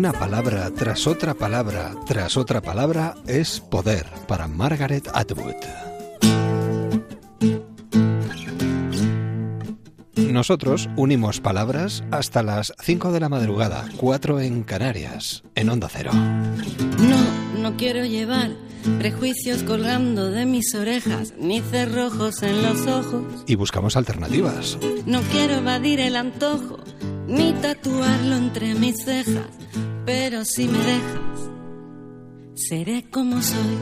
Una 0.00 0.14
palabra 0.14 0.70
tras 0.70 1.06
otra 1.06 1.34
palabra 1.34 1.94
tras 2.06 2.38
otra 2.38 2.62
palabra 2.62 3.16
es 3.26 3.60
poder 3.60 4.06
para 4.26 4.48
Margaret 4.48 5.06
Atwood. 5.12 5.56
Nosotros 10.16 10.88
unimos 10.96 11.40
palabras 11.40 12.02
hasta 12.12 12.42
las 12.42 12.72
5 12.80 13.12
de 13.12 13.20
la 13.20 13.28
madrugada, 13.28 13.84
4 13.98 14.40
en 14.40 14.62
Canarias, 14.62 15.42
en 15.54 15.68
Onda 15.68 15.90
Cero. 15.92 16.12
No, 16.14 17.60
no 17.60 17.76
quiero 17.76 18.06
llevar 18.06 18.52
prejuicios 18.98 19.62
colgando 19.64 20.30
de 20.30 20.46
mis 20.46 20.74
orejas, 20.74 21.34
ni 21.38 21.60
cerrojos 21.60 22.42
en 22.42 22.62
los 22.62 22.86
ojos. 22.86 23.44
Y 23.46 23.54
buscamos 23.54 23.98
alternativas. 23.98 24.78
No 25.04 25.20
quiero 25.30 25.56
evadir 25.56 26.00
el 26.00 26.16
antojo, 26.16 26.78
ni 27.26 27.52
tatuarlo 27.52 28.36
entre 28.36 28.74
mis 28.74 29.04
cejas 29.04 29.60
pero 30.04 30.44
si 30.44 30.66
me 30.66 30.78
dejas, 30.78 31.50
seré 32.54 33.04
como 33.10 33.42
soy. 33.42 33.76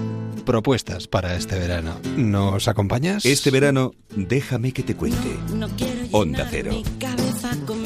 Propuestas 0.44 1.06
para 1.08 1.34
este 1.36 1.58
verano. 1.58 1.96
¿Nos 2.16 2.68
acompañas? 2.68 3.26
Este 3.26 3.50
verano, 3.50 3.92
déjame 4.16 4.72
que 4.72 4.82
te 4.82 4.94
cuente. 4.94 5.36
No, 5.54 5.68
quiero 5.76 6.06
Onda 6.12 6.46
Cero. 6.50 6.70
Mi 6.72 6.82
cabeza 6.98 7.50
con 7.66 7.84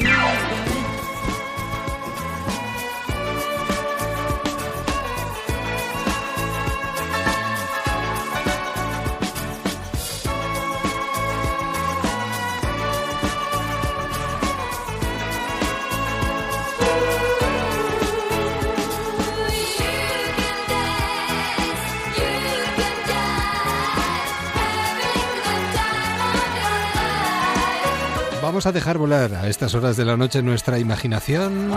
Vamos 28.53 28.67
a 28.67 28.71
dejar 28.71 28.99
volar 28.99 29.33
a 29.33 29.47
estas 29.47 29.73
horas 29.73 29.97
de 29.97 30.05
la 30.05 30.15
noche 30.15 30.43
nuestra 30.43 30.77
imaginación 30.77 31.71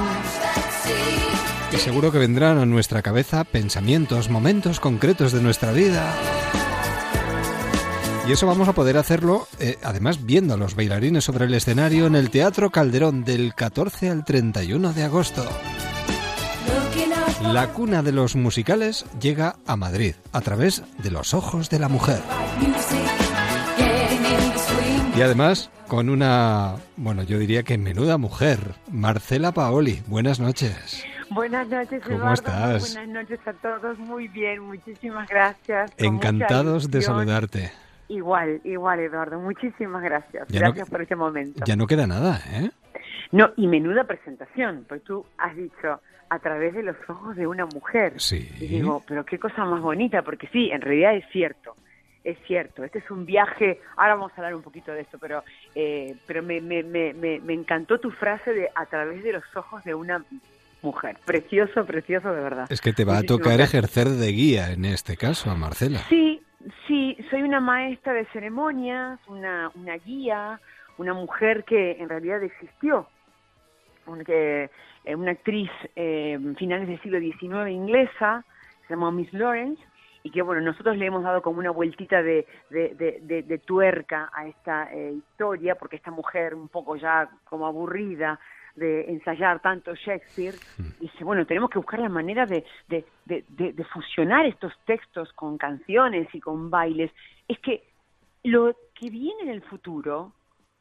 y 1.72 1.76
seguro 1.78 2.12
que 2.12 2.18
vendrán 2.18 2.58
a 2.58 2.66
nuestra 2.66 3.00
cabeza 3.00 3.44
pensamientos, 3.44 4.28
momentos 4.28 4.78
concretos 4.78 5.32
de 5.32 5.40
nuestra 5.40 5.72
vida. 5.72 6.14
Y 8.28 8.32
eso 8.32 8.46
vamos 8.46 8.68
a 8.68 8.74
poder 8.74 8.98
hacerlo, 8.98 9.48
eh, 9.58 9.78
además, 9.82 10.26
viendo 10.26 10.52
a 10.52 10.58
los 10.58 10.74
bailarines 10.74 11.24
sobre 11.24 11.46
el 11.46 11.54
escenario 11.54 12.08
en 12.08 12.14
el 12.14 12.28
Teatro 12.28 12.68
Calderón 12.68 13.24
del 13.24 13.54
14 13.54 14.10
al 14.10 14.26
31 14.26 14.92
de 14.92 15.02
agosto. 15.02 15.46
La 17.40 17.72
cuna 17.72 18.02
de 18.02 18.12
los 18.12 18.36
musicales 18.36 19.06
llega 19.18 19.56
a 19.66 19.76
Madrid 19.76 20.14
a 20.30 20.42
través 20.42 20.82
de 20.98 21.10
los 21.10 21.32
ojos 21.32 21.70
de 21.70 21.78
la 21.78 21.88
mujer. 21.88 22.20
Y 25.16 25.22
además 25.22 25.70
con 25.88 26.10
una, 26.10 26.74
bueno, 26.98 27.22
yo 27.22 27.38
diría 27.38 27.62
que 27.62 27.78
menuda 27.78 28.18
mujer, 28.18 28.58
Marcela 28.92 29.50
Paoli. 29.52 30.02
Buenas 30.06 30.40
noches. 30.40 31.06
Buenas 31.30 31.66
noches, 31.68 32.02
¿Cómo 32.04 32.34
estás? 32.34 32.94
Buenas 32.94 33.22
noches 33.22 33.40
a 33.46 33.54
todos. 33.54 33.98
Muy 33.98 34.28
bien, 34.28 34.60
muchísimas 34.60 35.26
gracias. 35.26 35.90
Encantados 35.96 36.90
de 36.90 37.00
saludarte. 37.00 37.72
Igual, 38.08 38.60
igual, 38.64 39.00
Eduardo. 39.00 39.40
Muchísimas 39.40 40.02
gracias. 40.02 40.48
gracias 40.48 40.90
por 40.90 41.00
este 41.00 41.16
momento. 41.16 41.64
Ya 41.64 41.76
no 41.76 41.86
queda 41.86 42.06
nada, 42.06 42.38
¿eh? 42.52 42.70
No, 43.32 43.50
y 43.56 43.68
menuda 43.68 44.04
presentación, 44.04 44.84
pues 44.86 45.02
tú 45.02 45.24
has 45.38 45.56
dicho 45.56 46.00
a 46.28 46.38
través 46.40 46.74
de 46.74 46.82
los 46.82 46.96
ojos 47.08 47.34
de 47.36 47.46
una 47.46 47.64
mujer. 47.64 48.12
Sí. 48.18 48.48
Y 48.60 48.66
digo, 48.66 49.02
pero 49.08 49.24
qué 49.24 49.38
cosa 49.38 49.64
más 49.64 49.80
bonita, 49.80 50.20
porque 50.20 50.46
sí, 50.48 50.70
en 50.70 50.82
realidad 50.82 51.16
es 51.16 51.24
cierto 51.32 51.74
es 52.26 52.36
cierto, 52.44 52.82
este 52.82 52.98
es 52.98 53.08
un 53.08 53.24
viaje, 53.24 53.80
ahora 53.96 54.16
vamos 54.16 54.32
a 54.32 54.36
hablar 54.38 54.56
un 54.56 54.62
poquito 54.62 54.90
de 54.90 55.02
esto, 55.02 55.16
pero, 55.16 55.44
eh, 55.76 56.16
pero 56.26 56.42
me, 56.42 56.60
me, 56.60 56.82
me, 56.82 57.14
me, 57.14 57.52
encantó 57.52 58.00
tu 58.00 58.10
frase 58.10 58.52
de 58.52 58.68
a 58.74 58.84
través 58.86 59.22
de 59.22 59.32
los 59.32 59.44
ojos 59.54 59.84
de 59.84 59.94
una 59.94 60.24
mujer. 60.82 61.16
Precioso, 61.24 61.86
precioso 61.86 62.32
de 62.32 62.42
verdad. 62.42 62.66
Es 62.68 62.80
que 62.80 62.92
te 62.92 63.04
va 63.04 63.18
a 63.18 63.22
tocar 63.22 63.60
ejercer 63.60 64.08
de 64.08 64.32
guía 64.32 64.72
en 64.72 64.84
este 64.84 65.16
caso, 65.16 65.52
a 65.52 65.54
Marcela. 65.54 66.00
Sí, 66.08 66.42
sí, 66.88 67.16
soy 67.30 67.42
una 67.42 67.60
maestra 67.60 68.12
de 68.12 68.24
ceremonias, 68.26 69.20
una, 69.28 69.70
una 69.76 69.96
guía, 69.98 70.60
una 70.98 71.14
mujer 71.14 71.62
que 71.62 71.92
en 71.92 72.08
realidad 72.08 72.42
existió, 72.42 73.06
eh, 74.26 74.68
una 75.14 75.30
actriz 75.30 75.70
eh, 75.94 76.40
finales 76.58 76.88
del 76.88 77.00
siglo 77.02 77.20
XIX 77.20 77.70
inglesa, 77.70 78.44
se 78.88 78.94
llamó 78.94 79.12
Miss 79.12 79.32
Lawrence, 79.32 79.80
y 80.26 80.30
que 80.30 80.42
bueno, 80.42 80.60
nosotros 80.60 80.96
le 80.96 81.06
hemos 81.06 81.22
dado 81.22 81.40
como 81.40 81.60
una 81.60 81.70
vueltita 81.70 82.20
de, 82.20 82.48
de, 82.68 83.62
tuerca 83.64 84.28
a 84.34 84.48
esta 84.48 84.92
eh, 84.92 85.12
historia, 85.12 85.76
porque 85.76 85.94
esta 85.94 86.10
mujer 86.10 86.52
un 86.52 86.66
poco 86.66 86.96
ya 86.96 87.30
como 87.44 87.64
aburrida 87.64 88.40
de 88.74 89.08
ensayar 89.08 89.60
tanto 89.62 89.94
Shakespeare, 89.94 90.56
mm. 90.78 91.00
dice, 91.00 91.22
bueno, 91.22 91.46
tenemos 91.46 91.70
que 91.70 91.78
buscar 91.78 92.00
la 92.00 92.08
manera 92.08 92.44
de, 92.44 92.64
de, 92.88 93.84
fusionar 93.92 94.46
estos 94.46 94.72
textos 94.84 95.32
con 95.34 95.58
canciones 95.58 96.26
y 96.34 96.40
con 96.40 96.70
bailes. 96.70 97.12
Es 97.46 97.60
que 97.60 97.84
lo 98.42 98.74
que 98.94 99.08
viene 99.08 99.42
en 99.42 99.50
el 99.50 99.62
futuro 99.62 100.32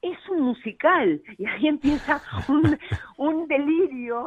es 0.01 0.17
un 0.29 0.41
musical 0.41 1.21
y 1.37 1.45
ahí 1.45 1.67
empieza 1.67 2.19
un, 2.47 2.79
un 3.17 3.47
delirio 3.47 4.25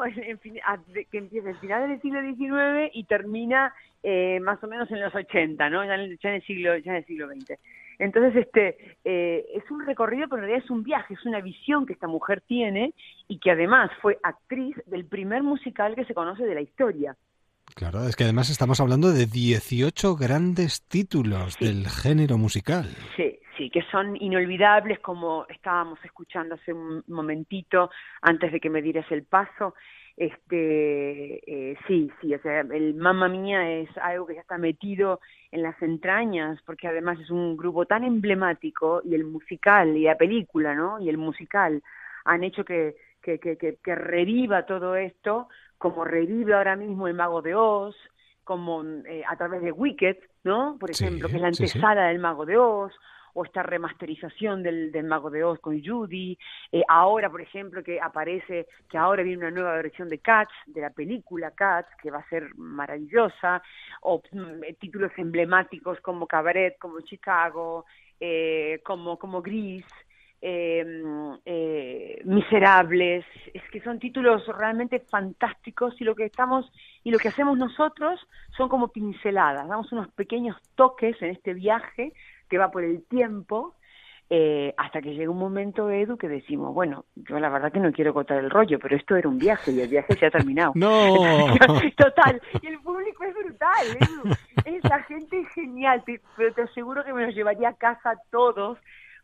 que 1.10 1.18
empieza 1.18 1.50
el 1.50 1.56
final 1.56 1.88
del 1.88 2.00
siglo 2.02 2.20
XIX 2.22 2.90
y 2.94 3.02
termina 3.02 3.74
eh, 4.02 4.38
más 4.40 4.62
o 4.62 4.66
menos 4.66 4.90
en 4.90 5.00
los 5.00 5.14
80, 5.14 5.70
¿no? 5.70 5.84
Ya 5.84 5.94
en, 5.94 6.18
el, 6.20 6.42
siglo 6.46 6.76
ya 6.78 6.92
en 6.92 6.96
el 6.98 7.06
siglo 7.06 7.28
XX. 7.28 7.58
Entonces, 7.98 8.36
este 8.36 8.96
eh, 9.04 9.44
es 9.54 9.68
un 9.70 9.84
recorrido, 9.84 10.28
pero 10.28 10.42
en 10.42 10.48
realidad 10.48 10.64
es 10.64 10.70
un 10.70 10.84
viaje, 10.84 11.14
es 11.14 11.26
una 11.26 11.40
visión 11.40 11.84
que 11.84 11.94
esta 11.94 12.06
mujer 12.06 12.42
tiene 12.42 12.94
y 13.26 13.38
que 13.38 13.50
además 13.50 13.90
fue 14.00 14.18
actriz 14.22 14.76
del 14.86 15.04
primer 15.04 15.42
musical 15.42 15.94
que 15.96 16.04
se 16.04 16.14
conoce 16.14 16.44
de 16.44 16.54
la 16.54 16.60
historia. 16.60 17.16
Claro, 17.74 18.04
es 18.08 18.16
que 18.16 18.24
además 18.24 18.50
estamos 18.50 18.80
hablando 18.80 19.12
de 19.12 19.26
18 19.26 20.16
grandes 20.16 20.86
títulos 20.88 21.58
del 21.58 21.86
género 21.88 22.38
musical. 22.38 22.86
Sí, 23.16 23.38
sí, 23.56 23.70
que 23.70 23.82
son 23.90 24.16
inolvidables, 24.16 25.00
como 25.00 25.46
estábamos 25.48 25.98
escuchando 26.04 26.54
hace 26.54 26.72
un 26.72 27.02
momentito, 27.08 27.90
antes 28.22 28.52
de 28.52 28.60
que 28.60 28.70
me 28.70 28.80
dieras 28.80 29.10
el 29.10 29.24
paso. 29.24 29.74
Este, 30.18 31.70
eh, 31.70 31.76
sí, 31.86 32.10
sí, 32.20 32.34
o 32.34 32.42
sea, 32.42 32.62
el 32.62 32.94
Mamma 32.94 33.28
Mía 33.28 33.70
es 33.70 33.88
algo 33.98 34.26
que 34.26 34.34
ya 34.34 34.40
está 34.40 34.58
metido 34.58 35.20
en 35.52 35.62
las 35.62 35.80
entrañas, 35.80 36.60
porque 36.66 36.88
además 36.88 37.20
es 37.20 37.30
un 37.30 37.56
grupo 37.56 37.86
tan 37.86 38.02
emblemático, 38.02 39.00
y 39.04 39.14
el 39.14 39.24
musical, 39.24 39.96
y 39.96 40.02
la 40.02 40.18
película, 40.18 40.74
¿no? 40.74 40.98
Y 40.98 41.08
el 41.08 41.18
musical 41.18 41.84
han 42.24 42.42
hecho 42.42 42.64
que, 42.64 42.96
que, 43.22 43.38
que, 43.38 43.56
que, 43.56 43.94
reviva 43.94 44.66
todo 44.66 44.96
esto, 44.96 45.48
como 45.78 46.04
revive 46.04 46.52
ahora 46.52 46.74
mismo 46.74 47.06
el 47.06 47.14
Mago 47.14 47.40
de 47.40 47.54
Oz, 47.54 47.94
como 48.42 48.82
eh, 48.82 49.22
a 49.24 49.36
través 49.36 49.62
de 49.62 49.70
Wicked, 49.70 50.16
¿no? 50.42 50.78
Por 50.80 50.90
ejemplo, 50.90 51.28
que 51.28 51.36
es 51.36 51.42
la 51.42 51.48
antesala 51.48 52.08
del 52.08 52.18
Mago 52.18 52.44
de 52.44 52.56
Oz, 52.56 52.92
o 53.34 53.44
esta 53.44 53.62
remasterización 53.62 54.62
del, 54.62 54.92
del 54.92 55.06
Mago 55.06 55.30
de 55.30 55.44
Oz 55.44 55.60
con 55.60 55.82
Judy, 55.82 56.38
eh, 56.72 56.82
ahora, 56.88 57.30
por 57.30 57.40
ejemplo, 57.40 57.82
que 57.82 58.00
aparece, 58.00 58.66
que 58.88 58.98
ahora 58.98 59.22
viene 59.22 59.38
una 59.38 59.50
nueva 59.50 59.76
versión 59.76 60.08
de 60.08 60.18
Cats, 60.18 60.52
de 60.66 60.80
la 60.80 60.90
película 60.90 61.50
Cats, 61.52 61.88
que 62.02 62.10
va 62.10 62.18
a 62.18 62.28
ser 62.28 62.54
maravillosa, 62.56 63.62
o 64.02 64.22
mm, 64.32 64.74
títulos 64.78 65.12
emblemáticos 65.16 66.00
como 66.00 66.26
Cabaret, 66.26 66.78
como 66.78 67.00
Chicago, 67.00 67.84
eh, 68.20 68.80
como, 68.84 69.18
como 69.18 69.42
Gris, 69.42 69.84
em, 70.40 71.38
eh, 71.44 72.20
miserables, 72.24 73.24
es 73.52 73.62
que 73.70 73.80
son 73.80 73.98
títulos 73.98 74.46
realmente 74.46 75.00
fantásticos 75.00 76.00
y 76.00 76.04
lo 76.04 76.14
que 76.14 76.24
estamos 76.24 76.70
y 77.02 77.10
lo 77.10 77.18
que 77.18 77.28
hacemos 77.28 77.58
nosotros 77.58 78.20
son 78.56 78.68
como 78.68 78.88
pinceladas, 78.88 79.66
damos 79.68 79.90
unos 79.92 80.08
pequeños 80.08 80.56
toques 80.76 81.20
en 81.22 81.30
este 81.30 81.54
viaje 81.54 82.12
que 82.48 82.58
va 82.58 82.70
por 82.70 82.84
el 82.84 83.04
tiempo 83.04 83.74
eh, 84.30 84.74
hasta 84.76 85.00
que 85.00 85.14
llega 85.14 85.30
un 85.30 85.38
momento, 85.38 85.90
Edu, 85.90 86.18
que 86.18 86.28
decimos, 86.28 86.74
bueno, 86.74 87.06
yo 87.14 87.40
la 87.40 87.48
verdad 87.48 87.72
que 87.72 87.80
no 87.80 87.92
quiero 87.92 88.12
contar 88.12 88.38
el 88.38 88.50
rollo, 88.50 88.78
pero 88.78 88.94
esto 88.94 89.16
era 89.16 89.26
un 89.26 89.38
viaje 89.38 89.72
y 89.72 89.80
el 89.80 89.88
viaje 89.88 90.14
se 90.16 90.26
ha 90.26 90.30
terminado. 90.30 90.72
¡No! 90.74 91.56
Total, 91.96 92.40
y 92.60 92.66
el 92.66 92.78
público 92.80 93.24
es 93.24 93.34
brutal, 93.34 93.86
Edu. 93.98 94.34
Esa 94.66 95.02
gente 95.04 95.40
es 95.40 95.48
genial, 95.54 96.02
pero 96.36 96.52
te 96.52 96.62
aseguro 96.62 97.04
que 97.04 97.14
me 97.14 97.24
los 97.24 97.34
llevaría 97.34 97.70
a 97.70 97.74
casa 97.74 98.20
todos 98.30 98.78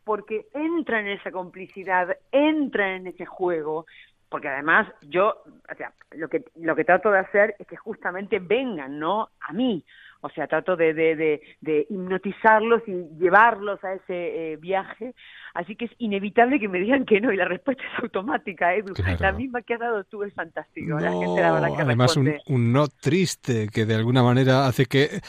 porque 0.04 0.46
entra 0.54 1.00
en 1.00 1.08
esa 1.08 1.30
complicidad, 1.30 2.16
entra 2.32 2.96
en 2.96 3.06
ese 3.06 3.26
juego, 3.26 3.84
porque 4.30 4.48
además 4.48 4.88
yo, 5.02 5.42
o 5.70 5.74
sea, 5.76 5.92
lo 6.12 6.28
que, 6.28 6.44
lo 6.56 6.74
que 6.74 6.84
trato 6.84 7.10
de 7.10 7.18
hacer 7.18 7.56
es 7.58 7.66
que 7.66 7.76
justamente 7.76 8.38
vengan, 8.38 8.98
¿no? 8.98 9.28
A 9.40 9.52
mí, 9.52 9.84
o 10.24 10.30
sea, 10.30 10.46
trato 10.46 10.74
de, 10.74 10.94
de, 10.94 11.42
de, 11.60 11.86
hipnotizarlos 11.90 12.80
y 12.86 12.92
llevarlos 13.18 13.84
a 13.84 13.92
ese 13.92 14.52
eh, 14.52 14.56
viaje. 14.56 15.14
Así 15.52 15.76
que 15.76 15.84
es 15.84 15.90
inevitable 15.98 16.58
que 16.58 16.66
me 16.66 16.80
digan 16.80 17.04
que 17.04 17.20
no 17.20 17.30
y 17.30 17.36
la 17.36 17.44
respuesta 17.44 17.82
es 17.82 18.02
automática, 18.02 18.74
Edu. 18.74 18.94
La 19.20 19.32
misma 19.32 19.60
que 19.60 19.74
has 19.74 19.80
dado 19.80 20.02
tú 20.04 20.22
es 20.22 20.32
fantástico. 20.32 20.98
la 20.98 21.12
gente, 21.12 21.42
la 21.42 21.52
verdad, 21.52 21.76
que 21.76 21.82
además, 21.82 22.16
un, 22.16 22.34
un, 22.48 22.72
no 22.72 22.88
triste 22.88 23.68
que 23.68 23.84
de 23.84 23.94
alguna 23.94 24.22
manera 24.22 24.66
hace 24.66 24.86
que 24.86 25.20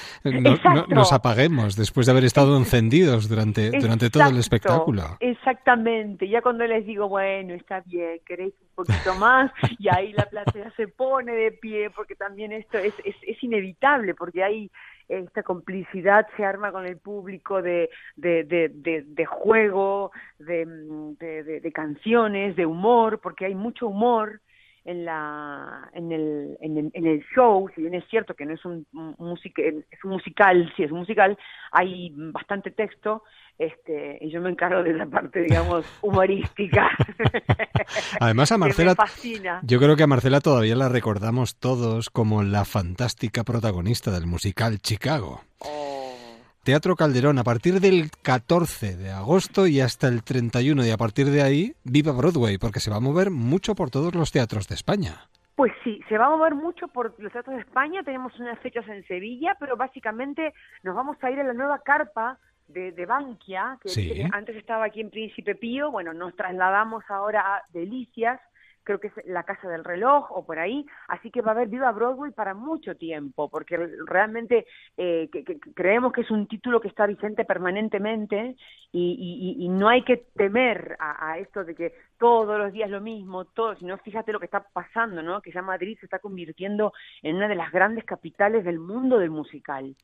nos 0.87 1.11
apaguemos 1.11 1.75
después 1.75 2.05
de 2.05 2.13
haber 2.13 2.23
estado 2.23 2.55
encendidos 2.57 3.27
durante, 3.27 3.71
durante 3.71 4.09
todo 4.09 4.29
el 4.29 4.37
espectáculo. 4.37 5.17
Exactamente. 5.19 6.29
Ya 6.29 6.41
cuando 6.41 6.65
les 6.65 6.85
digo, 6.85 7.09
bueno, 7.09 7.53
está 7.53 7.81
bien, 7.81 8.21
queréis 8.25 8.53
un 8.61 8.85
poquito 8.85 9.13
más, 9.15 9.51
y 9.77 9.89
ahí 9.89 10.13
la 10.13 10.25
platea 10.25 10.71
se 10.77 10.87
pone 10.87 11.33
de 11.33 11.51
pie, 11.51 11.89
porque 11.89 12.15
también 12.15 12.53
esto 12.53 12.77
es, 12.77 12.93
es, 13.03 13.15
es 13.27 13.43
inevitable, 13.43 14.15
porque 14.15 14.41
hay 14.41 14.71
esta 15.07 15.43
complicidad 15.43 16.27
se 16.35 16.45
arma 16.45 16.71
con 16.71 16.85
el 16.85 16.97
público 16.97 17.61
de, 17.61 17.89
de, 18.15 18.43
de, 18.43 19.03
de, 19.05 19.25
juego, 19.25 20.11
de, 20.39 20.65
de, 21.61 21.71
canciones, 21.71 22.55
de 22.55 22.65
humor, 22.65 23.19
porque 23.21 23.45
hay 23.45 23.55
mucho 23.55 23.87
humor 23.87 24.41
en 24.85 25.03
la 25.03 25.89
en 25.93 26.11
el, 26.11 26.57
en 26.61 26.77
el, 26.77 26.91
en 26.93 27.07
el 27.07 27.25
show 27.35 27.67
si 27.75 27.81
bien 27.81 27.95
es 27.95 28.05
cierto 28.07 28.35
que 28.35 28.45
no 28.45 28.53
es 28.53 28.63
un, 28.65 28.85
music, 29.17 29.57
es 29.57 30.03
un 30.03 30.11
musical 30.11 30.71
sí 30.77 30.83
es 30.83 30.91
un 30.91 30.99
musical 30.99 31.37
hay 31.71 32.11
bastante 32.15 32.69
texto 32.69 33.23
este 33.57 34.19
y 34.21 34.29
yo 34.29 34.41
me 34.41 34.51
encargo 34.51 34.83
de 34.83 34.93
la 34.93 35.07
parte 35.07 35.41
digamos 35.41 35.85
humorística 36.01 36.89
además 38.19 38.51
a 38.51 38.57
Marcela 38.59 38.95
yo 39.63 39.79
creo 39.79 39.95
que 39.95 40.03
a 40.03 40.07
Marcela 40.07 40.39
todavía 40.39 40.75
la 40.75 40.87
recordamos 40.87 41.57
todos 41.57 42.11
como 42.11 42.43
la 42.43 42.63
fantástica 42.63 43.43
protagonista 43.43 44.11
del 44.11 44.27
musical 44.27 44.79
Chicago 44.79 45.41
oh. 45.59 45.94
Teatro 46.65 46.95
Calderón 46.95 47.37
a 47.37 47.43
partir 47.43 47.79
del 47.79 48.09
14 48.23 48.97
de 48.97 49.11
agosto 49.11 49.67
y 49.67 49.81
hasta 49.81 50.07
el 50.07 50.23
31 50.23 50.83
y 50.83 50.89
a 50.89 50.97
partir 50.97 51.27
de 51.27 51.43
ahí 51.43 51.75
viva 51.83 52.11
Broadway 52.11 52.57
porque 52.57 52.79
se 52.79 52.89
va 52.89 52.97
a 52.97 52.99
mover 52.99 53.29
mucho 53.29 53.75
por 53.75 53.91
todos 53.91 54.15
los 54.15 54.31
teatros 54.31 54.67
de 54.67 54.73
España. 54.73 55.29
Pues 55.55 55.71
sí, 55.83 56.01
se 56.09 56.17
va 56.17 56.25
a 56.25 56.29
mover 56.31 56.55
mucho 56.55 56.87
por 56.87 57.13
los 57.19 57.31
teatros 57.31 57.57
de 57.57 57.61
España, 57.61 58.01
tenemos 58.01 58.33
unas 58.39 58.57
fechas 58.61 58.87
en 58.87 59.05
Sevilla, 59.05 59.55
pero 59.59 59.77
básicamente 59.77 60.55
nos 60.81 60.95
vamos 60.95 61.17
a 61.21 61.29
ir 61.29 61.39
a 61.39 61.43
la 61.43 61.53
nueva 61.53 61.83
carpa 61.85 62.39
de, 62.67 62.91
de 62.93 63.05
Bankia, 63.05 63.77
que 63.83 64.27
antes 64.33 64.55
estaba 64.55 64.85
aquí 64.85 65.01
en 65.01 65.11
Príncipe 65.11 65.53
Pío, 65.53 65.91
bueno, 65.91 66.15
nos 66.15 66.35
trasladamos 66.35 67.03
ahora 67.09 67.57
a 67.57 67.61
Delicias, 67.73 68.41
creo 68.85 68.99
que 68.99 69.07
es 69.07 69.13
la 69.25 69.43
Casa 69.43 69.67
del 69.67 69.83
Reloj 69.83 70.31
o 70.31 70.45
por 70.45 70.59
ahí, 70.59 70.85
así 71.09 71.31
que 71.31 71.41
va 71.41 71.51
a 71.51 71.55
haber 71.55 71.67
Viva 71.67 71.91
Broadway 71.91 72.31
para 72.31 72.53
mucho 72.53 72.95
tiempo, 72.95 73.49
porque 73.49 73.77
realmente 74.05 74.65
eh, 74.95 75.29
creemos 75.73 76.13
que 76.13 76.21
es 76.21 76.31
un 76.31 76.47
título 76.47 76.79
que 76.79 76.87
está 76.87 77.05
vigente 77.05 77.43
permanentemente 77.43 78.55
y, 78.91 79.57
y, 79.59 79.67
no 79.67 79.89
hay 79.89 80.03
que 80.03 80.25
temer 80.37 80.95
a, 80.99 81.37
esto 81.37 81.65
de 81.65 81.75
que 81.75 81.93
todos 82.17 82.57
los 82.57 82.71
días 82.71 82.89
lo 82.89 83.01
mismo, 83.01 83.43
todo, 83.43 83.75
sino 83.75 83.97
fíjate 83.97 84.31
lo 84.31 84.39
que 84.39 84.45
está 84.45 84.65
pasando, 84.71 85.21
¿no? 85.21 85.41
Que 85.41 85.51
ya 85.51 85.61
Madrid 85.61 85.97
se 85.99 86.05
está 86.05 86.19
convirtiendo 86.19 86.93
en 87.21 87.35
una 87.35 87.49
de 87.49 87.55
las 87.55 87.73
grandes 87.73 88.05
capitales 88.05 88.63
del 88.63 88.79
mundo 88.79 89.19
del 89.19 89.31
musical. 89.31 89.95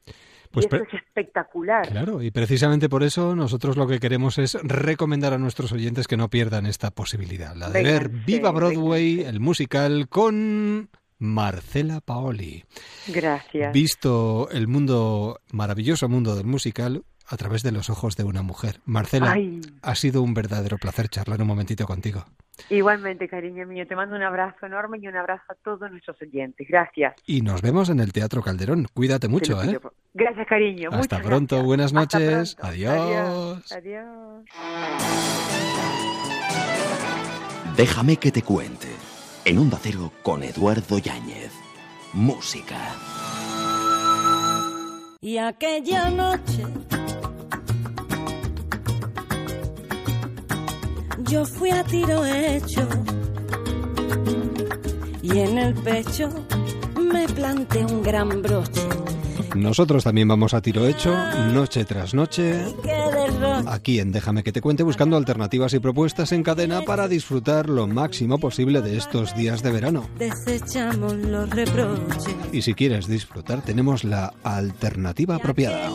Pues 0.52 0.66
y 0.66 0.76
eso 0.76 0.84
es 0.84 0.94
espectacular. 0.96 1.88
Claro, 1.88 2.22
y 2.22 2.32
precisamente 2.32 2.90
por 2.90 3.04
eso 3.04 3.34
nosotros 3.34 3.78
lo 3.78 3.88
que 3.88 4.00
queremos 4.00 4.38
es 4.38 4.58
recomendar 4.62 5.32
a 5.32 5.38
nuestros 5.38 5.72
oyentes 5.72 6.08
que 6.08 6.18
no 6.18 6.30
pierdan 6.30 6.66
esta 6.66 6.92
posibilidad, 6.92 7.56
la 7.56 7.70
de 7.70 7.84
ver 7.84 8.10
Viva 8.10 8.52
Broadway, 8.52 8.71
el 8.74 9.40
musical, 9.40 10.08
con 10.10 10.90
Marcela 11.20 12.02
Paoli. 12.02 12.66
Gracias. 13.08 13.74
Visto 13.74 14.50
el 14.52 14.68
mundo, 14.68 15.40
maravilloso 15.52 16.10
mundo 16.10 16.36
del 16.36 16.46
musical, 16.46 17.04
a 17.28 17.38
través 17.38 17.64
de 17.64 17.72
los 17.72 17.90
ojos 17.90 18.18
de 18.18 18.24
una 18.24 18.42
mujer. 18.42 18.82
Marcela, 18.86 19.38
ha 19.82 19.96
sido 19.96 20.22
un 20.22 20.34
verdadero 20.34 20.78
placer 20.78 21.08
charlar 21.08 21.42
un 21.42 21.48
momentito 21.48 21.86
contigo. 21.86 22.26
Igualmente, 22.70 23.28
cariño 23.28 23.66
mío, 23.66 23.88
te 23.88 23.96
mando 23.96 24.16
un 24.16 24.24
abrazo 24.24 24.66
enorme 24.66 25.00
y 25.02 25.08
un 25.08 25.16
abrazo 25.16 25.44
a 25.50 25.56
todos 25.56 25.90
nuestros 25.90 26.22
oyentes. 26.22 26.68
Gracias. 26.70 27.16
Y 27.26 27.42
nos 27.42 27.62
vemos 27.62 27.90
en 27.90 28.00
el 28.00 28.12
Teatro 28.14 28.42
Calderón. 28.42 28.88
Cuídate 28.94 29.28
mucho, 29.28 29.62
¿eh? 29.64 29.80
Gracias, 30.14 30.48
cariño. 30.48 30.90
Hasta 30.92 31.22
pronto, 31.22 31.64
buenas 31.64 31.94
noches. 31.94 32.58
Adiós. 32.62 33.72
Adiós. 33.72 35.32
Déjame 37.76 38.18
que 38.18 38.32
te 38.32 38.42
cuente. 38.42 38.88
En 39.46 39.58
un 39.58 39.72
Cero 39.82 40.12
con 40.24 40.44
Eduardo 40.44 40.98
Yáñez. 40.98 41.52
Música. 42.14 42.96
Y 45.22 45.38
aquella 45.38 46.10
noche 46.10 46.66
yo 51.30 51.46
fui 51.46 51.70
a 51.70 51.84
tiro 51.84 52.26
hecho 52.26 52.88
y 55.22 55.40
en 55.40 55.58
el 55.58 55.74
pecho 55.76 56.30
me 57.00 57.28
planté 57.28 57.86
un 57.86 58.04
gran 58.04 58.42
broche. 58.42 58.82
Nosotros 59.56 60.04
también 60.04 60.28
vamos 60.28 60.54
a 60.54 60.62
tiro 60.62 60.88
hecho, 60.88 61.16
noche 61.52 61.86
tras 61.86 62.14
noche, 62.14 62.66
aquí 63.68 64.00
en 64.00 64.12
Déjame 64.12 64.44
que 64.44 64.52
te 64.52 64.62
cuente, 64.62 64.84
buscando 64.84 65.18
alternativas 65.18 65.74
y 65.74 65.80
propuestas 65.80 66.32
en 66.32 66.44
cadena 66.44 66.82
para 66.82 67.08
disfrutar 67.08 67.70
lo 67.70 67.88
máximo 67.88 68.38
posible 68.40 68.82
de 68.82 68.98
estos 68.98 69.36
días 69.36 69.62
de 69.64 69.72
verano. 69.72 70.08
Desechamos 70.18 71.14
los 71.16 71.50
reproches. 71.50 72.36
Y 72.52 72.62
si 72.62 72.74
quieres 72.74 73.08
disfrutar, 73.08 73.62
tenemos 73.62 74.04
la 74.04 74.34
alternativa 74.44 75.36
apropiada 75.36 75.92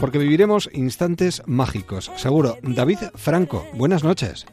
porque 0.00 0.18
viviremos 0.18 0.70
instantes 0.72 1.42
mágicos, 1.46 2.10
seguro. 2.16 2.56
David 2.62 2.98
Franco, 3.14 3.66
buenas 3.74 4.04
noches. 4.04 4.46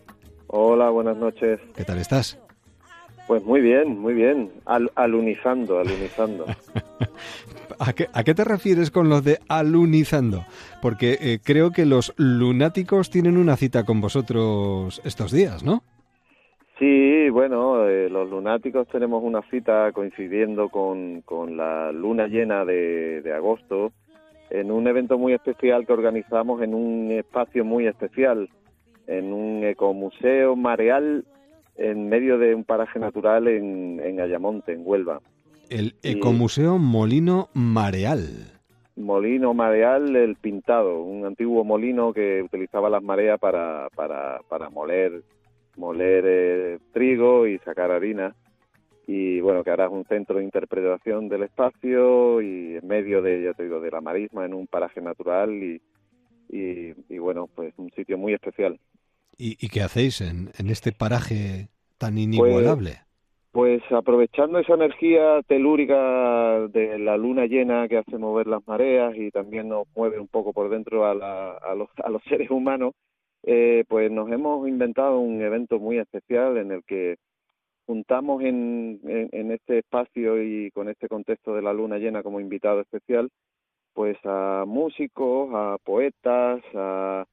Hola, 0.47 0.89
buenas 0.89 1.18
noches. 1.18 1.59
¿Qué 1.75 1.83
tal 1.83 2.00
estás? 2.00 2.39
Pues 3.27 3.44
muy 3.44 3.61
bien, 3.61 3.99
muy 3.99 4.13
bien. 4.13 4.51
Al, 4.65 4.91
alunizando, 4.95 5.79
alunizando. 5.79 6.45
¿A, 7.79 7.94
qué, 7.94 8.07
¿A 8.13 8.23
qué, 8.23 8.33
te 8.35 8.44
refieres 8.44 8.91
con 8.91 9.09
lo 9.09 9.21
de 9.21 9.39
alunizando? 9.49 10.45
Porque 10.81 11.17
eh, 11.19 11.39
creo 11.44 11.71
que 11.71 11.85
los 11.85 12.13
lunáticos 12.17 13.09
tienen 13.09 13.37
una 13.37 13.57
cita 13.57 13.83
con 13.83 13.99
vosotros 13.99 15.01
estos 15.03 15.31
días, 15.31 15.63
¿no? 15.63 15.81
Sí, 16.77 17.29
bueno, 17.29 17.87
eh, 17.87 18.09
los 18.09 18.29
lunáticos 18.29 18.87
tenemos 18.89 19.23
una 19.23 19.41
cita 19.49 19.91
coincidiendo 19.94 20.69
con, 20.69 21.21
con 21.21 21.57
la 21.57 21.91
luna 21.91 22.27
llena 22.27 22.65
de, 22.65 23.21
de 23.21 23.33
agosto 23.33 23.91
en 24.49 24.71
un 24.71 24.87
evento 24.87 25.17
muy 25.17 25.33
especial 25.33 25.85
que 25.85 25.94
organizamos 25.94 26.61
en 26.61 26.73
un 26.73 27.11
espacio 27.11 27.65
muy 27.65 27.87
especial, 27.87 28.49
en 29.07 29.33
un 29.33 29.63
ecomuseo 29.63 30.55
mareal 30.55 31.25
en 31.75 32.09
medio 32.09 32.37
de 32.37 32.55
un 32.55 32.63
paraje 32.63 32.99
natural 32.99 33.47
en, 33.47 33.99
en 33.99 34.19
Ayamonte, 34.19 34.73
en 34.73 34.81
Huelva. 34.83 35.21
El 35.69 35.95
ecomuseo 36.03 36.77
Molino 36.77 37.49
Mareal. 37.53 38.51
Molino 38.95 39.53
Mareal 39.53 40.15
El 40.15 40.35
Pintado, 40.35 41.01
un 41.01 41.25
antiguo 41.25 41.63
molino 41.65 42.13
que 42.13 42.41
utilizaba 42.41 42.89
las 42.89 43.03
mareas 43.03 43.39
para, 43.39 43.89
para, 43.94 44.39
para 44.47 44.69
moler, 44.69 45.23
moler 45.75 46.23
eh, 46.25 46.79
trigo 46.94 47.45
y 47.45 47.57
sacar 47.59 47.91
harina 47.91 48.33
y 49.07 49.39
bueno, 49.39 49.63
que 49.63 49.69
ahora 49.69 49.85
es 49.85 49.91
un 49.91 50.05
centro 50.05 50.37
de 50.37 50.44
interpretación 50.44 51.29
del 51.29 51.44
espacio 51.44 52.41
y 52.41 52.77
en 52.77 52.87
medio 52.87 53.21
de, 53.21 53.44
ya 53.44 53.53
te 53.53 53.63
digo, 53.63 53.79
de 53.79 53.91
la 53.91 54.01
marisma, 54.01 54.45
en 54.45 54.53
un 54.53 54.65
paraje 54.65 54.99
natural 54.99 55.51
y, 55.51 55.81
y, 56.49 57.17
bueno, 57.19 57.47
pues 57.53 57.73
un 57.77 57.91
sitio 57.91 58.17
muy 58.17 58.33
especial. 58.33 58.79
¿Y, 59.37 59.57
y 59.63 59.69
qué 59.69 59.81
hacéis 59.81 60.21
en, 60.21 60.51
en, 60.57 60.69
este 60.69 60.92
paraje 60.92 61.69
tan 61.97 62.18
inigualable? 62.18 62.92
Pues, 63.51 63.81
pues, 63.81 63.92
aprovechando 63.92 64.59
esa 64.59 64.73
energía 64.73 65.42
telúrica 65.47 66.68
de 66.68 66.99
la 66.99 67.15
luna 67.18 67.45
llena 67.45 67.87
que 67.87 67.97
hace 67.97 68.18
mover 68.18 68.47
las 68.47 68.65
mareas 68.68 69.15
y 69.15 69.31
también 69.31 69.69
nos 69.69 69.87
mueve 69.95 70.19
un 70.19 70.27
poco 70.27 70.51
por 70.51 70.69
dentro 70.69 71.06
a, 71.06 71.15
la, 71.15 71.51
a, 71.51 71.73
los, 71.75 71.89
a 72.04 72.09
los 72.09 72.21
seres 72.30 72.49
humanos, 72.51 72.94
eh, 73.44 73.83
pues 73.87 74.11
nos 74.11 74.30
hemos 74.31 74.68
inventado 74.68 75.19
un 75.19 75.42
evento 75.42 75.80
muy 75.80 75.99
especial 75.99 76.57
en 76.57 76.71
el 76.71 76.83
que 76.83 77.15
juntamos 77.85 78.42
en, 78.42 78.99
en, 79.04 79.51
este 79.51 79.80
espacio 79.80 80.42
y 80.42 80.71
con 80.71 80.89
este 80.89 81.07
contexto 81.07 81.54
de 81.54 81.61
la 81.61 81.71
luna 81.71 81.97
llena 81.97 82.23
como 82.23 82.39
invitado 82.39 82.81
especial 82.81 83.30
pues 83.94 84.18
a 84.25 84.65
músicos, 84.68 85.49
a 85.54 85.77
poetas, 85.83 86.61
a, 86.73 87.23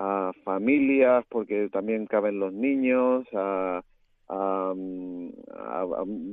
a 0.00 0.32
familias, 0.44 1.26
porque 1.28 1.68
también 1.68 2.06
caben 2.06 2.40
los 2.40 2.54
niños, 2.54 3.26
a, 3.34 3.82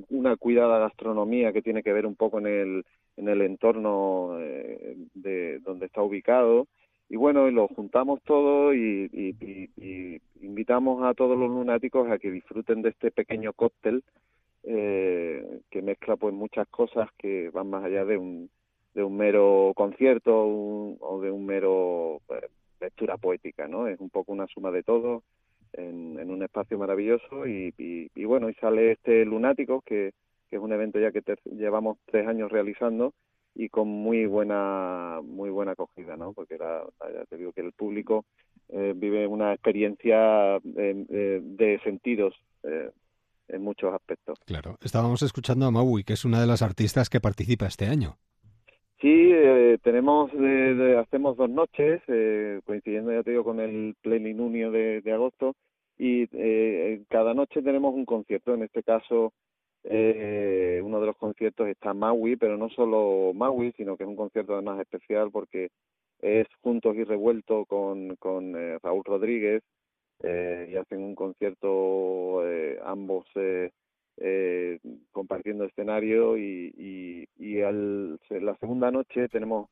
una 0.09 0.37
cuidada 0.37 0.77
gastronomía 0.77 1.51
que 1.51 1.63
tiene 1.63 1.81
que 1.81 1.91
ver 1.91 2.05
un 2.05 2.15
poco 2.15 2.37
en 2.37 2.45
el, 2.45 2.85
en 3.17 3.27
el 3.27 3.41
entorno 3.41 4.37
eh, 4.39 4.95
de 5.15 5.59
donde 5.59 5.87
está 5.87 6.01
ubicado. 6.03 6.67
Y 7.09 7.15
bueno, 7.15 7.49
lo 7.49 7.67
juntamos 7.69 8.21
todo 8.23 8.73
y, 8.73 9.09
y, 9.11 10.21
invitamos 10.41 11.03
a 11.03 11.15
todos 11.15 11.37
los 11.37 11.49
lunáticos 11.49 12.09
a 12.09 12.19
que 12.19 12.31
disfruten 12.31 12.83
de 12.83 12.89
este 12.89 13.11
pequeño 13.11 13.51
cóctel 13.53 14.03
eh, 14.63 15.59
que 15.71 15.81
mezcla 15.81 16.15
pues 16.15 16.33
muchas 16.33 16.67
cosas 16.67 17.09
que 17.17 17.49
van 17.49 17.69
más 17.69 17.83
allá 17.83 18.05
de 18.05 18.17
un, 18.17 18.49
de 18.93 19.03
un 19.03 19.17
mero 19.17 19.73
concierto 19.75 20.31
o 20.35 21.19
de 21.21 21.31
un 21.31 21.45
mero 21.45 22.21
pues, 22.27 22.43
lectura 22.79 23.17
poética, 23.17 23.67
¿no? 23.67 23.87
Es 23.87 23.99
un 23.99 24.09
poco 24.09 24.31
una 24.31 24.47
suma 24.47 24.71
de 24.71 24.83
todo 24.83 25.23
en, 25.73 26.29
un 26.29 26.43
espacio 26.43 26.77
maravilloso 26.77 27.47
y, 27.47 27.73
y, 27.77 28.25
bueno, 28.25 28.49
y 28.49 28.53
sale 28.55 28.93
este 28.93 29.25
Lunáticos, 29.25 29.83
que, 29.83 30.13
que 30.49 30.55
es 30.55 30.61
un 30.61 30.71
evento 30.71 30.99
ya 30.99 31.11
que 31.11 31.23
llevamos 31.45 31.97
tres 32.05 32.27
años 32.27 32.51
realizando 32.51 33.13
y 33.55 33.69
con 33.69 33.87
muy 33.87 34.25
buena 34.25 35.19
muy 35.23 35.49
buena 35.49 35.71
acogida, 35.71 36.15
¿no? 36.15 36.33
Porque 36.33 36.57
ya 36.59 36.83
te 37.29 37.37
digo 37.37 37.53
que 37.53 37.61
el 37.61 37.73
público 37.73 38.25
eh, 38.69 38.93
vive 38.95 39.25
una 39.27 39.53
experiencia 39.53 40.57
eh, 40.57 41.05
eh, 41.09 41.39
de 41.41 41.79
sentidos 41.83 42.35
en 43.47 43.61
muchos 43.61 43.93
aspectos. 43.93 44.37
Claro, 44.45 44.77
estábamos 44.81 45.21
escuchando 45.21 45.65
a 45.65 45.71
Maui, 45.71 46.03
que 46.03 46.11
es 46.11 46.25
una 46.25 46.41
de 46.41 46.47
las 46.47 46.61
artistas 46.61 47.09
que 47.09 47.21
participa 47.21 47.65
este 47.65 47.85
año. 47.85 48.17
Sí, 48.99 49.29
eh, 49.31 49.77
tenemos, 49.83 50.31
hacemos 50.99 51.37
dos 51.37 51.49
noches, 51.49 52.01
eh, 52.07 52.61
coincidiendo 52.65 53.11
ya 53.11 53.21
te 53.21 53.29
digo 53.31 53.43
con 53.43 53.59
el 53.59 53.95
pleninunio 54.01 54.71
de, 54.71 55.01
de 55.01 55.11
agosto, 55.11 55.53
y 55.99 56.27
eh, 56.31 57.03
cada 57.09 57.35
noche 57.35 57.61
tenemos 57.61 57.93
un 57.93 58.05
concierto, 58.05 58.55
en 58.55 58.63
este 58.63 58.81
caso 58.81 59.33
eh, 59.83 60.81
uno 60.83 60.99
de 60.99 61.07
los 61.07 61.17
conciertos 61.17 61.67
está 61.67 61.93
Maui, 61.93 62.35
pero 62.37 62.57
no 62.57 62.69
solo 62.69 63.33
Maui, 63.35 63.71
sino 63.77 63.97
que 63.97 64.03
es 64.03 64.09
un 64.09 64.15
concierto 64.15 64.53
además 64.53 64.79
especial 64.79 65.29
porque 65.31 65.69
es 66.21 66.47
Juntos 66.61 66.95
y 66.95 67.03
Revuelto 67.03 67.65
con, 67.65 68.15
con 68.17 68.55
eh, 68.55 68.79
Raúl 68.81 69.03
Rodríguez 69.05 69.63
y 70.23 70.75
hacen 70.75 71.03
un 71.03 71.13
concierto 71.13 72.41
ambos 72.83 73.27
eh, 74.17 74.79
compartiendo 75.11 75.65
escenario 75.65 76.37
y, 76.37 77.27
y, 77.37 77.61
al, 77.61 78.19
la 78.29 78.55
segunda 78.57 78.91
noche 78.91 79.29
tenemos 79.29 79.69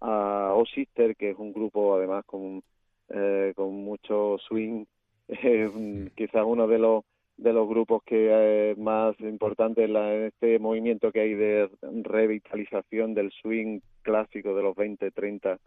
a 0.00 0.52
O 0.54 0.66
Sister, 0.66 1.16
que 1.16 1.30
es 1.30 1.38
un 1.38 1.52
grupo 1.52 1.96
además 1.96 2.24
con, 2.26 2.62
eh, 3.08 3.52
con 3.56 3.74
mucho 3.74 4.36
swing, 4.46 4.84
eh, 5.28 6.10
quizás 6.14 6.44
uno 6.46 6.66
de 6.66 6.78
los 6.78 7.04
de 7.36 7.52
los 7.52 7.68
grupos 7.68 8.02
que 8.04 8.70
es 8.70 8.78
más 8.78 9.14
importante 9.20 9.84
en, 9.84 9.94
en, 9.94 10.24
este 10.24 10.58
movimiento 10.58 11.12
que 11.12 11.20
hay 11.20 11.34
de 11.34 11.68
revitalización 11.82 13.12
del 13.12 13.30
swing 13.30 13.80
clásico 14.00 14.54
de 14.54 14.62
los 14.62 14.74
20, 14.74 15.10
30 15.10 15.58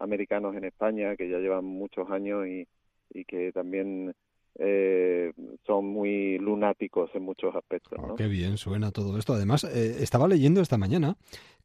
americanos 0.00 0.54
en 0.54 0.64
España, 0.64 1.16
que 1.16 1.30
ya 1.30 1.38
llevan 1.38 1.64
muchos 1.64 2.10
años 2.10 2.46
y, 2.46 2.66
y 3.14 3.24
que 3.24 3.52
también 3.52 4.14
eh, 4.56 5.32
son 5.66 5.86
muy 5.86 6.38
lunáticos 6.38 7.10
en 7.14 7.22
muchos 7.22 7.54
aspectos. 7.56 7.98
Oh, 8.00 8.14
qué 8.14 8.28
bien 8.28 8.56
suena 8.56 8.92
todo 8.92 9.18
esto. 9.18 9.32
Además, 9.32 9.64
eh, 9.64 10.02
estaba 10.02 10.28
leyendo 10.28 10.60
esta 10.60 10.78
mañana 10.78 11.16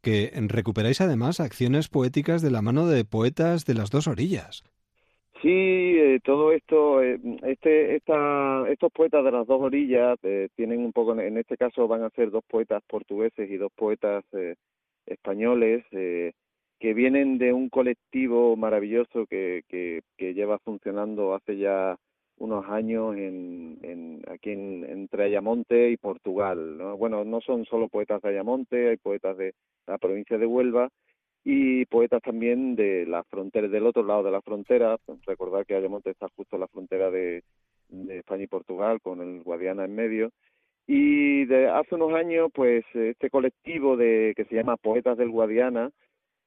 que 0.01 0.31
recuperáis 0.48 1.01
además 1.01 1.39
acciones 1.39 1.88
poéticas 1.88 2.41
de 2.41 2.51
la 2.51 2.62
mano 2.62 2.88
de 2.88 3.05
poetas 3.05 3.65
de 3.65 3.75
las 3.75 3.91
dos 3.91 4.08
orillas. 4.08 4.63
Sí, 5.41 5.50
eh, 5.50 6.19
todo 6.24 6.51
esto, 6.51 7.01
este, 7.01 7.96
esta, 7.96 8.67
estos 8.69 8.91
poetas 8.91 9.24
de 9.24 9.31
las 9.31 9.48
dos 9.48 9.62
orillas 9.62 10.17
tienen 10.55 10.79
un 10.79 10.91
poco, 10.91 11.17
en 11.17 11.38
este 11.38 11.55
caso 11.55 11.88
van 11.88 12.03
a 12.03 12.10
ser 12.10 12.29
dos 12.29 12.43
poetas 12.46 12.84
portugueses 12.88 13.50
y 13.50 13.55
dos 13.55 13.72
poetas 13.74 14.25
españoles 15.05 15.86
que 15.91 16.93
vienen 16.93 17.38
de 17.38 17.53
un 17.53 17.69
colectivo 17.69 18.58
maravilloso 18.58 19.25
que, 19.27 19.63
que, 19.69 20.01
que 20.17 20.34
lleva 20.34 20.60
funcionando 20.60 21.34
hace 21.36 21.58
ya 21.58 21.96
unos 22.39 22.65
años 22.67 23.15
en, 23.15 23.77
en 23.84 24.22
aquí 24.27 24.51
en, 24.51 24.86
entre 24.86 25.25
Ayamonte 25.25 25.91
y 25.91 25.98
Portugal. 25.98 26.77
¿no? 26.77 26.98
Bueno, 26.98 27.24
no 27.24 27.41
son 27.41 27.65
solo 27.65 27.88
poetas 27.89 28.22
de 28.22 28.29
Ayamonte, 28.29 28.89
hay 28.89 28.98
poetas 28.98 29.38
de 29.38 29.53
la 29.88 29.98
provincia 29.98 30.38
de 30.38 30.46
Huelva 30.46 30.89
y 31.43 31.86
poetas 31.86 32.22
también 32.22 32.75
de 32.75 33.05
la 33.05 33.24
frontera, 33.24 33.67
del 33.67 33.86
otro 33.86 34.03
lado 34.03 34.24
de 34.24 34.31
la 34.31 34.41
frontera. 34.41 34.98
Recordar 35.25 35.65
que 35.65 35.75
Ayamonte 35.75 36.12
está 36.12 36.27
justo 36.36 36.55
en 36.55 36.62
la 36.62 36.67
frontera 36.67 37.12
de, 37.12 37.43
de 37.89 38.17
España 38.19 38.43
y 38.43 38.48
Portugal, 38.48 39.00
con 39.01 39.22
el 39.22 39.43
Guadiana 39.43 39.86
en 39.86 39.96
medio. 39.96 40.31
Y 40.88 41.46
de 41.46 41.67
hace 41.67 41.96
unos 41.96 42.13
años, 42.13 42.50
pues 42.53 42.84
este 42.93 43.29
colectivo 43.29 43.96
de 43.96 44.34
que 44.36 44.46
se 44.46 44.55
llama 44.55 44.77
Poetas 44.77 45.17
del 45.17 45.29
Guadiana, 45.29 45.91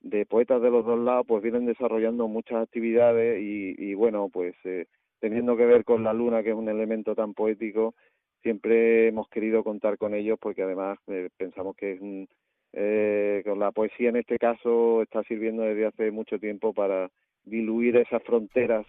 de 0.00 0.26
poetas 0.26 0.60
de 0.60 0.70
los 0.70 0.84
dos 0.84 0.98
lados, 0.98 1.24
pues 1.28 1.42
vienen 1.42 1.64
desarrollando 1.64 2.26
muchas 2.26 2.62
actividades 2.62 3.40
y, 3.40 3.74
y 3.78 3.94
bueno, 3.94 4.28
pues 4.32 4.54
eh, 4.64 4.86
teniendo 5.22 5.56
que 5.56 5.64
ver 5.64 5.84
con 5.84 6.02
la 6.02 6.12
luna, 6.12 6.42
que 6.42 6.50
es 6.50 6.56
un 6.56 6.68
elemento 6.68 7.14
tan 7.14 7.32
poético, 7.32 7.94
siempre 8.42 9.06
hemos 9.06 9.28
querido 9.28 9.62
contar 9.62 9.96
con 9.96 10.14
ellos 10.14 10.36
porque 10.40 10.64
además 10.64 10.98
eh, 11.06 11.28
pensamos 11.36 11.76
que 11.76 11.92
es 11.92 12.00
un, 12.00 12.28
eh, 12.72 13.40
con 13.44 13.60
la 13.60 13.70
poesía 13.70 14.08
en 14.08 14.16
este 14.16 14.36
caso 14.36 15.00
está 15.00 15.22
sirviendo 15.22 15.62
desde 15.62 15.86
hace 15.86 16.10
mucho 16.10 16.40
tiempo 16.40 16.74
para 16.74 17.08
diluir 17.44 17.98
esas 17.98 18.20
fronteras 18.24 18.84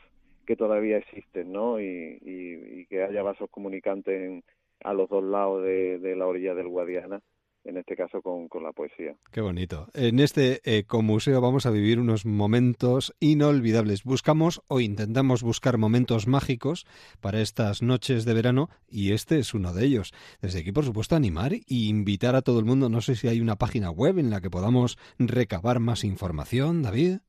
que 0.47 0.55
todavía 0.55 0.97
existen, 0.97 1.51
¿no? 1.51 1.79
Y, 1.79 2.87
que 2.89 3.03
haya 3.03 3.21
vasos 3.21 3.49
comunicantes 3.49 4.43
a 4.83 4.93
los 4.93 5.09
dos 5.09 5.23
lados 5.23 5.63
de 5.63 6.15
la 6.17 6.27
orilla 6.27 6.55
del 6.55 6.67
Guadiana 6.67 7.21
en 7.63 7.77
este 7.77 7.95
caso 7.95 8.21
con, 8.21 8.47
con, 8.47 8.63
la 8.63 8.71
poesía. 8.71 9.15
Qué 9.31 9.41
bonito. 9.41 9.87
En 9.93 10.19
este 10.19 10.61
ecomuseo 10.77 11.41
vamos 11.41 11.65
a 11.65 11.71
vivir 11.71 11.99
unos 11.99 12.25
momentos 12.25 13.15
inolvidables. 13.19 14.03
Buscamos 14.03 14.61
o 14.67 14.79
intentamos 14.79 15.43
buscar 15.43 15.77
momentos 15.77 16.27
mágicos 16.27 16.85
para 17.21 17.41
estas 17.41 17.81
noches 17.81 18.25
de 18.25 18.33
verano 18.33 18.69
y 18.89 19.11
este 19.11 19.39
es 19.39 19.53
uno 19.53 19.73
de 19.73 19.85
ellos. 19.85 20.13
Desde 20.41 20.59
aquí, 20.59 20.71
por 20.71 20.85
supuesto, 20.85 21.15
animar 21.15 21.53
e 21.53 21.63
invitar 21.67 22.35
a 22.35 22.41
todo 22.41 22.59
el 22.59 22.65
mundo. 22.65 22.89
No 22.89 23.01
sé 23.01 23.15
si 23.15 23.27
hay 23.27 23.41
una 23.41 23.57
página 23.57 23.89
web 23.91 24.19
en 24.19 24.29
la 24.29 24.41
que 24.41 24.49
podamos 24.49 24.97
recabar 25.17 25.79
más 25.79 26.03
información, 26.03 26.81
David. 26.81 27.19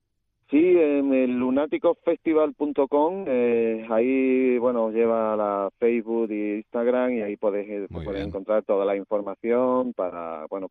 Sí, 0.55 0.79
en 0.79 1.13
el 1.13 1.37
lunaticofestival.com, 1.37 3.25
eh, 3.27 3.85
ahí, 3.91 4.57
bueno, 4.59 4.93
lleva 4.93 5.35
la 5.35 5.69
Facebook 5.81 6.31
e 6.31 6.59
Instagram 6.59 7.11
y 7.15 7.23
ahí 7.23 7.37
podéis, 7.37 7.69
eh, 7.69 7.89
encontrar 8.23 8.63
toda 8.63 8.85
la 8.85 8.95
información 8.95 9.93
para, 9.95 10.47
bueno, 10.47 10.69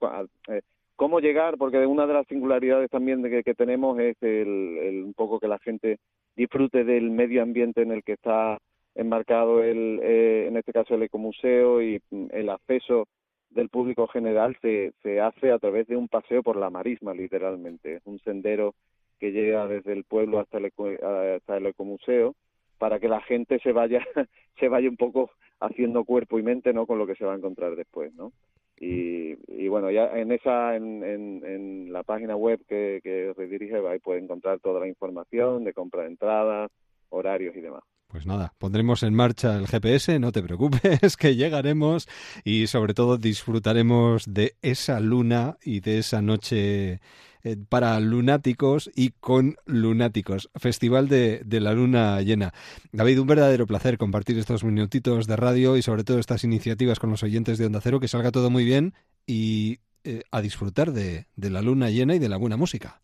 eh, 0.47 0.61
cómo 0.95 1.19
llegar, 1.19 1.57
porque 1.57 1.85
una 1.85 2.07
de 2.07 2.13
las 2.13 2.25
singularidades 2.27 2.89
también 2.89 3.21
de 3.21 3.43
que, 3.43 3.53
tenemos 3.53 3.99
es 3.99 4.15
el, 4.21 5.03
un 5.05 5.13
poco 5.13 5.41
que 5.41 5.49
la 5.49 5.59
gente 5.59 5.97
disfrute 6.37 6.85
del 6.85 7.11
medio 7.11 7.43
ambiente 7.43 7.81
en 7.81 7.91
el 7.91 8.05
que 8.05 8.13
está 8.13 8.59
enmarcado 8.95 9.61
el, 9.61 9.99
eh, 10.01 10.45
en 10.47 10.55
este 10.55 10.71
caso 10.71 10.95
el 10.95 11.03
ecomuseo 11.03 11.81
y 11.81 11.99
mm, 12.09 12.27
el 12.31 12.49
acceso 12.51 13.09
del 13.49 13.67
público 13.67 14.07
general 14.07 14.55
se, 14.61 14.93
se 15.03 15.19
hace 15.19 15.51
a 15.51 15.59
través 15.59 15.87
de 15.87 15.97
un 15.97 16.07
paseo 16.07 16.41
por 16.41 16.55
la 16.55 16.69
marisma, 16.69 17.13
literalmente, 17.13 17.99
un 18.05 18.19
sendero 18.19 18.75
que 19.23 19.31
llega 19.31 19.67
desde 19.67 19.93
el 19.93 20.03
pueblo 20.03 20.41
hasta 20.41 20.57
el, 20.57 20.65
hasta 20.65 21.55
el 21.55 21.65
ecomuseo 21.67 22.35
para 22.77 22.99
que 22.99 23.07
la 23.07 23.21
gente 23.21 23.57
se 23.59 23.71
vaya 23.71 24.01
se 24.59 24.67
vaya 24.67 24.89
un 24.89 24.97
poco 24.97 25.31
haciendo 25.61 26.03
cuerpo 26.03 26.39
y 26.39 26.43
mente 26.43 26.73
no 26.73 26.85
con 26.85 26.99
lo 26.99 27.07
que 27.07 27.15
se 27.15 27.23
va 27.23 27.31
a 27.31 27.37
encontrar 27.37 27.77
después 27.77 28.13
no 28.15 28.33
y, 28.77 29.37
y 29.47 29.69
bueno 29.69 29.89
ya 29.91 30.07
en 30.07 30.33
esa 30.33 30.75
en, 30.75 31.05
en, 31.05 31.41
en 31.45 31.93
la 31.93 32.03
página 32.03 32.35
web 32.35 32.59
que, 32.67 32.99
que 33.01 33.31
redirige 33.37 33.77
ahí 33.87 33.99
puede 33.99 34.19
encontrar 34.19 34.59
toda 34.59 34.81
la 34.81 34.89
información 34.89 35.63
de 35.63 35.71
compra 35.71 36.01
de 36.01 36.09
entradas 36.09 36.69
horarios 37.07 37.55
y 37.55 37.61
demás. 37.61 37.83
Pues 38.07 38.25
nada, 38.25 38.53
pondremos 38.57 39.03
en 39.03 39.13
marcha 39.13 39.55
el 39.55 39.67
GPS, 39.67 40.19
no 40.19 40.31
te 40.31 40.43
preocupes, 40.43 41.15
que 41.17 41.35
llegaremos 41.35 42.09
y 42.43 42.67
sobre 42.67 42.93
todo 42.93 43.17
disfrutaremos 43.17 44.33
de 44.33 44.55
esa 44.61 44.99
luna 44.99 45.57
y 45.63 45.79
de 45.79 45.99
esa 45.99 46.21
noche 46.21 46.99
eh, 47.43 47.57
para 47.69 47.99
lunáticos 47.99 48.89
y 48.95 49.11
con 49.11 49.55
lunáticos. 49.65 50.49
Festival 50.55 51.09
de, 51.09 51.41
de, 51.43 51.59
la 51.59 51.73
luna 51.73 52.21
llena. 52.21 52.53
David, 52.91 53.19
un 53.19 53.27
verdadero 53.27 53.67
placer 53.67 53.97
compartir 53.97 54.37
estos 54.37 54.63
minutitos 54.63 55.27
de 55.27 55.35
radio 55.35 55.75
y 55.77 55.81
sobre 55.81 56.03
todo 56.03 56.19
estas 56.19 56.43
iniciativas 56.43 56.99
con 56.99 57.09
los 57.09 57.23
oyentes 57.23 57.57
de 57.57 57.65
Onda 57.65 57.81
Cero, 57.81 57.99
que 57.99 58.07
salga 58.07 58.31
todo 58.31 58.49
muy 58.49 58.63
bien 58.65 58.93
y 59.25 59.79
eh, 60.03 60.23
a 60.31 60.41
disfrutar 60.41 60.91
de, 60.91 61.27
de 61.35 61.49
la 61.49 61.61
luna 61.61 61.89
llena 61.89 62.15
y 62.15 62.19
de 62.19 62.29
la 62.29 62.37
buena 62.37 62.57
música. 62.57 63.01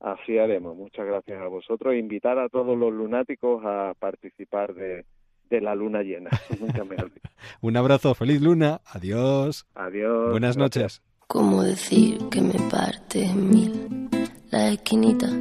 Así 0.00 0.38
haremos. 0.38 0.76
Muchas 0.76 1.06
gracias 1.06 1.40
a 1.40 1.48
vosotros. 1.48 1.94
Invitar 1.94 2.38
a 2.38 2.48
todos 2.48 2.76
los 2.76 2.92
lunáticos 2.92 3.62
a 3.64 3.94
participar 3.98 4.74
de, 4.74 5.04
de 5.48 5.60
la 5.60 5.74
luna 5.74 6.02
llena. 6.02 6.30
Un 7.60 7.76
abrazo, 7.76 8.14
feliz 8.14 8.40
luna. 8.40 8.80
Adiós. 8.86 9.66
Adiós. 9.74 10.30
Buenas 10.30 10.56
noches. 10.56 11.02
¿Cómo 11.28 11.64
decir 11.64 12.18
que 12.30 12.40
me 12.40 12.54
parte 12.70 13.24
en 13.24 13.50
mil? 13.50 14.08
las 14.50 14.72
esquinitas 14.74 15.32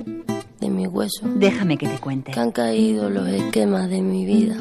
de 0.59 0.69
mi 0.69 0.87
hueso. 0.87 1.27
Déjame 1.35 1.77
que 1.77 1.87
te 1.87 1.99
cuente. 1.99 2.31
Que 2.31 2.39
han 2.39 2.51
caído 2.51 3.09
los 3.09 3.27
esquemas 3.27 3.87
de 3.89 4.01
mi 4.01 4.25
vida. 4.25 4.57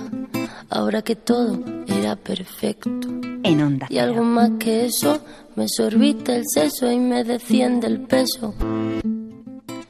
Ahora 0.68 1.00
que 1.00 1.16
todo 1.16 1.64
era 1.86 2.14
perfecto. 2.16 3.08
En 3.42 3.62
onda. 3.62 3.86
Y 3.88 3.98
algo 3.98 4.22
más 4.22 4.50
que 4.58 4.84
eso, 4.84 5.20
me 5.56 5.66
sorbiste 5.66 6.36
el 6.36 6.44
seso 6.46 6.92
y 6.92 6.98
me 6.98 7.24
desciende 7.24 7.86
el 7.86 8.00
peso. 8.00 8.54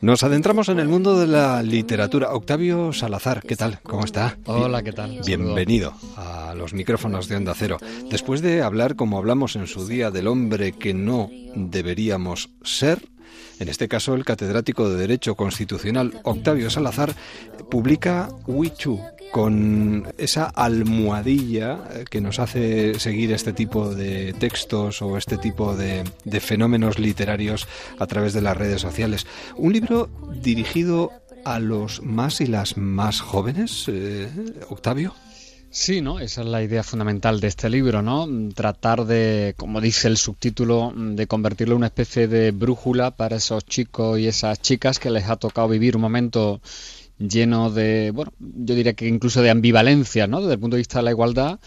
Nos 0.05 0.23
adentramos 0.23 0.69
en 0.69 0.81
el 0.81 0.87
mundo 0.87 1.19
de 1.19 1.27
la 1.27 1.63
literatura. 1.63 2.35
Octavio 2.35 2.93
Salazar, 2.93 3.41
¿qué 3.41 3.57
tal? 3.57 3.81
¿Cómo 3.83 4.05
está? 4.05 4.37
Hola, 4.45 4.83
¿qué 4.83 4.93
tal? 4.93 5.23
Bienvenido 5.25 5.95
a 6.19 6.55
los 6.55 6.75
micrófonos 6.75 7.27
de 7.27 7.37
Onda 7.37 7.55
Cero. 7.57 7.79
Después 8.11 8.43
de 8.43 8.61
hablar, 8.61 8.97
como 8.97 9.17
hablamos 9.17 9.57
en 9.57 9.67
su 9.67 9.89
día, 9.89 10.11
del 10.11 10.27
hombre 10.27 10.73
que 10.73 10.93
no 10.93 11.31
deberíamos 11.55 12.51
ser, 12.63 13.09
en 13.59 13.69
este 13.69 13.89
caso 13.89 14.15
el 14.15 14.25
catedrático 14.25 14.89
de 14.89 14.97
Derecho 14.97 15.35
Constitucional 15.35 16.21
Octavio 16.23 16.71
Salazar, 16.71 17.15
publica 17.71 18.29
Wichu 18.47 19.01
con 19.33 20.07
esa 20.17 20.45
almohadilla 20.45 21.81
que 22.09 22.21
nos 22.21 22.39
hace 22.39 22.99
seguir 23.01 23.33
este 23.33 23.53
tipo 23.53 23.93
de 23.93 24.33
textos 24.35 25.03
o 25.03 25.17
este 25.17 25.39
tipo 25.39 25.75
de, 25.75 26.05
fenómenos 26.41 26.99
literarios 26.99 27.67
a 27.99 28.07
través 28.07 28.33
de 28.33 28.43
las 28.43 28.57
redes 28.57 28.81
sociales. 28.81 29.27
Un 29.57 29.73
libro 29.73 30.09
dirigido 30.41 31.11
a 31.45 31.59
los 31.59 32.01
más 32.03 32.41
y 32.41 32.47
las 32.47 32.77
más 32.77 33.21
jóvenes, 33.21 33.87
eh, 33.89 34.29
Octavio. 34.69 35.15
Sí, 35.76 36.00
¿no? 36.00 36.21
Esa 36.21 36.43
es 36.43 36.47
la 36.47 36.62
idea 36.62 36.85
fundamental 36.85 37.40
de 37.40 37.49
este 37.49 37.69
libro, 37.69 38.00
¿no? 38.00 38.28
Tratar 38.54 39.07
de, 39.07 39.54
como 39.57 39.81
dice 39.81 40.07
el 40.07 40.16
subtítulo, 40.16 40.93
de 40.95 41.26
convertirlo 41.26 41.75
en 41.75 41.78
una 41.78 41.88
especie 41.88 42.28
de 42.28 42.52
brújula 42.52 43.11
para 43.11 43.37
esos 43.37 43.66
chicos 43.66 44.21
y 44.21 44.28
esas 44.28 44.62
chicas 44.62 45.00
que 45.00 45.11
les 45.11 45.28
ha 45.28 45.35
tocado 45.35 45.66
vivir 45.66 45.97
un 45.97 46.02
momento 46.02 46.61
lleno 47.19 47.73
de, 47.73 48.12
bueno, 48.12 48.33
yo 48.38 48.76
diría 48.76 48.93
que 48.93 49.09
incluso 49.09 49.43
de 49.43 49.50
ambivalencia, 49.50 50.28
¿no? 50.28 50.40
Desde 50.43 50.54
el 50.54 50.61
punto 50.61 50.76
de 50.76 50.83
vista 50.83 51.00
de 51.00 51.07
la 51.07 51.11
igualdad 51.11 51.59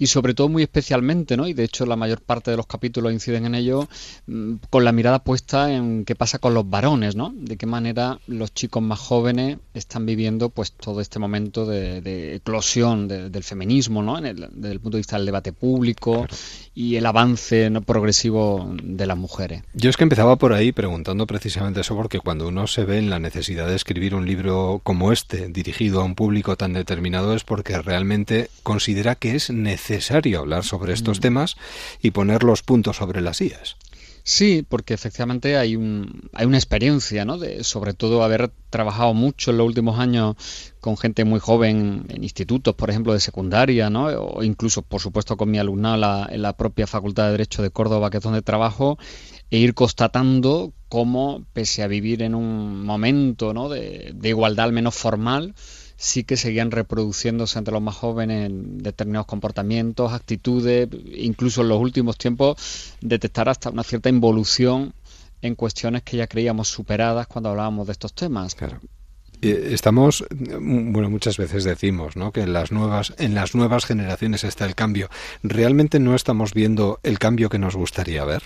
y 0.00 0.06
sobre 0.06 0.32
todo 0.32 0.48
muy 0.48 0.62
especialmente, 0.62 1.36
¿no? 1.36 1.46
Y 1.46 1.52
de 1.52 1.62
hecho 1.62 1.84
la 1.84 1.94
mayor 1.94 2.22
parte 2.22 2.50
de 2.50 2.56
los 2.56 2.66
capítulos 2.66 3.12
inciden 3.12 3.44
en 3.44 3.54
ello 3.54 3.86
mm, 4.26 4.54
con 4.70 4.82
la 4.82 4.92
mirada 4.92 5.18
puesta 5.18 5.72
en 5.72 6.06
qué 6.06 6.14
pasa 6.14 6.38
con 6.38 6.54
los 6.54 6.68
varones, 6.68 7.16
¿no? 7.16 7.34
De 7.36 7.58
qué 7.58 7.66
manera 7.66 8.18
los 8.26 8.54
chicos 8.54 8.82
más 8.82 8.98
jóvenes 8.98 9.58
están 9.74 10.06
viviendo 10.06 10.48
pues 10.48 10.72
todo 10.72 11.02
este 11.02 11.18
momento 11.18 11.66
de, 11.66 12.00
eclosión 12.36 13.08
del 13.08 13.44
feminismo, 13.44 14.02
¿no? 14.02 14.18
desde 14.20 14.72
el 14.72 14.80
punto 14.80 14.96
de 14.96 15.00
vista 15.00 15.16
del 15.16 15.26
debate 15.26 15.52
público 15.52 16.26
y 16.74 16.96
el 16.96 17.04
avance 17.04 17.68
¿no? 17.68 17.82
progresivo 17.82 18.74
de 18.82 19.06
las 19.06 19.18
mujeres. 19.18 19.64
Yo 19.74 19.90
es 19.90 19.98
que 19.98 20.04
empezaba 20.04 20.36
por 20.36 20.54
ahí 20.54 20.72
preguntando 20.72 21.26
precisamente 21.26 21.80
eso 21.80 21.94
porque 21.94 22.20
cuando 22.20 22.48
uno 22.48 22.66
se 22.66 22.84
ve 22.84 22.98
en 22.98 23.10
la 23.10 23.18
necesidad 23.18 23.68
de 23.68 23.76
escribir 23.76 24.14
un 24.14 24.24
libro 24.24 24.80
como 24.82 25.12
este 25.12 25.48
dirigido 25.48 26.00
a 26.00 26.04
un 26.04 26.14
público 26.14 26.56
tan 26.56 26.72
determinado 26.72 27.34
es 27.34 27.44
porque 27.44 27.80
realmente 27.82 28.48
considera 28.62 29.14
que 29.14 29.34
es 29.34 29.50
necesario 29.50 29.89
necesario 29.90 30.40
hablar 30.40 30.64
sobre 30.64 30.92
estos 30.94 31.18
mm. 31.18 31.20
temas 31.20 31.56
y 32.00 32.12
poner 32.12 32.42
los 32.42 32.62
puntos 32.62 32.96
sobre 32.96 33.20
las 33.20 33.40
IAS. 33.40 33.76
Sí, 34.22 34.64
porque 34.68 34.94
efectivamente 34.94 35.56
hay, 35.56 35.76
un, 35.76 36.28
hay 36.34 36.46
una 36.46 36.58
experiencia, 36.58 37.24
¿no? 37.24 37.38
De, 37.38 37.64
sobre 37.64 37.94
todo 37.94 38.22
haber 38.22 38.52
trabajado 38.68 39.14
mucho 39.14 39.50
en 39.50 39.56
los 39.56 39.66
últimos 39.66 39.98
años 39.98 40.36
con 40.80 40.96
gente 40.96 41.24
muy 41.24 41.40
joven 41.40 42.04
en 42.08 42.22
institutos, 42.22 42.74
por 42.74 42.90
ejemplo, 42.90 43.12
de 43.12 43.20
secundaria, 43.20 43.88
¿no? 43.88 44.06
O 44.06 44.42
incluso, 44.42 44.82
por 44.82 45.00
supuesto, 45.00 45.36
con 45.36 45.50
mi 45.50 45.58
alumnado 45.58 46.28
en 46.30 46.42
la, 46.42 46.56
propia 46.56 46.86
Facultad 46.86 47.26
de 47.26 47.32
Derecho 47.32 47.62
de 47.62 47.70
Córdoba, 47.70 48.10
que 48.10 48.18
es 48.18 48.22
donde 48.22 48.42
trabajo, 48.42 48.98
e 49.50 49.58
ir 49.58 49.74
constatando 49.74 50.72
cómo, 50.88 51.44
pese 51.52 51.82
a 51.82 51.86
vivir 51.86 52.22
en 52.22 52.34
un 52.34 52.84
momento 52.84 53.54
¿no? 53.54 53.68
de, 53.68 54.12
de 54.14 54.28
igualdad 54.28 54.66
al 54.66 54.72
menos 54.72 54.94
formal, 54.94 55.54
sí 56.00 56.24
que 56.24 56.38
seguían 56.38 56.70
reproduciéndose 56.70 57.58
entre 57.58 57.74
los 57.74 57.82
más 57.82 57.94
jóvenes 57.94 58.50
determinados 58.50 59.26
comportamientos, 59.26 60.14
actitudes, 60.14 60.88
incluso 61.14 61.60
en 61.60 61.68
los 61.68 61.78
últimos 61.78 62.16
tiempos 62.16 62.56
detectar 63.02 63.50
hasta 63.50 63.68
una 63.68 63.84
cierta 63.84 64.08
involución 64.08 64.94
en 65.42 65.54
cuestiones 65.54 66.02
que 66.02 66.16
ya 66.16 66.26
creíamos 66.26 66.68
superadas 66.68 67.26
cuando 67.26 67.50
hablábamos 67.50 67.86
de 67.86 67.92
estos 67.92 68.14
temas. 68.14 68.54
Claro. 68.54 68.80
Estamos, 69.42 70.24
bueno, 70.30 71.10
muchas 71.10 71.36
veces 71.36 71.64
decimos, 71.64 72.16
¿no? 72.16 72.32
Que 72.32 72.42
en 72.42 72.54
las 72.54 72.72
nuevas, 72.72 73.12
en 73.18 73.34
las 73.34 73.54
nuevas 73.54 73.84
generaciones 73.84 74.44
está 74.44 74.64
el 74.64 74.74
cambio. 74.74 75.10
¿Realmente 75.42 76.00
no 76.00 76.14
estamos 76.14 76.54
viendo 76.54 76.98
el 77.02 77.18
cambio 77.18 77.50
que 77.50 77.58
nos 77.58 77.76
gustaría 77.76 78.24
ver? 78.24 78.42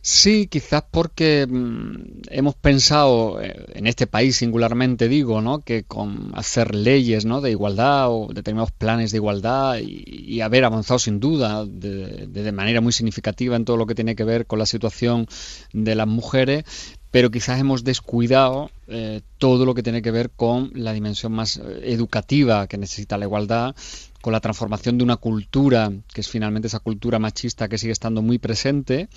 Sí, 0.00 0.46
quizás 0.46 0.84
porque 0.90 1.46
mm, 1.48 2.22
hemos 2.30 2.54
pensado, 2.54 3.40
eh, 3.40 3.66
en 3.74 3.86
este 3.86 4.06
país 4.06 4.36
singularmente 4.36 5.08
digo, 5.08 5.40
¿no? 5.40 5.60
que 5.60 5.84
con 5.84 6.32
hacer 6.34 6.74
leyes 6.74 7.24
¿no? 7.24 7.40
de 7.40 7.50
igualdad 7.50 8.10
o 8.10 8.28
determinados 8.32 8.72
planes 8.72 9.10
de 9.10 9.18
igualdad 9.18 9.78
y, 9.80 10.40
haber 10.40 10.64
avanzado 10.64 11.00
sin 11.00 11.18
duda 11.18 11.66
de, 11.66 12.28
de, 12.28 12.52
manera 12.52 12.80
muy 12.80 12.92
significativa 12.92 13.56
en 13.56 13.64
todo 13.64 13.76
lo 13.76 13.86
que 13.86 13.96
tiene 13.96 14.14
que 14.14 14.22
ver 14.22 14.46
con 14.46 14.60
la 14.60 14.66
situación 14.66 15.26
de 15.72 15.96
las 15.96 16.06
mujeres, 16.06 16.64
pero 17.10 17.30
quizás 17.30 17.58
hemos 17.58 17.84
descuidado 17.84 18.70
eh, 18.86 19.22
todo 19.38 19.64
lo 19.64 19.74
que 19.74 19.82
tiene 19.82 20.02
que 20.02 20.10
ver 20.10 20.30
con 20.30 20.70
la 20.74 20.92
dimensión 20.92 21.32
más 21.32 21.56
eh, 21.56 21.80
educativa 21.84 22.66
que 22.66 22.78
necesita 22.78 23.16
la 23.16 23.24
igualdad, 23.24 23.74
con 24.20 24.32
la 24.32 24.40
transformación 24.40 24.98
de 24.98 25.04
una 25.04 25.16
cultura, 25.16 25.92
que 26.12 26.20
es 26.20 26.28
finalmente 26.28 26.68
esa 26.68 26.80
cultura 26.80 27.18
machista 27.18 27.68
que 27.68 27.78
sigue 27.78 27.92
estando 27.92 28.20
muy 28.20 28.38
presente, 28.38 29.08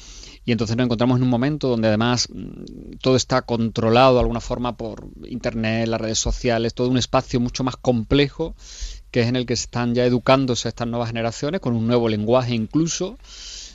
y 0.46 0.52
entonces 0.52 0.78
nos 0.78 0.86
encontramos 0.86 1.18
en 1.18 1.24
un 1.24 1.30
momento 1.30 1.68
donde 1.68 1.88
además 1.88 2.28
mm, 2.32 2.98
todo 3.02 3.16
está 3.16 3.42
controlado 3.42 4.16
de 4.16 4.20
alguna 4.22 4.42
forma 4.42 4.78
por 4.78 5.08
Internet, 5.26 5.88
las 5.88 6.02
redes 6.02 6.20
sociales, 6.20 6.74
todo 6.74 6.90
un 6.90 6.98
espacio 6.98 7.40
mucho 7.40 7.64
más 7.64 7.78
complejo, 7.78 8.56
que 9.10 9.22
es 9.22 9.28
en 9.28 9.36
el 9.36 9.46
que 9.46 9.56
se 9.56 9.64
están 9.64 9.96
ya 9.96 10.06
educándose 10.06 10.70
estas 10.70 10.88
nuevas 10.88 11.10
generaciones, 11.10 11.62
con 11.62 11.76
un 11.76 11.88
nuevo 11.88 12.08
lenguaje 12.08 12.54
incluso, 12.54 13.18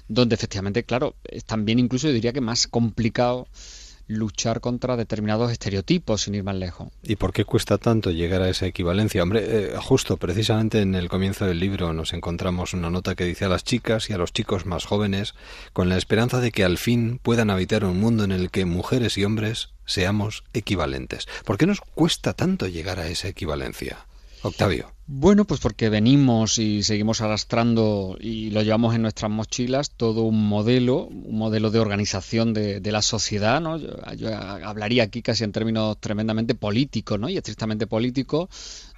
donde 0.09 0.37
efectivamente, 0.37 0.85
claro, 0.85 1.17
es 1.25 1.45
también 1.45 1.79
incluso 1.79 2.07
yo 2.07 2.15
diría 2.15 2.33
que 2.33 2.41
más 2.41 2.69
complicado 2.69 3.49
luchar 4.07 4.61
contra 4.61 4.97
determinados 4.97 5.51
estereotipos 5.51 6.23
sin 6.23 6.35
ir 6.35 6.45
más 6.45 6.57
lejos. 6.57 6.89
¿Y 7.03 7.17
por 7.17 7.33
qué 7.33 7.45
cuesta 7.45 7.79
tanto 7.79 8.11
llegar 8.11 8.43
a 8.43 8.49
esa 8.49 8.67
equivalencia? 8.67 9.23
Hombre, 9.23 9.45
eh, 9.47 9.75
justo 9.81 10.17
precisamente 10.17 10.81
en 10.81 10.95
el 10.95 11.09
comienzo 11.09 11.47
del 11.47 11.61
libro 11.61 11.93
nos 11.93 12.13
encontramos 12.13 12.75
una 12.75 12.91
nota 12.91 13.15
que 13.15 13.25
dice 13.25 13.45
a 13.45 13.49
las 13.49 13.65
chicas 13.65 14.11
y 14.11 14.13
a 14.13 14.19
los 14.19 14.33
chicos 14.33 14.67
más 14.67 14.85
jóvenes 14.85 15.35
con 15.73 15.89
la 15.89 15.97
esperanza 15.97 16.41
de 16.41 16.53
que 16.53 16.65
al 16.65 16.79
fin 16.79 17.19
puedan 17.23 17.51
habitar 17.51 17.85
un 17.85 18.01
mundo 18.01 18.25
en 18.25 18.33
el 18.33 18.51
que 18.51 18.65
mujeres 18.65 19.19
y 19.19 19.25
hombres 19.25 19.71
seamos 19.85 20.45
equivalentes. 20.53 21.27
¿Por 21.45 21.59
qué 21.59 21.67
nos 21.67 21.81
cuesta 21.81 22.33
tanto 22.33 22.67
llegar 22.67 22.99
a 22.99 23.09
esa 23.09 23.29
equivalencia? 23.29 24.07
Octavio. 24.43 24.96
Bueno, 25.09 25.45
pues 25.45 25.61
porque 25.61 25.89
venimos 25.89 26.59
y 26.59 26.83
seguimos 26.83 27.21
arrastrando 27.21 28.17
y 28.19 28.51
lo 28.51 28.63
llevamos 28.63 28.93
en 28.93 29.03
nuestras 29.03 29.31
mochilas 29.31 29.91
todo 29.91 30.23
un 30.23 30.49
modelo, 30.49 31.05
un 31.07 31.39
modelo 31.39 31.71
de 31.71 31.79
organización 31.79 32.53
de, 32.53 32.81
la 32.91 33.03
sociedad, 33.03 33.61
¿no? 33.61 33.79
Yo, 33.79 34.37
hablaría 34.37 35.05
aquí 35.05 35.23
casi 35.23 35.45
en 35.45 35.53
términos 35.53 35.97
tremendamente 36.01 36.57
políticos, 36.57 37.21
¿no? 37.21 37.29
Y 37.29 37.37
estrictamente 37.37 37.87
políticos, 37.87 38.49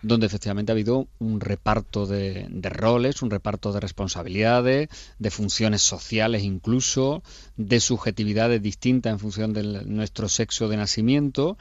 donde 0.00 0.24
efectivamente 0.24 0.72
ha 0.72 0.74
habido 0.74 1.08
un 1.18 1.40
reparto 1.40 2.06
de, 2.06 2.46
de 2.48 2.68
roles, 2.70 3.20
un 3.20 3.28
reparto 3.28 3.74
de 3.74 3.80
responsabilidades, 3.80 4.88
de 5.18 5.30
funciones 5.30 5.82
sociales 5.82 6.42
incluso, 6.42 7.22
de 7.58 7.80
subjetividades 7.80 8.62
distintas 8.62 9.12
en 9.12 9.18
función 9.18 9.52
de 9.52 9.84
nuestro 9.84 10.30
sexo 10.30 10.70
de 10.70 10.78
nacimiento 10.78 11.58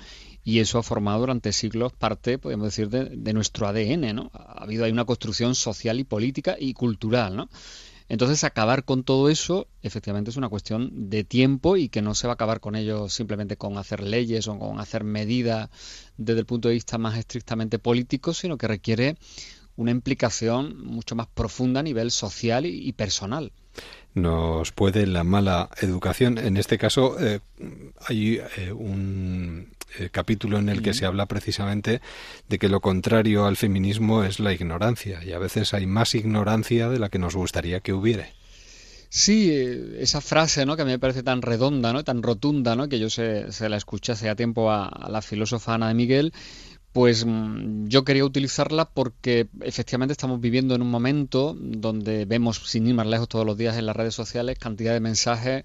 y 0.48 0.62
eso 0.62 0.80
ha 0.80 0.84
formado 0.84 1.20
durante 1.20 1.52
siglos 1.52 1.92
parte, 1.92 2.38
podemos 2.38 2.68
decir, 2.68 2.88
de, 2.88 3.34
nuestro 3.34 3.68
ADN, 3.68 4.16
¿no? 4.16 4.32
Ha 4.34 4.64
habido 4.64 4.86
ahí 4.86 4.92
una 4.94 5.04
construcción 5.04 5.56
social 5.56 6.00
y 6.00 6.06
política 6.06 6.56
y 6.58 6.74
cultural, 6.74 7.36
¿no? 7.36 7.50
Entonces, 8.08 8.46
acabar 8.46 8.86
con 8.86 9.04
todo 9.04 9.28
eso, 9.28 9.68
efectivamente, 9.82 10.32
es 10.32 10.38
una 10.38 10.48
cuestión 10.48 11.10
de 11.10 11.26
tiempo 11.26 11.76
y 11.76 11.90
que 11.90 12.02
no 12.02 12.16
se 12.16 12.28
va 12.28 12.32
a 12.32 12.36
acabar 12.36 12.62
con 12.62 12.78
ello 12.78 13.10
simplemente 13.10 13.58
con 13.58 13.78
hacer 13.78 14.02
leyes 14.02 14.48
o 14.48 14.58
con 14.58 14.80
hacer 14.80 15.04
medidas 15.04 15.70
desde 16.16 16.40
el 16.40 16.46
punto 16.46 16.70
de 16.70 16.76
vista 16.76 16.98
más 16.98 17.18
estrictamente 17.18 17.78
político, 17.78 18.34
sino 18.34 18.58
que 18.58 18.70
requiere 18.70 19.18
una 19.76 19.92
implicación 19.92 20.82
mucho 20.82 21.14
más 21.16 21.28
profunda 21.28 21.82
a 21.82 21.84
nivel 21.84 22.10
social 22.10 22.66
y, 22.66 22.94
personal. 22.94 23.52
Nos 24.14 24.72
puede 24.72 25.06
la 25.06 25.24
mala 25.24 25.70
educación. 25.82 26.38
En 26.38 26.58
este 26.58 26.78
caso, 26.78 27.18
eh, 27.20 27.40
hay 28.08 28.42
eh, 28.58 28.72
un 28.72 29.70
eh, 30.00 30.10
capítulo 30.12 30.58
en 30.58 30.70
el 30.70 30.82
que 30.82 30.94
se 30.94 31.06
habla 31.06 31.28
precisamente 31.28 32.02
de 32.50 32.60
que 32.60 32.70
lo 32.70 32.82
contrario 32.82 33.46
al 33.46 33.58
feminismo 33.58 34.24
es 34.24 34.40
la 34.40 34.54
ignorancia 34.54 35.24
y 35.24 35.34
a 35.34 35.40
veces 35.40 35.74
hay 35.74 35.86
más 35.86 36.16
ignorancia 36.16 36.90
de 36.90 37.00
la 37.00 37.10
que 37.10 37.20
nos 37.20 37.36
gustaría 37.36 37.80
que 37.80 37.94
hubiera. 37.94 38.28
Sí, 39.10 39.52
esa 40.00 40.20
frase 40.20 40.66
¿no? 40.66 40.76
que 40.76 40.82
a 40.82 40.86
mí 40.86 40.92
me 40.92 41.00
parece 41.00 41.24
tan 41.24 41.42
redonda, 41.42 41.94
¿no? 41.94 42.04
tan 42.04 42.22
rotunda, 42.22 42.76
¿no? 42.76 42.90
que 42.90 43.00
yo 43.00 43.10
se, 43.10 43.52
se 43.54 43.70
la 43.70 43.78
escuché 43.78 44.12
hace 44.12 44.36
tiempo 44.36 44.70
a, 44.70 44.88
a, 44.88 45.10
la 45.10 45.22
filósofa 45.22 45.76
Ana 45.76 45.88
de 45.88 45.94
Miguel, 45.94 46.34
pues 46.98 47.28
mm, 47.28 47.90
yo 47.90 48.04
quería 48.04 48.26
utilizarla 48.26 48.86
porque 48.86 49.48
efectivamente 49.62 50.14
estamos 50.14 50.42
viviendo 50.42 50.74
en 50.74 50.82
un 50.82 50.90
momento 50.90 51.56
donde 51.56 52.26
vemos, 52.26 52.58
sin 52.66 52.88
ir 52.88 52.96
más 52.96 53.06
lejos 53.06 53.30
todos 53.30 53.46
los 53.46 53.56
días 53.56 53.78
en 53.78 53.86
las 53.86 53.96
redes 53.96 54.16
sociales, 54.16 54.58
cantidad 54.58 54.94
de 54.94 55.00
mensajes 55.00 55.64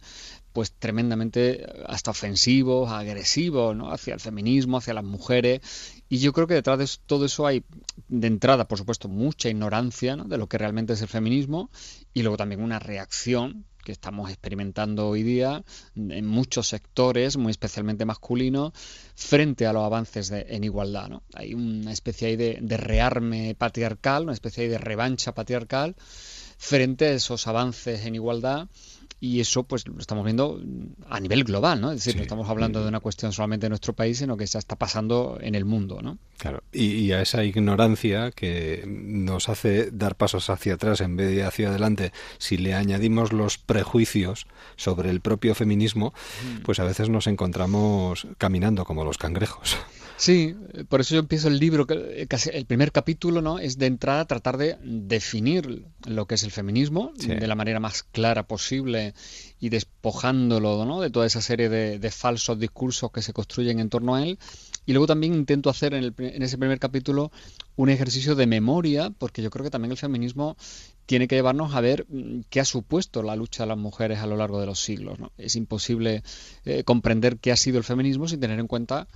pues 0.52 0.72
tremendamente 0.72 1.66
hasta 1.86 2.10
ofensivos, 2.10 2.90
agresivos, 2.90 3.74
¿no? 3.74 3.90
hacia 3.90 4.12
el 4.12 4.20
feminismo, 4.20 4.76
hacia 4.76 4.92
las 4.92 5.04
mujeres. 5.04 5.62
Y 6.10 6.18
yo 6.18 6.34
creo 6.34 6.46
que 6.46 6.52
detrás 6.52 6.78
de 6.78 6.86
todo 7.06 7.24
eso 7.24 7.46
hay, 7.46 7.64
de 8.08 8.26
entrada, 8.26 8.68
por 8.68 8.76
supuesto, 8.76 9.08
mucha 9.08 9.48
ignorancia 9.48 10.16
de 10.16 10.36
lo 10.36 10.48
que 10.48 10.58
realmente 10.58 10.92
es 10.92 11.00
el 11.00 11.08
feminismo 11.08 11.70
y 12.12 12.20
luego 12.20 12.36
también 12.36 12.62
una 12.62 12.78
reacción 12.78 13.64
que 13.82 13.92
estamos 13.92 14.30
experimentando 14.30 15.08
hoy 15.08 15.22
día 15.22 15.64
en 15.94 16.26
muchos 16.26 16.68
sectores, 16.68 17.36
muy 17.36 17.50
especialmente 17.50 18.04
masculinos, 18.04 18.72
frente 19.14 19.66
a 19.66 19.72
los 19.72 19.84
avances 19.84 20.30
en 20.30 20.64
igualdad. 20.64 21.08
¿no? 21.08 21.22
Hay 21.34 21.54
una 21.54 21.92
especie 21.92 22.36
de, 22.36 22.58
de 22.60 22.76
rearme 22.76 23.54
patriarcal, 23.54 24.24
una 24.24 24.32
especie 24.32 24.68
de 24.68 24.78
revancha 24.78 25.34
patriarcal 25.34 25.96
frente 26.58 27.06
a 27.06 27.12
esos 27.12 27.46
avances 27.48 28.06
en 28.06 28.14
igualdad 28.14 28.68
y 29.22 29.38
eso 29.38 29.62
pues 29.62 29.86
lo 29.86 30.00
estamos 30.00 30.24
viendo 30.24 30.60
a 31.08 31.20
nivel 31.20 31.44
global, 31.44 31.80
¿no? 31.80 31.92
Es 31.92 32.04
decir, 32.04 32.16
no 32.16 32.22
estamos 32.22 32.48
hablando 32.48 32.82
de 32.82 32.88
una 32.88 32.98
cuestión 32.98 33.32
solamente 33.32 33.66
de 33.66 33.68
nuestro 33.68 33.92
país, 33.92 34.18
sino 34.18 34.36
que 34.36 34.48
se 34.48 34.58
está 34.58 34.74
pasando 34.74 35.38
en 35.40 35.54
el 35.54 35.64
mundo, 35.64 36.00
¿no? 36.02 36.18
Claro, 36.38 36.64
y, 36.72 37.12
a 37.12 37.22
esa 37.22 37.44
ignorancia 37.44 38.32
que 38.32 38.82
nos 38.84 39.48
hace 39.48 39.92
dar 39.92 40.16
pasos 40.16 40.50
hacia 40.50 40.74
atrás 40.74 41.00
en 41.00 41.14
vez 41.14 41.30
de 41.30 41.44
hacia 41.44 41.68
adelante, 41.68 42.12
si 42.38 42.56
le 42.56 42.74
añadimos 42.74 43.32
los 43.32 43.58
prejuicios 43.58 44.48
sobre 44.74 45.10
el 45.10 45.20
propio 45.20 45.54
feminismo, 45.54 46.12
pues 46.64 46.80
a 46.80 46.84
veces 46.84 47.08
nos 47.08 47.28
encontramos 47.28 48.26
caminando 48.38 48.84
como 48.84 49.04
los 49.04 49.18
cangrejos. 49.18 49.76
Sí, 50.16 50.54
por 50.88 51.00
eso 51.00 51.14
yo 51.14 51.20
empiezo 51.20 51.48
el 51.48 51.58
libro, 51.58 51.86
eh, 51.88 52.26
casi 52.28 52.50
el 52.52 52.64
primer 52.64 52.92
capítulo, 52.92 53.42
¿no? 53.42 53.58
Es 53.58 53.78
de 53.78 53.86
entrada 53.86 54.24
tratar 54.24 54.56
de 54.56 54.76
definir 54.82 55.84
lo 56.06 56.26
que 56.26 56.36
es 56.36 56.44
el 56.44 56.52
feminismo 56.52 57.12
de 57.16 57.46
la 57.46 57.54
manera 57.54 57.80
más 57.80 58.02
clara 58.04 58.46
posible 58.46 59.14
y 59.58 59.68
despojándolo, 59.68 60.84
¿no? 60.84 61.00
De 61.00 61.10
toda 61.10 61.26
esa 61.26 61.40
serie 61.40 61.68
de, 61.68 62.10
falsos 62.10 62.58
discursos 62.58 63.10
que 63.10 63.22
se 63.22 63.32
construyen 63.32 63.80
en 63.80 63.88
torno 63.88 64.14
a 64.14 64.22
él. 64.22 64.38
Y 64.84 64.92
luego 64.92 65.06
también 65.06 65.34
intento 65.34 65.70
hacer 65.70 65.94
en, 65.94 66.14
en 66.18 66.42
ese 66.42 66.58
primer 66.58 66.78
capítulo 66.78 67.30
un 67.76 67.88
ejercicio 67.88 68.34
de 68.34 68.46
memoria, 68.46 69.10
porque 69.16 69.42
yo 69.42 69.50
creo 69.50 69.64
que 69.64 69.70
también 69.70 69.92
el 69.92 69.98
feminismo 69.98 70.56
tiene 71.06 71.28
que 71.28 71.34
llevarnos 71.34 71.74
a 71.74 71.80
ver 71.80 72.06
mm, 72.08 72.42
qué 72.48 72.60
ha 72.60 72.64
supuesto 72.64 73.22
la 73.22 73.36
lucha 73.36 73.64
de 73.64 73.68
las 73.68 73.78
mujeres 73.78 74.20
a 74.20 74.26
lo 74.26 74.36
largo 74.36 74.60
de 74.60 74.66
los 74.66 74.80
siglos. 74.80 75.18
¿no? 75.18 75.32
Es 75.38 75.56
imposible 75.56 76.22
eh, 76.64 76.84
comprender 76.84 77.38
qué 77.38 77.52
ha 77.52 77.56
sido 77.56 77.78
el 77.78 77.84
feminismo 77.84 78.28
sin 78.28 78.40
tener 78.40 78.58
en 78.58 78.66
cuenta 78.66 79.08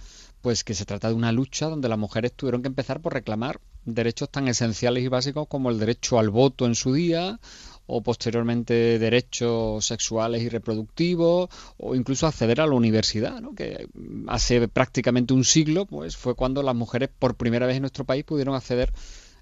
pues 0.46 0.62
que 0.62 0.74
se 0.74 0.84
trata 0.84 1.08
de 1.08 1.14
una 1.14 1.32
lucha 1.32 1.66
donde 1.66 1.88
las 1.88 1.98
mujeres 1.98 2.32
tuvieron 2.32 2.62
que 2.62 2.68
empezar 2.68 3.00
por 3.00 3.12
reclamar 3.12 3.60
derechos 3.84 4.30
tan 4.30 4.46
esenciales 4.46 5.02
y 5.02 5.08
básicos 5.08 5.48
como 5.48 5.70
el 5.70 5.80
derecho 5.80 6.20
al 6.20 6.30
voto 6.30 6.66
en 6.66 6.76
su 6.76 6.92
día 6.92 7.40
o 7.86 8.00
posteriormente 8.00 9.00
derechos 9.00 9.84
sexuales 9.84 10.42
y 10.42 10.48
reproductivos 10.48 11.48
o 11.78 11.96
incluso 11.96 12.28
acceder 12.28 12.60
a 12.60 12.66
la 12.68 12.74
universidad, 12.74 13.40
¿no? 13.40 13.56
que 13.56 13.88
hace 14.28 14.68
prácticamente 14.68 15.34
un 15.34 15.42
siglo 15.42 15.84
pues 15.84 16.16
fue 16.16 16.36
cuando 16.36 16.62
las 16.62 16.76
mujeres 16.76 17.08
por 17.18 17.34
primera 17.34 17.66
vez 17.66 17.74
en 17.74 17.82
nuestro 17.82 18.04
país 18.04 18.22
pudieron 18.22 18.54
acceder 18.54 18.92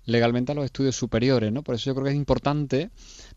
legalmente 0.06 0.52
a 0.52 0.54
los 0.54 0.64
estudios 0.64 0.96
superiores, 0.96 1.52
¿no? 1.52 1.62
Por 1.62 1.74
eso 1.74 1.86
yo 1.86 1.94
creo 1.94 2.04
que 2.04 2.10
es 2.10 2.16
importante 2.16 2.90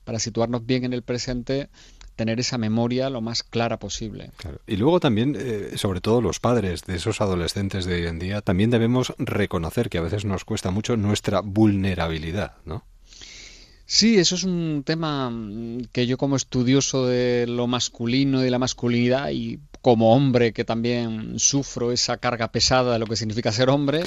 para 0.03 0.19
situarnos 0.19 0.65
bien 0.65 0.85
en 0.85 0.93
el 0.93 1.01
presente 1.01 1.69
tener 2.17 2.41
esa 2.41 2.57
memoria 2.57 3.09
lo 3.09 3.21
más 3.21 3.43
clara 3.43 3.79
posible. 3.79 4.31
Y 4.65 4.75
luego 4.75 4.99
también, 4.99 5.37
eh, 5.39 5.77
sobre 5.77 6.01
todo 6.01 6.19
los 6.21 6.41
padres 6.41 6.83
de 6.83 6.95
esos 6.95 7.21
adolescentes 7.21 7.85
de 7.85 7.95
hoy 7.95 8.07
en 8.07 8.19
día, 8.19 8.41
también 8.41 8.69
debemos 8.69 9.13
reconocer 9.17 9.89
que 9.89 9.99
a 9.99 10.01
veces 10.01 10.25
nos 10.25 10.43
cuesta 10.43 10.71
mucho 10.71 10.97
nuestra 10.97 11.39
vulnerabilidad, 11.39 12.55
¿no? 12.65 12.83
Sí, 13.89 14.17
eso 14.17 14.35
es 14.35 14.43
un 14.43 14.83
tema 14.85 15.31
que 15.93 16.05
yo 16.07 16.17
como 16.17 16.35
estudioso 16.35 17.05
de 17.05 17.47
lo 17.47 17.67
masculino 17.67 18.41
y 18.41 18.43
de 18.43 18.51
la 18.51 18.59
masculinidad 18.59 19.29
y 19.29 19.61
como 19.81 20.13
hombre 20.13 20.51
que 20.51 20.65
también 20.65 21.39
sufro 21.39 21.93
esa 21.93 22.17
carga 22.17 22.51
pesada 22.51 22.91
de 22.91 22.99
lo 22.99 23.05
que 23.05 23.15
significa 23.15 23.53
ser 23.53 23.69
hombre, 23.69 24.03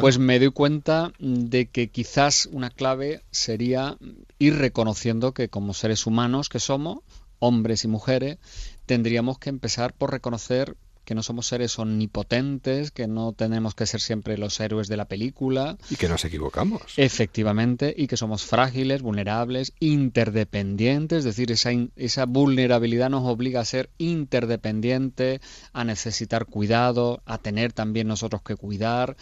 pues 0.00 0.18
me 0.18 0.38
doy 0.38 0.50
cuenta 0.52 1.12
de 1.18 1.68
que 1.68 1.90
quizás 1.90 2.48
una 2.50 2.70
clave 2.70 3.22
sería 3.30 3.98
ir 4.38 4.56
reconociendo 4.56 5.34
que 5.34 5.50
como 5.50 5.74
seres 5.74 6.06
humanos 6.06 6.48
que 6.48 6.58
somos, 6.58 7.00
hombres 7.40 7.84
y 7.84 7.88
mujeres, 7.88 8.38
tendríamos 8.86 9.38
que 9.38 9.50
empezar 9.50 9.92
por 9.92 10.12
reconocer 10.12 10.76
que 11.10 11.14
no 11.16 11.24
somos 11.24 11.48
seres 11.48 11.76
omnipotentes, 11.80 12.92
que 12.92 13.08
no 13.08 13.32
tenemos 13.32 13.74
que 13.74 13.84
ser 13.84 14.00
siempre 14.00 14.38
los 14.38 14.60
héroes 14.60 14.86
de 14.86 14.96
la 14.96 15.06
película. 15.06 15.76
Y 15.90 15.96
que 15.96 16.08
nos 16.08 16.24
equivocamos. 16.24 16.82
Efectivamente, 16.96 17.92
y 17.96 18.06
que 18.06 18.16
somos 18.16 18.44
frágiles, 18.44 19.02
vulnerables, 19.02 19.72
interdependientes, 19.80 21.18
es 21.18 21.24
decir, 21.24 21.50
esa, 21.50 21.70
esa 21.96 22.26
vulnerabilidad 22.26 23.10
nos 23.10 23.26
obliga 23.26 23.58
a 23.58 23.64
ser 23.64 23.90
interdependientes, 23.98 25.40
a 25.72 25.82
necesitar 25.82 26.46
cuidado, 26.46 27.22
a 27.24 27.38
tener 27.38 27.72
también 27.72 28.06
nosotros 28.06 28.42
que 28.42 28.54
cuidar. 28.54 29.16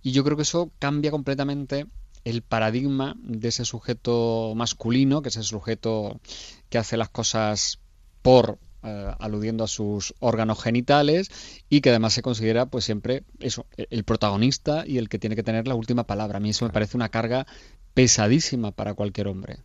Y 0.00 0.12
yo 0.12 0.22
creo 0.22 0.36
que 0.36 0.44
eso 0.44 0.70
cambia 0.78 1.10
completamente 1.10 1.86
el 2.24 2.42
paradigma 2.42 3.16
de 3.18 3.48
ese 3.48 3.64
sujeto 3.64 4.54
masculino, 4.56 5.22
que 5.22 5.28
es 5.28 5.36
el 5.36 5.44
sujeto 5.44 6.20
que 6.68 6.78
hace 6.78 6.96
las 6.96 7.08
cosas 7.08 7.80
por 8.22 8.58
eh, 8.84 9.14
aludiendo 9.20 9.62
a 9.62 9.68
sus 9.68 10.12
órganos 10.18 10.60
genitales 10.60 11.30
y 11.68 11.80
que 11.80 11.90
además 11.90 12.14
se 12.14 12.22
considera 12.22 12.66
pues 12.66 12.84
siempre 12.84 13.22
eso 13.38 13.66
el 13.76 14.02
protagonista 14.02 14.84
y 14.84 14.98
el 14.98 15.08
que 15.08 15.20
tiene 15.20 15.36
que 15.36 15.44
tener 15.44 15.68
la 15.68 15.76
última 15.76 16.04
palabra. 16.04 16.38
A 16.38 16.40
mí 16.40 16.50
eso 16.50 16.64
me 16.64 16.72
parece 16.72 16.96
una 16.96 17.08
carga 17.08 17.46
pesadísima 17.94 18.72
para 18.72 18.94
cualquier 18.94 19.28
hombre. 19.28 19.58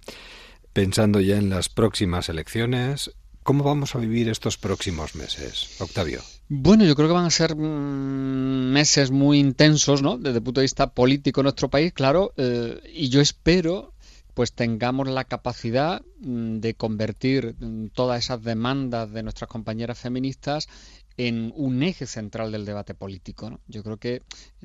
Pensando 0.74 1.20
ya 1.20 1.38
en 1.38 1.50
las 1.50 1.70
próximas 1.70 2.30
elecciones, 2.30 3.12
¿Cómo 3.48 3.64
vamos 3.64 3.96
a 3.96 4.00
vivir 4.00 4.28
estos 4.28 4.58
próximos 4.58 5.16
meses, 5.16 5.80
Octavio? 5.80 6.22
Bueno, 6.50 6.84
yo 6.84 6.98
creo 6.98 7.08
que 7.08 7.14
van 7.14 7.24
a 7.24 7.30
ser 7.30 7.56
mm, 7.56 8.74
meses 8.74 9.10
muy 9.10 9.40
intensos, 9.40 10.02
¿no? 10.02 10.18
Desde 10.18 10.40
el 10.40 10.44
punto 10.44 10.60
de 10.60 10.66
vista 10.66 10.92
político 10.94 11.40
en 11.40 11.44
nuestro 11.46 11.70
país, 11.70 11.94
claro, 11.94 12.34
eh, 12.36 12.82
y 12.94 13.08
yo 13.08 13.22
espero 13.22 13.94
pues 14.34 14.52
tengamos 14.52 15.08
la 15.08 15.24
capacidad 15.24 16.02
mm, 16.20 16.58
de 16.58 16.74
convertir 16.74 17.56
mm, 17.58 17.88
todas 17.94 18.26
esas 18.26 18.44
demandas 18.44 19.14
de 19.14 19.24
nuestras 19.24 19.50
compañeras 19.50 19.98
feministas 19.98 20.68
en 21.16 21.54
un 21.56 21.84
eje 21.84 22.06
central 22.06 22.52
del 22.52 22.66
debate 22.66 22.96
político. 22.96 23.62
Yo 23.68 23.82
creo 23.82 23.96
que 23.96 24.24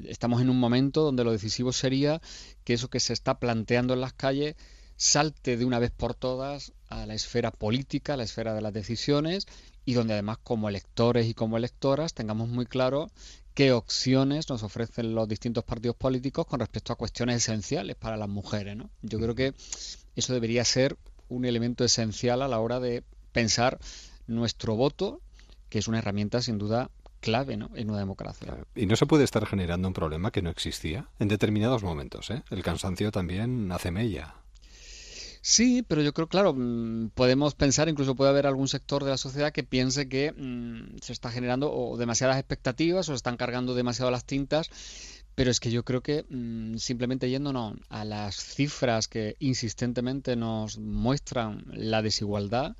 estamos 0.08 0.42
en 0.42 0.50
un 0.50 0.58
momento 0.58 1.04
donde 1.04 1.22
lo 1.22 1.30
decisivo 1.30 1.72
sería 1.72 2.20
que 2.64 2.72
eso 2.72 2.90
que 2.90 2.98
se 2.98 3.12
está 3.12 3.38
planteando 3.38 3.94
en 3.94 4.00
las 4.00 4.12
calles 4.12 4.56
salte 4.96 5.56
de 5.56 5.64
una 5.64 5.78
vez 5.78 5.90
por 5.90 6.14
todas 6.14 6.72
a 7.00 7.06
la 7.06 7.14
esfera 7.14 7.50
política, 7.50 8.14
a 8.14 8.16
la 8.16 8.24
esfera 8.24 8.54
de 8.54 8.60
las 8.60 8.72
decisiones 8.72 9.46
y 9.84 9.94
donde 9.94 10.12
además 10.12 10.38
como 10.42 10.68
electores 10.68 11.26
y 11.26 11.34
como 11.34 11.56
electoras 11.56 12.14
tengamos 12.14 12.48
muy 12.48 12.66
claro 12.66 13.10
qué 13.54 13.72
opciones 13.72 14.48
nos 14.48 14.62
ofrecen 14.62 15.14
los 15.14 15.28
distintos 15.28 15.64
partidos 15.64 15.96
políticos 15.96 16.46
con 16.46 16.60
respecto 16.60 16.92
a 16.92 16.96
cuestiones 16.96 17.36
esenciales 17.36 17.96
para 17.96 18.16
las 18.16 18.28
mujeres. 18.28 18.76
¿no? 18.76 18.90
Yo 19.02 19.18
creo 19.18 19.34
que 19.34 19.54
eso 20.16 20.32
debería 20.32 20.64
ser 20.64 20.96
un 21.28 21.44
elemento 21.44 21.84
esencial 21.84 22.42
a 22.42 22.48
la 22.48 22.60
hora 22.60 22.80
de 22.80 23.02
pensar 23.32 23.78
nuestro 24.26 24.76
voto, 24.76 25.20
que 25.68 25.78
es 25.78 25.88
una 25.88 25.98
herramienta 25.98 26.42
sin 26.42 26.58
duda 26.58 26.90
clave 27.20 27.54
en 27.54 27.90
una 27.90 27.98
democracia. 27.98 28.58
Y 28.74 28.86
no 28.86 28.96
se 28.96 29.06
puede 29.06 29.24
estar 29.24 29.46
generando 29.46 29.88
un 29.88 29.94
problema 29.94 30.30
que 30.30 30.42
no 30.42 30.50
existía 30.50 31.08
en 31.18 31.28
determinados 31.28 31.82
momentos. 31.82 32.30
¿eh? 32.30 32.42
El 32.50 32.62
cansancio 32.62 33.12
también 33.12 33.70
hace 33.70 33.90
mella. 33.90 34.41
Sí, 35.44 35.82
pero 35.82 36.02
yo 36.02 36.14
creo, 36.14 36.28
claro, 36.28 36.54
mm, 36.54 37.10
podemos 37.14 37.54
pensar, 37.56 37.88
incluso 37.88 38.14
puede 38.14 38.30
haber 38.30 38.46
algún 38.46 38.68
sector 38.68 39.02
de 39.02 39.10
la 39.10 39.16
sociedad 39.16 39.52
que 39.52 39.64
piense 39.64 40.08
que 40.08 40.32
mm, 40.32 40.98
se 41.02 41.12
está 41.12 41.30
generando 41.32 41.72
o 41.72 41.96
demasiadas 41.96 42.38
expectativas 42.38 43.08
o 43.08 43.12
se 43.12 43.16
están 43.16 43.36
cargando 43.36 43.74
demasiado 43.74 44.10
las 44.12 44.24
tintas, 44.24 44.70
pero 45.34 45.50
es 45.50 45.58
que 45.58 45.72
yo 45.72 45.84
creo 45.84 46.00
que 46.02 46.24
mm, 46.28 46.76
simplemente 46.76 47.28
yéndonos 47.28 47.74
a 47.88 48.04
las 48.04 48.36
cifras 48.36 49.08
que 49.08 49.36
insistentemente 49.40 50.36
nos 50.36 50.78
muestran 50.78 51.64
la 51.72 52.02
desigualdad, 52.02 52.76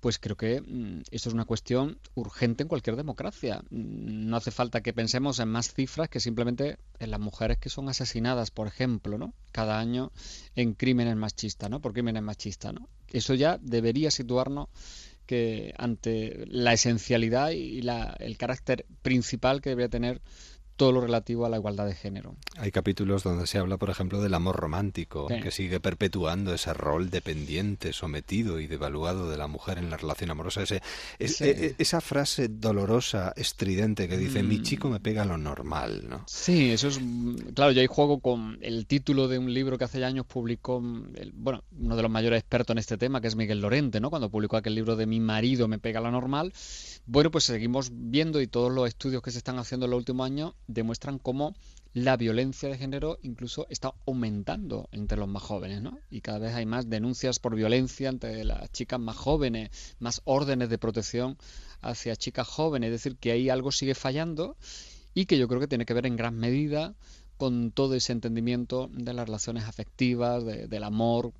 pues 0.00 0.18
creo 0.18 0.36
que 0.36 0.60
mm, 0.60 1.02
esto 1.10 1.28
es 1.28 1.34
una 1.34 1.44
cuestión 1.44 1.98
urgente 2.14 2.62
en 2.62 2.68
cualquier 2.68 2.96
democracia. 2.96 3.62
Mm, 3.70 4.28
no 4.28 4.36
hace 4.36 4.50
falta 4.50 4.80
que 4.80 4.92
pensemos 4.92 5.38
en 5.38 5.48
más 5.48 5.72
cifras 5.72 6.08
que 6.08 6.20
simplemente 6.20 6.78
en 6.98 7.10
las 7.10 7.20
mujeres 7.20 7.58
que 7.58 7.68
son 7.68 7.88
asesinadas, 7.88 8.50
por 8.50 8.66
ejemplo, 8.66 9.18
¿no? 9.18 9.34
Cada 9.52 9.78
año 9.78 10.12
en 10.54 10.74
crímenes 10.74 11.16
machistas, 11.16 11.70
¿no? 11.70 11.80
Por 11.80 11.92
crímenes 11.92 12.22
machistas, 12.22 12.74
¿no? 12.74 12.88
Eso 13.08 13.34
ya 13.34 13.58
debería 13.60 14.10
situarnos 14.10 14.68
que 15.26 15.74
ante 15.76 16.46
la 16.46 16.72
esencialidad 16.72 17.50
y 17.50 17.82
la, 17.82 18.16
el 18.18 18.38
carácter 18.38 18.86
principal 19.02 19.60
que 19.60 19.70
debería 19.70 19.90
tener 19.90 20.22
todo 20.78 20.92
lo 20.92 21.00
relativo 21.00 21.44
a 21.44 21.48
la 21.48 21.56
igualdad 21.56 21.86
de 21.86 21.94
género. 21.94 22.36
Hay 22.56 22.70
capítulos 22.70 23.24
donde 23.24 23.48
se 23.48 23.58
habla, 23.58 23.76
por 23.76 23.90
ejemplo, 23.90 24.22
del 24.22 24.32
amor 24.32 24.56
romántico, 24.56 25.26
que 25.26 25.50
sigue 25.50 25.80
perpetuando 25.80 26.54
ese 26.54 26.72
rol 26.72 27.10
dependiente, 27.10 27.92
sometido 27.92 28.60
y 28.60 28.68
devaluado 28.68 29.28
de 29.28 29.36
la 29.36 29.48
mujer 29.48 29.78
en 29.78 29.90
la 29.90 29.96
relación 29.96 30.30
amorosa. 30.30 30.62
Ese, 30.62 30.80
e, 31.18 31.26
e, 31.40 31.74
esa 31.78 32.00
frase 32.00 32.48
dolorosa, 32.48 33.32
estridente 33.36 34.08
que 34.08 34.16
dice, 34.16 34.44
mi 34.44 34.58
mm. 34.58 34.62
chico 34.62 34.88
me 34.88 35.00
pega 35.00 35.24
lo 35.24 35.36
normal, 35.36 36.08
¿no? 36.08 36.24
Sí, 36.28 36.70
eso 36.70 36.88
es... 36.88 37.00
Claro, 37.54 37.72
yo 37.72 37.80
ahí 37.80 37.88
juego 37.88 38.20
con 38.20 38.58
el 38.62 38.86
título 38.86 39.26
de 39.26 39.38
un 39.38 39.52
libro 39.52 39.78
que 39.78 39.84
hace 39.84 40.04
años 40.04 40.26
publicó, 40.26 40.80
bueno, 41.34 41.64
uno 41.76 41.96
de 41.96 42.02
los 42.02 42.10
mayores 42.10 42.38
expertos 42.38 42.74
en 42.74 42.78
este 42.78 42.96
tema, 42.96 43.20
que 43.20 43.26
es 43.26 43.34
Miguel 43.34 43.60
Lorente, 43.60 44.00
¿no? 44.00 44.10
Cuando 44.10 44.30
publicó 44.30 44.56
aquel 44.56 44.76
libro 44.76 44.94
de 44.94 45.06
Mi 45.06 45.18
marido 45.18 45.66
me 45.66 45.80
pega 45.80 46.00
lo 46.00 46.12
normal. 46.12 46.52
Bueno, 47.06 47.32
pues 47.32 47.44
seguimos 47.44 47.90
viendo 47.92 48.40
y 48.40 48.46
todos 48.46 48.70
los 48.70 48.86
estudios 48.86 49.22
que 49.22 49.32
se 49.32 49.38
están 49.38 49.58
haciendo 49.58 49.86
en 49.86 49.90
los 49.90 49.98
últimos 49.98 50.26
años 50.26 50.54
demuestran 50.68 51.18
cómo 51.18 51.54
la 51.94 52.16
violencia 52.16 52.68
de 52.68 52.78
género 52.78 53.18
incluso 53.22 53.66
está 53.70 53.92
aumentando 54.06 54.88
entre 54.92 55.18
los 55.18 55.28
más 55.28 55.42
jóvenes, 55.42 55.82
¿no? 55.82 55.98
Y 56.10 56.20
cada 56.20 56.38
vez 56.38 56.54
hay 56.54 56.66
más 56.66 56.88
denuncias 56.88 57.40
por 57.40 57.56
violencia 57.56 58.08
entre 58.08 58.44
las 58.44 58.70
chicas 58.70 59.00
más 59.00 59.16
jóvenes, 59.16 59.70
más 59.98 60.20
órdenes 60.24 60.68
de 60.68 60.78
protección 60.78 61.38
hacia 61.80 62.14
chicas 62.14 62.46
jóvenes, 62.46 62.88
es 62.88 63.02
decir, 63.02 63.16
que 63.16 63.32
ahí 63.32 63.48
algo 63.48 63.72
sigue 63.72 63.94
fallando 63.94 64.56
y 65.14 65.26
que 65.26 65.38
yo 65.38 65.48
creo 65.48 65.60
que 65.60 65.66
tiene 65.66 65.86
que 65.86 65.94
ver 65.94 66.06
en 66.06 66.16
gran 66.16 66.36
medida 66.36 66.94
con 67.38 67.70
todo 67.70 67.94
ese 67.94 68.12
entendimiento 68.12 68.90
de 68.92 69.14
las 69.14 69.26
relaciones 69.26 69.64
afectivas, 69.64 70.44
del 70.44 70.84
amor, 70.84 71.32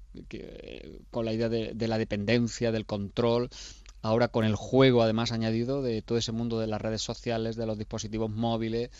con 1.10 1.24
la 1.24 1.32
idea 1.32 1.48
de, 1.48 1.88
la 1.88 1.98
dependencia, 1.98 2.70
del 2.70 2.86
control, 2.86 3.50
ahora 4.02 4.28
con 4.28 4.44
el 4.44 4.54
juego 4.54 5.02
además 5.02 5.32
añadido 5.32 5.82
de 5.82 6.02
todo 6.02 6.18
ese 6.18 6.32
mundo 6.32 6.58
de 6.60 6.66
las 6.66 6.80
redes 6.80 7.02
sociales, 7.02 7.56
de 7.56 7.66
los 7.66 7.78
dispositivos 7.78 8.30
móviles, 8.30 8.90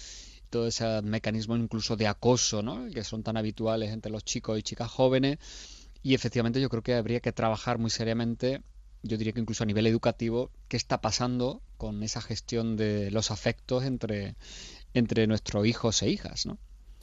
todo 0.50 0.66
ese 0.66 1.02
mecanismo 1.02 1.56
incluso 1.56 1.96
de 1.96 2.06
acoso, 2.06 2.62
¿no? 2.62 2.88
que 2.90 3.04
son 3.04 3.22
tan 3.22 3.36
habituales 3.36 3.92
entre 3.92 4.10
los 4.10 4.24
chicos 4.24 4.58
y 4.58 4.62
chicas 4.62 4.90
jóvenes. 4.90 5.38
Y 6.02 6.14
efectivamente 6.14 6.60
yo 6.60 6.68
creo 6.68 6.82
que 6.82 6.94
habría 6.94 7.20
que 7.20 7.32
trabajar 7.32 7.78
muy 7.78 7.90
seriamente, 7.90 8.62
yo 9.02 9.16
diría 9.16 9.32
que 9.32 9.40
incluso 9.40 9.64
a 9.64 9.66
nivel 9.66 9.86
educativo, 9.86 10.50
qué 10.68 10.76
está 10.76 11.00
pasando 11.00 11.62
con 11.76 12.02
esa 12.02 12.20
gestión 12.20 12.76
de 12.76 13.10
los 13.10 13.30
afectos 13.30 13.84
entre, 13.84 14.36
entre 14.94 15.26
nuestros 15.26 15.66
hijos 15.66 16.02
e 16.02 16.10
hijas, 16.10 16.46
¿no? 16.46 16.58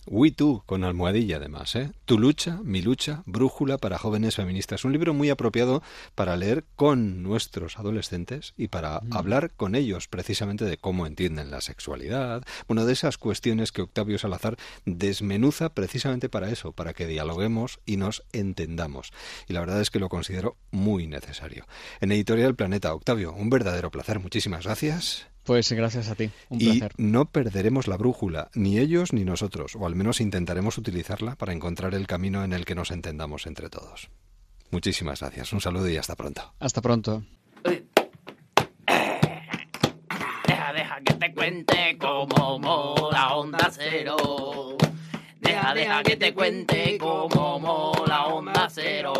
We 0.08 0.32
Too, 0.32 0.64
con 0.66 0.84
almohadilla 0.84 1.38
además, 1.38 1.76
¿eh? 1.76 1.92
Tu 2.06 2.20
lucha, 2.20 2.60
mi 2.64 2.82
lucha, 2.82 3.24
brújula 3.26 3.78
para 3.78 3.98
jóvenes 3.98 4.36
feministas. 4.36 4.86
Un 4.86 4.92
libro 4.92 5.14
muy 5.14 5.30
apropiado 5.30 5.82
para 6.14 6.38
leer 6.38 6.64
con 6.76 7.24
nuestros 7.24 7.80
adolescentes 7.80 8.54
y 8.58 8.68
para 8.68 9.00
mm. 9.00 9.14
hablar 9.14 9.52
con 9.52 9.76
ellos 9.76 10.08
precisamente 10.08 10.66
de 10.66 10.78
cómo 10.78 11.08
entienden 11.08 11.52
la 11.52 11.62
sexualidad. 11.62 12.44
Bueno, 12.68 12.86
de 12.86 12.94
esas 12.94 13.18
cuestiones 13.18 13.72
que 13.72 13.82
Octavio 13.82 14.20
Salazar 14.20 14.58
desmenuza 14.86 15.74
precisamente 15.74 16.30
para 16.30 16.50
eso, 16.50 16.72
para 16.72 16.94
que 16.94 17.08
dialoguemos 17.08 17.80
y 17.86 17.98
nos 17.98 18.24
entendamos. 18.32 19.12
Y 19.48 19.54
la 19.54 19.62
verdad 19.62 19.82
es 19.82 19.90
que 19.90 20.00
lo 20.00 20.10
considero 20.10 20.58
muy 20.72 21.08
necesario. 21.08 21.66
En 22.02 22.12
Editorial 22.12 22.56
Planeta, 22.56 22.94
Octavio, 22.94 23.34
un 23.34 23.50
verdadero 23.50 23.92
placer. 23.92 24.20
Muchísimas 24.20 24.66
gracias. 24.66 25.28
Pues 25.46 25.72
gracias 25.72 26.10
a 26.10 26.16
ti, 26.16 26.32
un 26.50 26.60
y 26.60 26.82
no 26.98 27.26
perderemos 27.26 27.88
la 27.88 27.98
brújula, 27.98 28.50
ni 28.56 28.80
ellos 28.80 29.14
ni 29.14 29.24
nosotros, 29.24 29.76
o 29.76 29.86
al 29.86 29.94
menos 29.94 30.20
intentaremos 30.20 30.80
utilizarla 30.80 31.36
para 31.36 31.54
encontrar 31.54 31.94
el 31.94 32.08
camino 32.08 32.44
en 32.44 32.52
el 32.52 32.66
que 32.66 32.74
nos 32.74 32.90
entendamos 32.90 33.46
entre 33.46 33.70
todos. 33.70 34.10
Muchísimas 34.72 35.20
gracias, 35.20 35.54
un 35.54 35.62
saludo 35.62 35.88
y 35.88 35.98
hasta 35.98 36.16
pronto. 36.16 36.56
Hasta 36.60 36.82
pronto. 36.82 37.24
Deja, 40.48 40.74
deja 40.74 41.02
que 41.06 41.14
te 41.14 41.34
cuente 41.34 41.98
cómo 42.00 42.58
mola 42.58 43.36
Onda 43.36 43.70
Cero. 43.72 44.76
Deja, 45.40 45.74
deja 45.76 46.02
que 46.02 46.18
te 46.18 46.34
cuente 46.34 46.98
cómo 46.98 47.60
mola 47.60 48.26
Onda 48.26 48.68
Cero. 48.72 49.14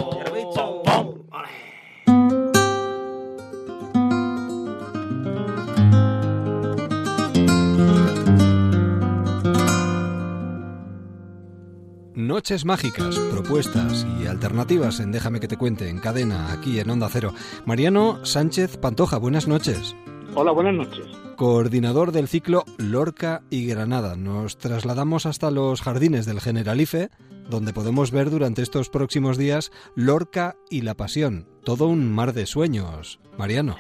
Noches 12.26 12.66
mágicas, 12.66 13.20
propuestas 13.32 14.04
y 14.20 14.26
alternativas 14.26 15.00
en 15.00 15.12
Déjame 15.12 15.40
que 15.40 15.48
te 15.48 15.58
cuente, 15.58 15.90
en 15.90 16.00
cadena, 16.00 16.52
aquí 16.52 16.80
en 16.80 16.90
Onda 16.90 17.08
Cero. 17.08 17.34
Mariano 17.68 18.26
Sánchez 18.26 18.78
Pantoja, 18.78 19.20
buenas 19.20 19.48
noches. 19.48 19.96
Hola, 20.34 20.52
buenas 20.52 20.74
noches. 20.74 21.06
Coordinador 21.38 22.12
del 22.12 22.28
ciclo 22.28 22.64
Lorca 22.80 23.44
y 23.52 23.68
Granada. 23.68 24.16
Nos 24.16 24.58
trasladamos 24.58 25.28
hasta 25.28 25.52
los 25.52 25.84
jardines 25.84 26.26
del 26.26 26.40
Generalife, 26.40 27.10
donde 27.48 27.74
podemos 27.74 28.12
ver 28.12 28.32
durante 28.32 28.64
estos 28.64 28.90
próximos 28.90 29.38
días 29.38 29.72
Lorca 29.96 30.56
y 30.72 30.82
la 30.82 30.96
Pasión. 30.96 31.46
Todo 31.64 31.88
un 31.88 32.12
mar 32.12 32.34
de 32.34 32.48
sueños. 32.48 33.20
Mariano. 33.38 33.76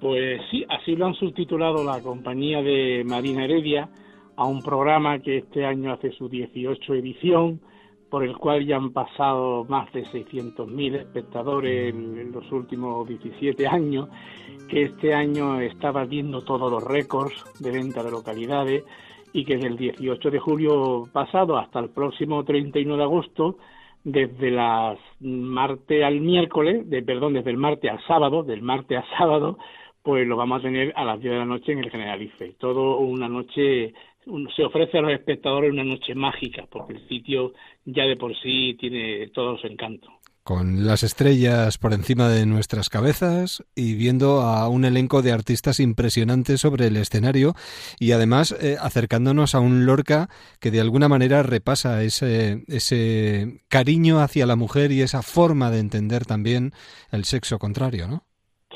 Pues 0.00 0.40
sí, 0.52 0.64
así 0.68 0.94
lo 0.94 1.06
han 1.06 1.14
subtitulado 1.14 1.82
la 1.82 2.00
compañía 2.00 2.62
de 2.62 3.02
Marina 3.04 3.44
Heredia 3.44 3.90
a 4.36 4.46
un 4.46 4.62
programa 4.62 5.18
que 5.18 5.38
este 5.38 5.66
año 5.66 5.92
hace 5.92 6.12
su 6.12 6.28
18 6.28 6.94
edición 6.94 7.60
por 8.12 8.24
el 8.24 8.36
cual 8.36 8.66
ya 8.66 8.76
han 8.76 8.92
pasado 8.92 9.64
más 9.70 9.90
de 9.94 10.04
600.000 10.04 10.96
espectadores 10.96 11.94
en, 11.94 12.30
los 12.30 12.52
últimos 12.52 13.08
17 13.08 13.66
años, 13.66 14.10
que 14.68 14.82
este 14.82 15.14
año 15.14 15.58
está 15.62 15.92
batiendo 15.92 16.42
todos 16.42 16.70
los 16.70 16.84
récords 16.84 17.32
de 17.58 17.70
venta 17.70 18.02
de 18.02 18.10
localidades 18.10 18.84
y 19.32 19.46
que 19.46 19.56
del 19.56 19.78
18 19.78 20.30
de 20.30 20.38
julio 20.38 21.08
pasado 21.10 21.56
hasta 21.56 21.78
el 21.78 21.88
próximo 21.88 22.44
31 22.44 22.98
de 22.98 23.02
agosto, 23.02 23.56
desde 24.04 24.50
las 24.50 24.98
martes 25.20 26.04
al 26.04 26.20
miércoles, 26.20 26.90
de, 26.90 27.02
perdón, 27.02 27.32
desde 27.32 27.48
el 27.48 27.56
martes 27.56 27.90
al 27.90 28.06
sábado, 28.06 28.42
del 28.42 28.60
martes 28.60 28.98
al 28.98 29.08
sábado, 29.16 29.56
pues 30.02 30.26
lo 30.26 30.36
vamos 30.36 30.58
a 30.58 30.64
tener 30.64 30.92
a 30.96 31.04
las 31.06 31.18
10 31.18 31.32
de 31.32 31.38
la 31.38 31.46
noche 31.46 31.72
en 31.72 31.78
el 31.78 31.90
Generalife. 31.90 32.56
Todo 32.58 32.98
una 32.98 33.30
noche 33.30 33.94
se 34.56 34.64
ofrece 34.64 34.98
a 34.98 35.02
los 35.02 35.12
espectadores 35.12 35.72
una 35.72 35.84
noche 35.84 36.14
mágica, 36.14 36.66
porque 36.70 36.94
el 36.94 37.08
sitio 37.08 37.52
ya 37.84 38.04
de 38.04 38.16
por 38.16 38.36
sí 38.40 38.76
tiene 38.78 39.28
todo 39.28 39.56
su 39.58 39.66
encanto. 39.66 40.08
Con 40.44 40.86
las 40.86 41.04
estrellas 41.04 41.78
por 41.78 41.92
encima 41.92 42.28
de 42.28 42.46
nuestras 42.46 42.88
cabezas 42.88 43.62
y 43.76 43.94
viendo 43.94 44.40
a 44.40 44.68
un 44.68 44.84
elenco 44.84 45.22
de 45.22 45.30
artistas 45.30 45.78
impresionantes 45.78 46.60
sobre 46.60 46.88
el 46.88 46.96
escenario 46.96 47.54
y 48.00 48.10
además 48.10 48.50
eh, 48.60 48.76
acercándonos 48.80 49.54
a 49.54 49.60
un 49.60 49.86
Lorca 49.86 50.28
que 50.58 50.72
de 50.72 50.80
alguna 50.80 51.08
manera 51.08 51.44
repasa 51.44 52.02
ese, 52.02 52.64
ese 52.66 53.62
cariño 53.68 54.18
hacia 54.18 54.44
la 54.44 54.56
mujer 54.56 54.90
y 54.90 55.02
esa 55.02 55.22
forma 55.22 55.70
de 55.70 55.78
entender 55.78 56.26
también 56.26 56.72
el 57.12 57.24
sexo 57.24 57.60
contrario, 57.60 58.08
¿no? 58.08 58.24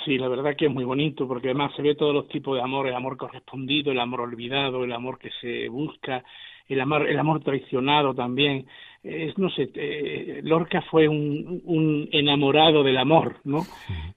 Sí, 0.06 0.18
la 0.18 0.28
verdad 0.28 0.54
que 0.56 0.66
es 0.66 0.72
muy 0.72 0.84
bonito 0.84 1.26
porque 1.26 1.48
además 1.48 1.72
se 1.74 1.82
ve 1.82 1.96
todos 1.96 2.14
los 2.14 2.28
tipos 2.28 2.56
de 2.56 2.62
amor, 2.62 2.86
el 2.86 2.94
amor 2.94 3.16
correspondido, 3.16 3.90
el 3.90 3.98
amor 3.98 4.20
olvidado, 4.20 4.84
el 4.84 4.92
amor 4.92 5.18
que 5.18 5.30
se 5.40 5.68
busca, 5.68 6.22
el 6.68 6.80
amor, 6.80 7.08
el 7.08 7.18
amor 7.18 7.42
traicionado 7.42 8.14
también. 8.14 8.66
Es, 9.02 9.36
no 9.36 9.50
sé, 9.50 9.68
eh, 9.74 10.42
Lorca 10.44 10.80
fue 10.82 11.08
un, 11.08 11.60
un, 11.64 12.08
enamorado 12.12 12.84
del 12.84 12.98
amor, 12.98 13.38
¿no? 13.42 13.66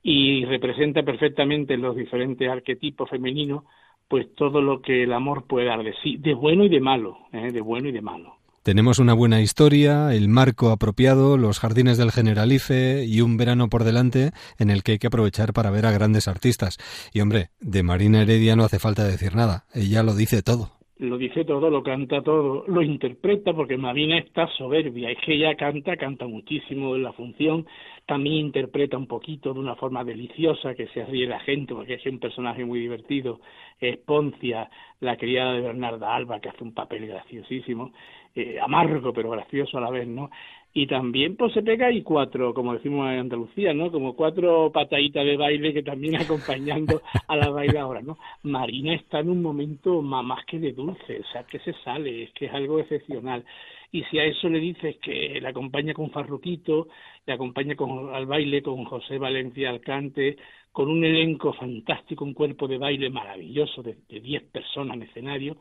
Y 0.04 0.46
representa 0.46 1.02
perfectamente 1.02 1.76
los 1.76 1.96
diferentes 1.96 2.48
arquetipos 2.48 3.10
femeninos, 3.10 3.64
pues 4.08 4.36
todo 4.36 4.62
lo 4.62 4.84
que 4.84 5.04
el 5.04 5.14
amor 5.14 5.48
puede 5.48 5.66
dar 5.66 5.84
de 5.84 5.96
sí, 6.04 6.18
de 6.18 6.36
bueno 6.36 6.66
y 6.66 6.70
de 6.70 6.80
malo, 6.80 7.18
¿eh? 7.34 7.52
de 7.52 7.62
bueno 7.62 7.90
y 7.90 7.92
de 7.92 8.02
malo. 8.02 8.39
Tenemos 8.64 9.00
una 9.00 9.14
buena 9.14 9.42
historia, 9.42 10.14
el 10.14 10.28
marco 10.28 10.72
apropiado, 10.72 11.38
los 11.38 11.60
jardines 11.60 11.98
del 11.98 12.12
Generalife 12.12 13.06
y 13.06 13.22
un 13.22 13.38
verano 13.38 13.70
por 13.70 13.86
delante 13.86 14.32
en 14.58 14.70
el 14.70 14.84
que 14.84 14.94
hay 14.94 15.00
que 15.00 15.08
aprovechar 15.08 15.54
para 15.54 15.72
ver 15.72 15.86
a 15.86 15.92
grandes 15.92 16.28
artistas. 16.28 16.78
Y 17.14 17.22
hombre, 17.22 17.52
de 17.62 17.84
Marina 17.84 18.22
Heredia 18.22 18.58
no 18.58 18.66
hace 18.66 18.80
falta 18.80 19.06
decir 19.06 19.34
nada, 19.34 19.64
ella 19.74 20.04
lo 20.04 20.14
dice 20.14 20.42
todo. 20.42 20.72
Lo 21.00 21.18
dice 21.18 21.46
todo, 21.46 21.70
lo 21.70 21.82
canta 21.82 22.22
todo, 22.22 22.66
lo 22.68 22.82
interpreta 22.82 23.54
porque 23.54 23.78
Marina 23.78 24.18
está 24.18 24.48
soberbia, 24.58 25.10
es 25.10 25.18
que 25.26 25.36
ella 25.36 25.56
canta, 25.56 25.96
canta 25.96 26.28
muchísimo 26.28 26.98
en 26.98 27.04
la 27.04 27.14
función, 27.14 27.66
también 28.06 28.48
interpreta 28.48 28.98
un 28.98 29.08
poquito 29.08 29.54
de 29.54 29.62
una 29.62 29.78
forma 29.78 30.04
deliciosa 30.04 30.76
que 30.76 30.88
se 30.88 31.06
ríe 31.06 31.26
la 31.26 31.40
gente 31.40 31.74
porque 31.74 31.94
es 31.94 32.06
un 32.06 32.20
personaje 32.20 32.66
muy 32.66 32.82
divertido, 32.82 33.40
es 33.80 33.96
Poncia, 34.00 34.70
la 35.00 35.16
criada 35.16 35.54
de 35.54 35.62
Bernarda 35.62 36.14
Alba 36.14 36.42
que 36.42 36.50
hace 36.50 36.66
un 36.66 36.74
papel 36.74 37.08
graciosísimo 37.08 37.94
eh, 38.36 38.60
amargo 38.62 39.12
pero 39.14 39.30
gracioso 39.32 39.78
a 39.78 39.82
la 39.82 39.90
vez, 39.90 40.08
¿no? 40.08 40.30
Y 40.72 40.86
también 40.86 41.36
pues 41.36 41.54
se 41.54 41.64
pega 41.64 41.92
y 41.92 42.04
cuatro, 42.04 42.54
como 42.54 42.74
decimos 42.74 43.10
en 43.12 43.20
Andalucía, 43.20 43.74
¿no? 43.74 43.92
Como 43.92 44.16
cuatro 44.16 44.72
pataditas 44.72 45.26
de 45.26 45.36
baile 45.36 45.74
que 45.74 45.82
también 45.82 46.16
acompañando 46.18 47.02
a 47.28 47.36
la 47.36 47.50
bailadora, 47.50 48.02
¿no? 48.02 48.20
Marina 48.44 48.94
está 48.94 49.20
en 49.20 49.30
un 49.30 49.42
momento 49.42 50.02
más 50.04 50.46
que 50.46 50.60
de 50.60 50.74
dulce, 50.74 51.20
o 51.20 51.24
sea, 51.32 51.44
que 51.44 51.60
se 51.60 51.74
sale, 51.84 52.24
es 52.24 52.32
que 52.34 52.46
es 52.46 52.54
algo 52.54 52.80
excepcional. 52.80 53.44
Y 53.92 54.04
si 54.06 54.20
a 54.20 54.26
eso 54.26 54.48
le 54.48 54.60
dices 54.60 54.98
que 54.98 55.40
la 55.42 55.50
acompaña 55.50 55.96
con 55.96 56.12
Farruquito, 56.12 56.88
le 57.26 57.34
acompaña 57.34 57.76
con, 57.76 58.14
al 58.14 58.28
baile 58.28 58.62
con 58.62 58.86
José 58.86 59.18
Valencia 59.18 59.72
Alcante, 59.72 60.38
con 60.72 60.88
un 60.92 61.04
elenco 61.04 61.52
fantástico, 61.54 62.24
un 62.24 62.36
cuerpo 62.36 62.68
de 62.68 62.78
baile 62.78 63.10
maravilloso 63.10 63.82
de 63.82 63.98
diez 64.08 64.44
personas 64.44 64.98
en 64.98 65.04
escenario, 65.04 65.58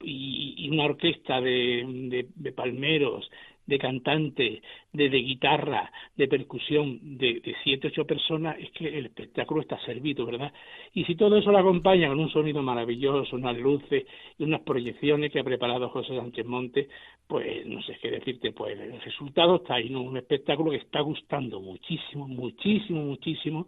y, 0.00 0.68
una 0.70 0.84
orquesta 0.84 1.40
de, 1.40 2.26
palmeros, 2.54 3.30
de 3.66 3.78
cantante, 3.78 4.62
de, 4.92 5.08
guitarra, 5.08 5.90
de 6.16 6.28
percusión, 6.28 7.18
de, 7.18 7.40
de 7.40 7.54
siete, 7.62 7.88
ocho 7.88 8.06
personas, 8.06 8.56
es 8.58 8.70
que 8.72 8.86
el 8.86 9.06
espectáculo 9.06 9.62
está 9.62 9.78
servido, 9.84 10.26
¿verdad? 10.26 10.52
Y 10.92 11.04
si 11.04 11.14
todo 11.14 11.36
eso 11.36 11.50
lo 11.50 11.58
acompaña 11.58 12.08
con 12.08 12.20
un 12.20 12.30
sonido 12.30 12.62
maravilloso, 12.62 13.36
unas 13.36 13.56
luces 13.56 14.04
y 14.38 14.44
unas 14.44 14.60
proyecciones 14.62 15.32
que 15.32 15.40
ha 15.40 15.44
preparado 15.44 15.88
José 15.88 16.16
Sánchez 16.16 16.46
Monte, 16.46 16.88
pues 17.26 17.66
no 17.66 17.82
sé 17.82 17.96
qué 18.00 18.10
decirte, 18.10 18.52
pues 18.52 18.78
el 18.78 19.00
resultado 19.00 19.56
está 19.56 19.74
ahí, 19.74 19.88
¿no? 19.88 20.02
Un 20.02 20.16
espectáculo 20.16 20.70
que 20.70 20.78
está 20.78 21.00
gustando 21.00 21.60
muchísimo, 21.60 22.28
muchísimo, 22.28 23.02
muchísimo 23.02 23.66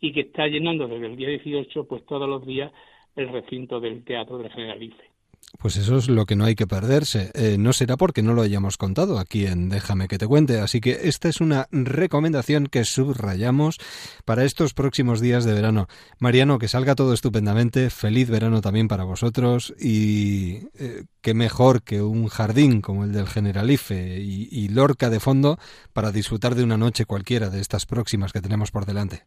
y 0.00 0.12
que 0.12 0.20
está 0.20 0.46
llenando 0.46 0.86
desde 0.88 1.06
el 1.06 1.16
día 1.16 1.28
18, 1.28 1.86
pues 1.86 2.04
todos 2.06 2.28
los 2.28 2.46
días 2.46 2.72
el 3.16 3.28
recinto 3.28 3.80
del 3.80 4.04
Teatro 4.04 4.38
del 4.38 4.50
Generalife. 4.50 5.13
Pues 5.58 5.76
eso 5.76 5.96
es 5.96 6.08
lo 6.08 6.26
que 6.26 6.36
no 6.36 6.44
hay 6.44 6.54
que 6.54 6.66
perderse. 6.66 7.30
Eh, 7.34 7.56
no 7.58 7.72
será 7.72 7.96
porque 7.96 8.22
no 8.22 8.34
lo 8.34 8.42
hayamos 8.42 8.76
contado 8.76 9.18
aquí 9.18 9.46
en 9.46 9.68
Déjame 9.68 10.08
que 10.08 10.18
te 10.18 10.26
cuente. 10.26 10.60
Así 10.60 10.80
que 10.80 11.00
esta 11.04 11.28
es 11.28 11.40
una 11.40 11.68
recomendación 11.70 12.66
que 12.66 12.84
subrayamos 12.84 13.78
para 14.24 14.44
estos 14.44 14.74
próximos 14.74 15.20
días 15.20 15.44
de 15.44 15.54
verano. 15.54 15.88
Mariano, 16.18 16.58
que 16.58 16.68
salga 16.68 16.94
todo 16.94 17.14
estupendamente. 17.14 17.90
Feliz 17.90 18.28
verano 18.28 18.60
también 18.60 18.88
para 18.88 19.04
vosotros. 19.04 19.74
Y 19.80 20.68
eh, 20.74 21.04
qué 21.20 21.34
mejor 21.34 21.82
que 21.82 22.02
un 22.02 22.28
jardín 22.28 22.80
como 22.80 23.04
el 23.04 23.12
del 23.12 23.28
Generalife 23.28 24.18
y, 24.20 24.48
y 24.50 24.68
Lorca 24.68 25.08
de 25.08 25.20
fondo 25.20 25.58
para 25.92 26.12
disfrutar 26.12 26.54
de 26.54 26.64
una 26.64 26.76
noche 26.76 27.06
cualquiera 27.06 27.48
de 27.48 27.60
estas 27.60 27.86
próximas 27.86 28.32
que 28.32 28.42
tenemos 28.42 28.70
por 28.70 28.86
delante. 28.86 29.24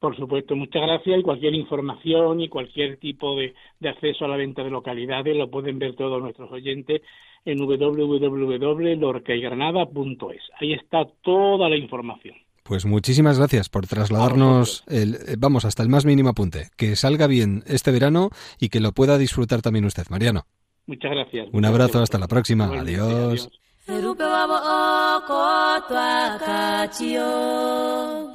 Por 0.00 0.16
supuesto, 0.16 0.56
muchas 0.56 0.82
gracias 0.82 1.20
y 1.20 1.22
cualquier 1.22 1.54
información 1.54 2.40
y 2.40 2.48
cualquier 2.48 2.96
tipo 2.96 3.36
de, 3.36 3.54
acceso 3.86 4.24
a 4.24 4.28
la 4.28 4.38
venta 4.38 4.64
de 4.64 4.70
localidades 4.70 5.36
lo 5.36 5.50
pueden 5.50 5.78
ver 5.78 5.94
todos 5.94 6.22
nuestros 6.22 6.50
oyentes 6.50 7.02
en 7.44 7.58
www.lorcaygranada.es. 7.58 10.42
Ahí 10.58 10.72
está 10.72 11.04
toda 11.22 11.68
la 11.68 11.76
información. 11.76 12.34
Pues 12.62 12.86
muchísimas 12.86 13.38
gracias 13.38 13.68
por 13.68 13.86
trasladarnos, 13.86 14.84
el, 14.88 15.18
vamos, 15.38 15.66
hasta 15.66 15.82
el 15.82 15.90
más 15.90 16.06
mínimo 16.06 16.30
apunte. 16.30 16.68
Que 16.78 16.96
salga 16.96 17.26
bien 17.26 17.62
este 17.66 17.90
verano 17.90 18.30
y 18.58 18.70
que 18.70 18.80
lo 18.80 18.92
pueda 18.92 19.18
disfrutar 19.18 19.60
también 19.60 19.84
usted, 19.84 20.04
Mariano. 20.08 20.46
Muchas 20.86 21.10
gracias. 21.10 21.48
Un 21.52 21.66
abrazo, 21.66 22.00
hasta 22.00 22.18
la 22.18 22.26
próxima. 22.26 22.64
adiós. 22.66 23.50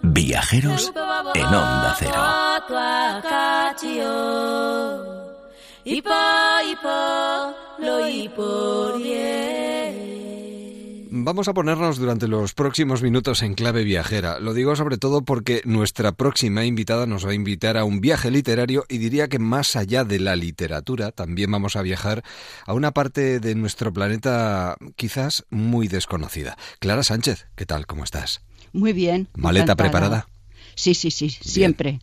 Viajeros 0.02 0.91
en 1.34 1.46
Onda 1.46 1.96
Cero. 1.98 2.13
Vamos 11.25 11.47
a 11.47 11.55
ponernos 11.55 11.97
durante 11.97 12.27
los 12.27 12.53
próximos 12.53 13.01
minutos 13.01 13.41
en 13.41 13.55
clave 13.55 13.83
viajera. 13.83 14.39
Lo 14.39 14.53
digo 14.53 14.75
sobre 14.75 14.99
todo 14.99 15.23
porque 15.23 15.63
nuestra 15.65 16.11
próxima 16.11 16.65
invitada 16.65 17.07
nos 17.07 17.25
va 17.25 17.31
a 17.31 17.33
invitar 17.33 17.77
a 17.77 17.83
un 17.83 17.99
viaje 17.99 18.29
literario 18.29 18.85
y 18.89 18.99
diría 18.99 19.27
que 19.27 19.39
más 19.39 19.75
allá 19.75 20.03
de 20.03 20.19
la 20.19 20.35
literatura 20.35 21.11
también 21.11 21.49
vamos 21.49 21.77
a 21.77 21.81
viajar 21.81 22.23
a 22.67 22.75
una 22.75 22.91
parte 22.91 23.39
de 23.39 23.55
nuestro 23.55 23.91
planeta 23.91 24.77
quizás 24.95 25.45
muy 25.49 25.88
desconocida. 25.88 26.59
Clara 26.77 27.01
Sánchez, 27.01 27.47
¿qué 27.55 27.65
tal? 27.65 27.88
¿Cómo 27.88 28.03
estás? 28.03 28.41
Muy 28.71 28.93
bien. 28.93 29.27
¿Maleta 29.33 29.75
preparada? 29.75 30.27
Sí, 30.75 30.93
sí, 30.93 31.09
sí, 31.09 31.31
siempre. 31.31 32.01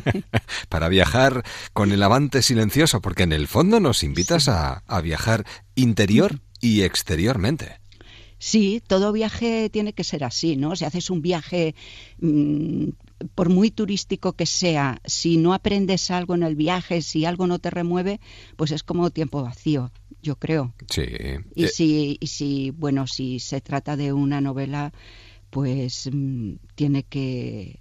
Para 0.70 0.88
viajar 0.88 1.42
con 1.74 1.92
el 1.92 2.02
avante 2.02 2.40
silencioso, 2.40 3.02
porque 3.02 3.24
en 3.24 3.32
el 3.32 3.48
fondo 3.48 3.80
nos 3.80 4.02
invitas 4.02 4.48
a, 4.48 4.82
a 4.86 5.02
viajar 5.02 5.44
interior 5.74 6.40
y 6.62 6.84
exteriormente. 6.84 7.81
Sí, 8.44 8.82
todo 8.84 9.12
viaje 9.12 9.70
tiene 9.70 9.92
que 9.92 10.02
ser 10.02 10.24
así, 10.24 10.56
¿no? 10.56 10.74
Si 10.74 10.84
haces 10.84 11.10
un 11.10 11.22
viaje, 11.22 11.76
mm, 12.18 12.88
por 13.36 13.50
muy 13.50 13.70
turístico 13.70 14.32
que 14.32 14.46
sea, 14.46 15.00
si 15.04 15.36
no 15.36 15.54
aprendes 15.54 16.10
algo 16.10 16.34
en 16.34 16.42
el 16.42 16.56
viaje, 16.56 17.02
si 17.02 17.24
algo 17.24 17.46
no 17.46 17.60
te 17.60 17.70
remueve, 17.70 18.18
pues 18.56 18.72
es 18.72 18.82
como 18.82 19.10
tiempo 19.10 19.44
vacío, 19.44 19.92
yo 20.24 20.34
creo. 20.34 20.74
Sí. 20.90 21.04
Y, 21.54 21.66
eh, 21.66 21.68
si, 21.68 22.18
y 22.18 22.26
si, 22.26 22.70
bueno, 22.72 23.06
si 23.06 23.38
se 23.38 23.60
trata 23.60 23.96
de 23.96 24.12
una 24.12 24.40
novela, 24.40 24.92
pues 25.50 26.10
mm, 26.12 26.54
tiene 26.74 27.04
que 27.04 27.78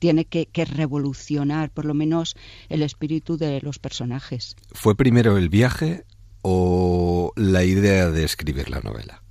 tiene 0.00 0.24
que, 0.24 0.46
que, 0.46 0.64
revolucionar 0.64 1.70
por 1.70 1.84
lo 1.84 1.94
menos 1.94 2.34
el 2.68 2.82
espíritu 2.82 3.36
de 3.36 3.60
los 3.60 3.78
personajes. 3.78 4.56
¿Fue 4.72 4.96
primero 4.96 5.38
el 5.38 5.48
viaje 5.48 6.02
o 6.42 7.32
la 7.36 7.62
idea 7.62 8.10
de 8.10 8.24
escribir 8.24 8.68
la 8.68 8.80
novela? 8.80 9.22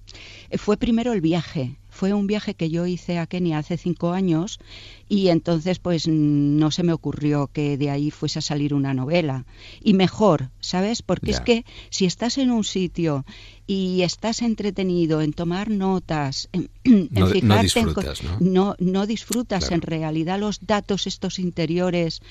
Fue 0.57 0.77
primero 0.77 1.13
el 1.13 1.21
viaje. 1.21 1.77
Fue 1.89 2.11
un 2.11 2.27
viaje 2.27 2.55
que 2.55 2.69
yo 2.69 2.85
hice 2.85 3.19
a 3.19 3.25
Kenia 3.25 3.57
hace 3.57 3.77
cinco 3.77 4.11
años 4.11 4.59
y 5.07 5.29
entonces 5.29 5.79
pues 5.79 6.09
no 6.09 6.69
se 6.69 6.83
me 6.83 6.91
ocurrió 6.91 7.47
que 7.47 7.77
de 7.77 7.89
ahí 7.89 8.11
fuese 8.11 8.39
a 8.39 8.41
salir 8.41 8.73
una 8.73 8.93
novela. 8.93 9.45
Y 9.81 9.93
mejor, 9.93 10.49
¿sabes? 10.59 11.01
Porque 11.01 11.31
es 11.31 11.39
que 11.39 11.63
si 11.89 12.05
estás 12.05 12.37
en 12.37 12.51
un 12.51 12.65
sitio 12.65 13.25
y 13.65 14.01
estás 14.01 14.41
entretenido 14.41 15.21
en 15.21 15.31
tomar 15.31 15.69
notas, 15.69 16.49
en, 16.51 16.69
no, 17.11 17.27
fijarte 17.27 17.63
disfrutas, 17.63 18.23
¿no? 18.41 18.75
no, 18.77 19.07
disfrutas 19.07 19.71
en 19.71 19.81
realidad 19.81 20.37
los 20.37 20.65
datos 20.65 21.07
estos 21.07 21.39
interiores 21.39 22.21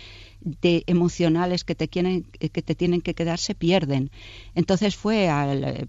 de 0.42 0.84
emocionales 0.86 1.64
que 1.64 1.74
te 1.74 1.88
quieren 1.88 2.24
que 2.24 2.60
te 2.60 2.74
tienen 2.74 3.00
que 3.00 3.14
quedar 3.14 3.38
se 3.38 3.54
pierden. 3.54 4.10
Entonces 4.54 4.94
fue 4.94 5.30
al 5.30 5.88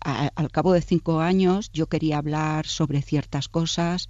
al 0.00 0.50
cabo 0.50 0.72
de 0.72 0.80
cinco 0.80 1.20
años 1.20 1.70
yo 1.72 1.86
quería 1.86 2.18
hablar 2.18 2.66
sobre 2.66 3.02
ciertas 3.02 3.48
cosas 3.48 4.08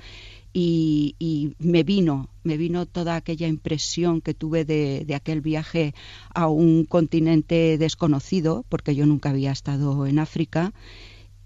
y, 0.53 1.55
me 1.59 1.85
vino, 1.85 2.29
me 2.43 2.57
vino 2.57 2.87
toda 2.87 3.17
aquella 3.17 3.47
impresión 3.47 4.21
que 4.21 4.35
tuve 4.35 4.65
de, 4.65 5.07
aquel 5.15 5.41
viaje 5.41 5.95
a 6.35 6.49
un 6.49 6.85
continente 6.85 7.79
desconocido, 7.79 8.65
porque 8.69 8.95
yo 8.95 9.07
nunca 9.07 9.31
había 9.31 9.53
estado 9.53 10.07
en 10.07 10.19
África, 10.19 10.73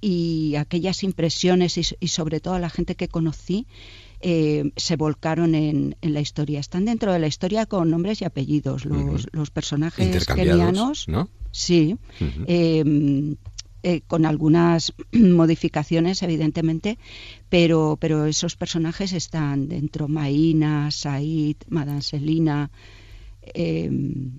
y 0.00 0.56
aquellas 0.56 1.02
impresiones 1.02 1.78
y, 1.78 2.08
sobre 2.08 2.40
todo 2.40 2.58
la 2.58 2.68
gente 2.68 2.94
que 2.94 3.08
conocí 3.08 3.66
eh, 4.20 4.70
se 4.76 4.96
volcaron 4.96 5.54
en, 5.54 5.96
la 6.02 6.20
historia. 6.20 6.60
Están 6.60 6.84
dentro 6.84 7.12
de 7.12 7.18
la 7.18 7.26
historia 7.26 7.66
con 7.66 7.90
nombres 7.90 8.20
y 8.20 8.24
apellidos. 8.24 8.84
Los, 8.84 9.28
los 9.32 9.50
personajes 9.50 10.26
kenianos, 10.26 11.08
¿no? 11.08 11.28
Sí. 11.52 11.96
Eh, 12.46 13.36
con 14.06 14.26
algunas 14.26 14.92
modificaciones, 15.12 16.22
evidentemente, 16.22 16.98
pero, 17.48 17.96
pero 18.00 18.26
esos 18.26 18.56
personajes 18.56 19.12
están 19.12 19.68
dentro. 19.68 20.08
Maína, 20.08 20.90
Said, 20.90 21.56
Madame 21.68 22.02
Selina. 22.02 22.70
Em, 23.42 24.38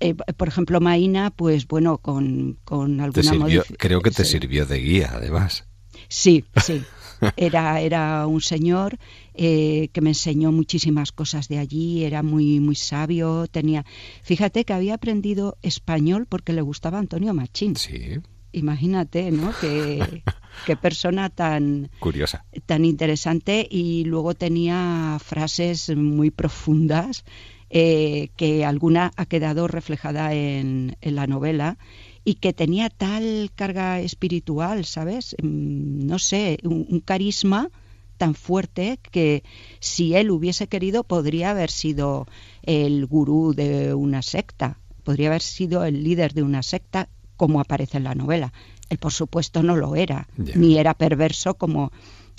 eh, 0.00 0.14
por 0.14 0.48
ejemplo, 0.48 0.80
Maína, 0.80 1.30
pues 1.30 1.66
bueno, 1.66 1.98
con, 1.98 2.58
con 2.64 3.00
alguna 3.00 3.34
modificación. 3.34 3.76
Creo 3.78 4.00
que 4.00 4.10
te 4.10 4.24
sirvió 4.24 4.66
de 4.66 4.78
guía, 4.78 5.10
además. 5.14 5.64
Sí, 6.08 6.44
sí. 6.64 6.82
Era, 7.36 7.80
era 7.80 8.28
un 8.28 8.40
señor 8.40 8.96
eh, 9.34 9.88
que 9.92 10.00
me 10.00 10.10
enseñó 10.10 10.52
muchísimas 10.52 11.10
cosas 11.10 11.48
de 11.48 11.58
allí, 11.58 12.04
era 12.04 12.22
muy, 12.22 12.60
muy 12.60 12.76
sabio, 12.76 13.48
tenía... 13.48 13.84
Fíjate 14.22 14.64
que 14.64 14.72
había 14.72 14.94
aprendido 14.94 15.58
español 15.62 16.26
porque 16.28 16.52
le 16.52 16.60
gustaba 16.60 17.00
Antonio 17.00 17.34
Machín. 17.34 17.74
Sí. 17.74 18.20
Imagínate, 18.52 19.30
¿no? 19.30 19.52
Qué, 19.60 20.22
qué 20.66 20.76
persona 20.76 21.28
tan 21.30 21.90
curiosa, 22.00 22.44
tan 22.66 22.84
interesante 22.84 23.66
y 23.70 24.04
luego 24.04 24.34
tenía 24.34 25.18
frases 25.22 25.94
muy 25.96 26.30
profundas 26.30 27.24
eh, 27.70 28.30
que 28.36 28.64
alguna 28.64 29.12
ha 29.16 29.26
quedado 29.26 29.68
reflejada 29.68 30.32
en, 30.32 30.96
en, 31.02 31.14
la 31.14 31.26
novela 31.26 31.76
y 32.24 32.36
que 32.36 32.54
tenía 32.54 32.88
tal 32.88 33.50
carga 33.54 34.00
espiritual, 34.00 34.86
¿sabes? 34.86 35.36
Mm, 35.42 36.06
no 36.06 36.18
sé, 36.18 36.58
un, 36.62 37.00
carisma 37.00 37.70
tan 38.16 38.34
fuerte 38.34 38.98
que 39.10 39.42
si 39.80 40.14
él 40.14 40.30
hubiese 40.30 40.66
querido 40.66 41.04
podría 41.04 41.50
haber 41.50 41.70
sido 41.70 42.26
el 42.62 43.04
gurú 43.06 43.52
de 43.54 43.92
una 43.92 44.22
secta, 44.22 44.78
podría 45.04 45.28
haber 45.28 45.42
sido 45.42 45.84
el 45.84 46.02
líder 46.04 46.32
de 46.32 46.42
una 46.42 46.62
secta 46.62 47.08
como 47.38 47.60
aparece 47.60 47.96
en 47.96 48.04
la 48.04 48.14
novela. 48.14 48.52
Él, 48.90 48.98
por 48.98 49.12
supuesto, 49.12 49.62
no 49.62 49.76
lo 49.76 49.96
era, 49.96 50.28
ni 50.36 50.76
era 50.76 50.92
perverso 50.92 51.54
como 51.54 51.90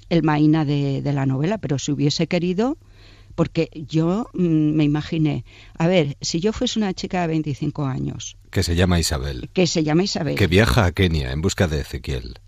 el 0.10 0.22
Maína 0.22 0.66
de, 0.66 1.02
la 1.12 1.26
novela, 1.26 1.58
pero 1.58 1.80
si 1.80 1.92
hubiese 1.92 2.28
querido, 2.28 2.78
porque 3.34 3.70
yo 3.74 4.30
mm, 4.34 4.72
me 4.76 4.84
imaginé, 4.84 5.46
a 5.78 5.88
ver, 5.88 6.18
si 6.22 6.40
yo 6.40 6.54
fuese 6.54 6.78
una 6.78 6.94
chica 6.94 7.22
de 7.22 7.28
25 7.28 7.86
años. 7.86 8.38
Que 8.52 8.62
se 8.62 8.76
llama 8.76 9.00
Isabel. 9.00 9.50
Que 9.54 9.66
se 9.66 9.84
llama 9.84 10.04
Isabel. 10.04 10.36
Que 10.36 10.48
viaja 10.48 10.86
a 10.86 10.92
Kenia 10.92 11.32
en 11.32 11.42
busca 11.42 11.68
de 11.68 11.82
Ezequiel. 11.82 12.40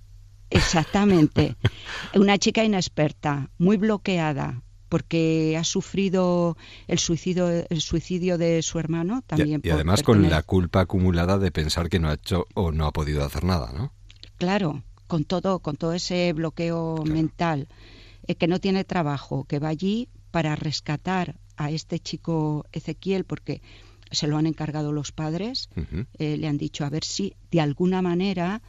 Exactamente. 0.50 1.56
una 2.14 2.38
chica 2.38 2.64
inexperta, 2.64 3.50
muy 3.58 3.78
bloqueada, 3.78 4.62
porque 4.92 5.56
ha 5.58 5.64
sufrido 5.64 6.58
el 6.90 7.00
suicidio, 7.00 7.48
el 7.48 7.80
suicidio 7.80 8.38
de 8.38 8.62
su 8.62 8.78
hermano 8.78 9.24
también. 9.26 9.62
Y, 9.64 9.70
además 9.70 10.04
con 10.04 10.30
la 10.30 10.44
culpa 10.44 10.82
acumulada 10.82 11.38
de 11.38 11.50
pensar 11.50 11.88
que 11.88 11.98
no 11.98 12.10
ha 12.10 12.16
hecho 12.16 12.46
o 12.56 12.74
no 12.74 12.88
ha 12.88 12.92
podido 12.92 13.24
hacer 13.24 13.46
nada, 13.46 13.72
¿no? 13.72 13.94
Claro, 14.36 14.84
con 15.08 15.24
todo, 15.24 15.60
con 15.60 15.78
todo 15.78 15.94
ese 15.94 16.34
bloqueo 16.34 17.06
mental, 17.06 17.70
eh, 18.28 18.36
que 18.36 18.48
no 18.48 18.60
tiene 18.60 18.84
trabajo, 18.84 19.46
que 19.46 19.60
va 19.60 19.70
allí 19.70 20.10
para 20.30 20.58
rescatar 20.58 21.36
a 21.56 21.72
este 21.72 22.00
chico 22.00 22.66
Ezequiel, 22.74 23.24
porque 23.24 23.62
se 24.12 24.28
lo 24.28 24.36
han 24.36 24.46
encargado 24.46 24.92
los 24.92 25.14
padres, 25.14 25.70
eh, 26.18 26.36
le 26.36 26.48
han 26.50 26.58
dicho 26.58 26.84
a 26.84 26.90
ver 26.90 27.06
si 27.06 27.34
de 27.50 27.62
alguna 27.62 28.02
manera 28.02 28.62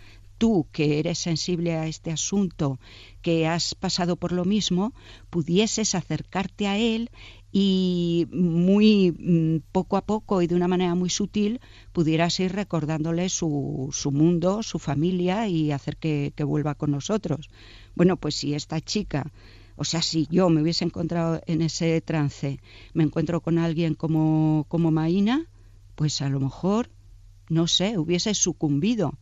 tú, 0.43 0.67
que 0.73 0.99
eres 0.99 1.19
sensible 1.19 1.77
a 1.77 1.87
este 1.87 2.11
asunto, 2.11 2.81
que 3.23 3.47
has 3.47 3.77
pasado 3.77 4.17
por 4.17 4.33
lo 4.33 4.45
mismo, 4.45 4.93
pudieses 5.31 5.95
acercarte 5.95 6.67
a 6.67 6.77
él 6.77 7.11
y 7.53 8.27
muy 8.33 9.13
mm, 9.13 9.59
poco 9.71 9.97
a 9.97 10.05
poco 10.05 10.43
y 10.43 10.49
de 10.49 10.57
una 10.57 10.67
manera 10.67 10.97
muy 10.97 11.11
sutil 11.11 11.61
pudieras 11.93 12.41
ir 12.41 12.51
recordándole 12.55 13.29
su, 13.29 13.91
su 13.93 14.11
mundo, 14.11 14.65
su 14.65 14.81
familia 14.81 15.47
y 15.47 15.71
hacer 15.71 15.97
que, 15.97 16.33
que 16.35 16.43
vuelva 16.43 16.75
con 16.75 16.91
nosotros. 16.91 17.49
Bueno, 17.95 18.17
pues 18.17 18.35
si 18.35 18.55
esta 18.55 18.81
chica 18.81 19.31
o 19.77 19.85
sea, 19.85 20.03
si 20.03 20.27
yo 20.29 20.51
me 20.51 20.61
hubiese 20.61 20.85
encontrado 20.85 21.41
en 21.47 21.63
ese 21.63 22.01
trance, 22.01 22.59
me 22.95 23.05
encuentro 23.05 23.41
con 23.41 23.59
alguien 23.59 23.95
como, 23.95 24.67
como 24.69 24.91
Maína, 24.91 25.47
pues 25.95 26.21
a 26.21 26.29
lo 26.29 26.41
mejor, 26.41 26.91
no 27.49 27.69
sé, 27.69 27.97
hubiese 27.97 28.35
sucumbido 28.35 29.15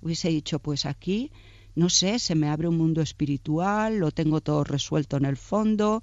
Hubiese 0.00 0.28
dicho, 0.28 0.58
pues 0.58 0.86
aquí, 0.86 1.32
no 1.74 1.88
sé, 1.88 2.18
se 2.18 2.34
me 2.34 2.48
abre 2.48 2.68
un 2.68 2.76
mundo 2.76 3.02
espiritual, 3.02 3.98
lo 3.98 4.10
tengo 4.10 4.40
todo 4.40 4.64
resuelto 4.64 5.16
en 5.16 5.24
el 5.24 5.36
fondo, 5.36 6.02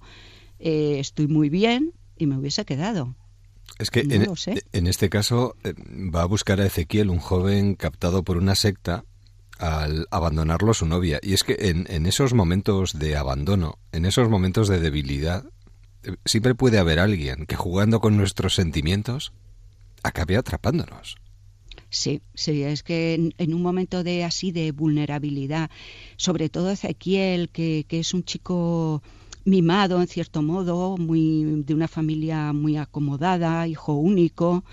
eh, 0.59 0.97
estoy 0.99 1.27
muy 1.27 1.49
bien 1.49 1.93
y 2.17 2.27
me 2.27 2.37
hubiese 2.37 2.65
quedado. 2.65 3.15
Es 3.79 3.89
que 3.89 4.01
en, 4.01 4.27
en, 4.71 4.87
este 4.87 5.09
caso 5.09 5.55
eh, 5.63 5.73
va 6.13 6.21
a 6.21 6.25
buscar 6.25 6.61
a 6.61 6.65
Ezequiel, 6.65 7.09
un 7.09 7.19
joven 7.19 7.75
captado 7.75 8.23
por 8.23 8.37
una 8.37 8.55
secta, 8.55 9.03
al 9.57 10.07
abandonarlo 10.11 10.71
a 10.71 10.73
su 10.73 10.85
novia. 10.85 11.19
Y 11.21 11.33
es 11.33 11.43
que 11.43 11.57
en, 11.69 11.85
en 11.89 12.05
esos 12.05 12.33
momentos 12.33 12.97
de 12.99 13.15
abandono, 13.15 13.79
en 13.91 14.05
esos 14.05 14.29
momentos 14.29 14.67
de 14.67 14.79
debilidad, 14.79 15.45
eh, 16.03 16.15
siempre 16.25 16.55
puede 16.55 16.79
haber 16.79 16.99
alguien 16.99 17.45
que 17.45 17.55
jugando 17.55 17.99
con 17.99 18.17
nuestros 18.17 18.55
sentimientos 18.55 19.33
acabe 20.03 20.37
atrapándonos. 20.37 21.17
Sí, 21.95 22.21
sí, 22.33 22.63
es 22.63 22.83
que 22.83 23.31
en, 23.37 23.53
un 23.53 23.61
momento 23.61 24.03
de 24.03 24.25
así 24.25 24.51
de 24.51 24.73
vulnerabilidad, 24.73 25.69
sobre 26.17 26.49
todo 26.49 26.69
Ezequiel, 26.69 27.49
que, 27.49 27.85
que 27.87 27.99
es 27.99 28.13
un 28.13 28.25
chico 28.25 29.01
mimado 29.45 30.01
en 30.01 30.07
cierto 30.07 30.41
modo, 30.41 30.97
muy 30.97 31.63
de 31.63 31.73
una 31.73 31.87
familia 31.87 32.51
muy 32.51 32.75
acomodada, 32.75 33.65
hijo 33.67 33.93
único, 33.93 34.65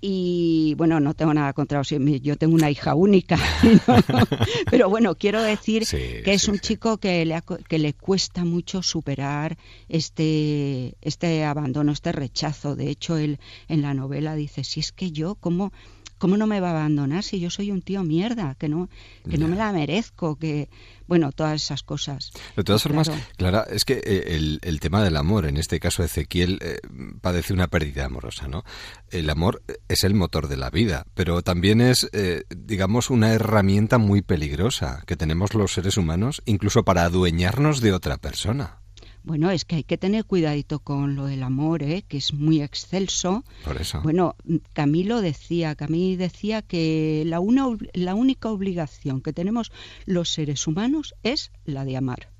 y 0.00 0.74
bueno, 0.76 1.00
no 1.00 1.14
tengo 1.14 1.34
nada 1.34 1.52
contra 1.52 1.82
yo 1.82 2.36
tengo 2.36 2.54
una 2.54 2.70
hija 2.70 2.94
única, 2.94 3.36
pero 4.70 4.88
bueno, 4.88 5.16
quiero 5.16 5.42
decir 5.42 5.84
que 5.88 6.32
es 6.32 6.46
un 6.46 6.60
chico 6.60 6.98
que 6.98 7.24
le, 7.24 7.40
que 7.68 7.78
le 7.78 7.94
cuesta 7.94 8.44
mucho 8.44 8.82
superar 8.82 9.58
este, 9.88 10.94
este 11.00 11.44
abandono, 11.44 11.90
este 11.90 12.12
rechazo. 12.12 12.76
De 12.76 12.90
hecho, 12.90 13.16
él 13.16 13.40
en 13.66 13.82
la 13.82 13.92
novela 13.92 14.36
dice, 14.36 14.62
si 14.62 14.80
es 14.80 14.92
que 14.92 15.10
yo, 15.10 15.34
¿cómo, 15.34 15.72
¿cómo 16.18 16.36
no 16.36 16.46
me 16.46 16.60
va 16.60 16.68
a 16.68 16.72
abandonar 16.72 17.24
si 17.24 17.40
yo 17.40 17.50
soy 17.50 17.70
un 17.70 17.82
tío 17.82 18.02
mierda, 18.04 18.54
que 18.56 18.68
no, 18.68 18.88
que 19.28 19.38
no 19.38 19.48
me 19.48 19.56
la 19.56 19.72
merezco, 19.72 20.36
que 20.36 20.68
bueno, 21.08 21.32
todas 21.32 21.62
esas 21.62 21.82
cosas. 21.82 22.32
De 22.54 22.62
todas 22.62 22.82
formas, 22.82 23.10
Clara, 23.36 23.66
es 23.70 23.86
que 23.86 23.94
eh, 24.04 24.58
el, 24.62 24.80
tema 24.80 25.02
del 25.02 25.16
amor, 25.16 25.46
en 25.46 25.56
este 25.56 25.80
caso 25.80 26.04
Ezequiel 26.04 26.58
eh, 26.60 26.80
padece 27.22 27.54
una 27.54 27.68
pérdida 27.68 28.04
amorosa, 28.04 28.46
¿no? 28.46 28.62
El 29.10 29.30
amor 29.30 29.62
es 29.88 30.04
el 30.04 30.14
motor 30.14 30.48
de 30.48 30.58
la 30.58 30.68
vida, 30.68 31.06
pero 31.14 31.40
también 31.42 31.80
es, 31.80 32.08
eh, 32.12 32.44
digamos, 32.54 33.08
una 33.08 33.32
herramienta 33.32 33.96
muy 33.96 34.20
peligrosa 34.20 35.02
que 35.06 35.16
tenemos 35.16 35.54
los 35.54 35.72
seres 35.72 35.96
humanos, 35.96 36.42
incluso 36.44 36.84
para 36.84 37.04
adueñarnos 37.04 37.80
de 37.80 37.92
otra 37.92 38.18
persona. 38.18 38.80
Bueno, 39.22 39.50
es 39.50 39.64
que 39.64 39.76
hay 39.76 39.84
que 39.84 39.98
tener 39.98 40.24
cuidadito 40.24 40.78
con 40.78 41.16
lo 41.16 41.26
del 41.26 41.42
amor, 41.42 41.82
¿eh? 41.82 42.04
que 42.06 42.16
es 42.18 42.32
muy 42.32 42.62
excelso. 42.62 43.44
Por 43.64 43.80
eso. 43.80 44.00
Bueno, 44.02 44.36
Camilo 44.72 45.20
decía, 45.20 45.74
Camilo 45.74 46.18
decía 46.18 46.62
que 46.62 47.24
la, 47.26 47.40
una, 47.40 47.66
la 47.92 48.14
única 48.14 48.50
obligación 48.50 49.20
que 49.20 49.32
tenemos 49.32 49.72
los 50.06 50.30
seres 50.30 50.66
humanos 50.66 51.14
es 51.22 51.52
la 51.64 51.84
de 51.84 51.96
amar, 51.96 52.30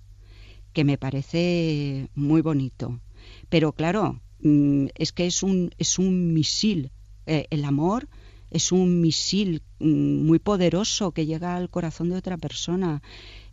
que 0.73 0.85
me 0.85 0.99
parece 0.99 2.09
muy 2.15 2.41
bonito. 2.41 3.01
Pero 3.49 3.73
claro, 3.73 4.21
mm, 4.41 4.87
es 4.95 5.13
que 5.13 5.27
es 5.27 5.43
un, 5.43 5.71
es 5.79 5.99
un 5.99 6.33
misil. 6.33 6.91
Eh, 7.27 7.47
el 7.51 7.65
amor 7.65 8.09
es 8.51 8.73
un 8.73 9.01
misil 9.01 9.63
mm, 9.79 10.27
muy 10.27 10.39
poderoso 10.39 11.13
que 11.13 11.27
llega 11.27 11.57
al 11.57 11.71
corazón 11.71 12.11
de 12.11 12.17
otra 12.17 12.39
persona 12.39 13.03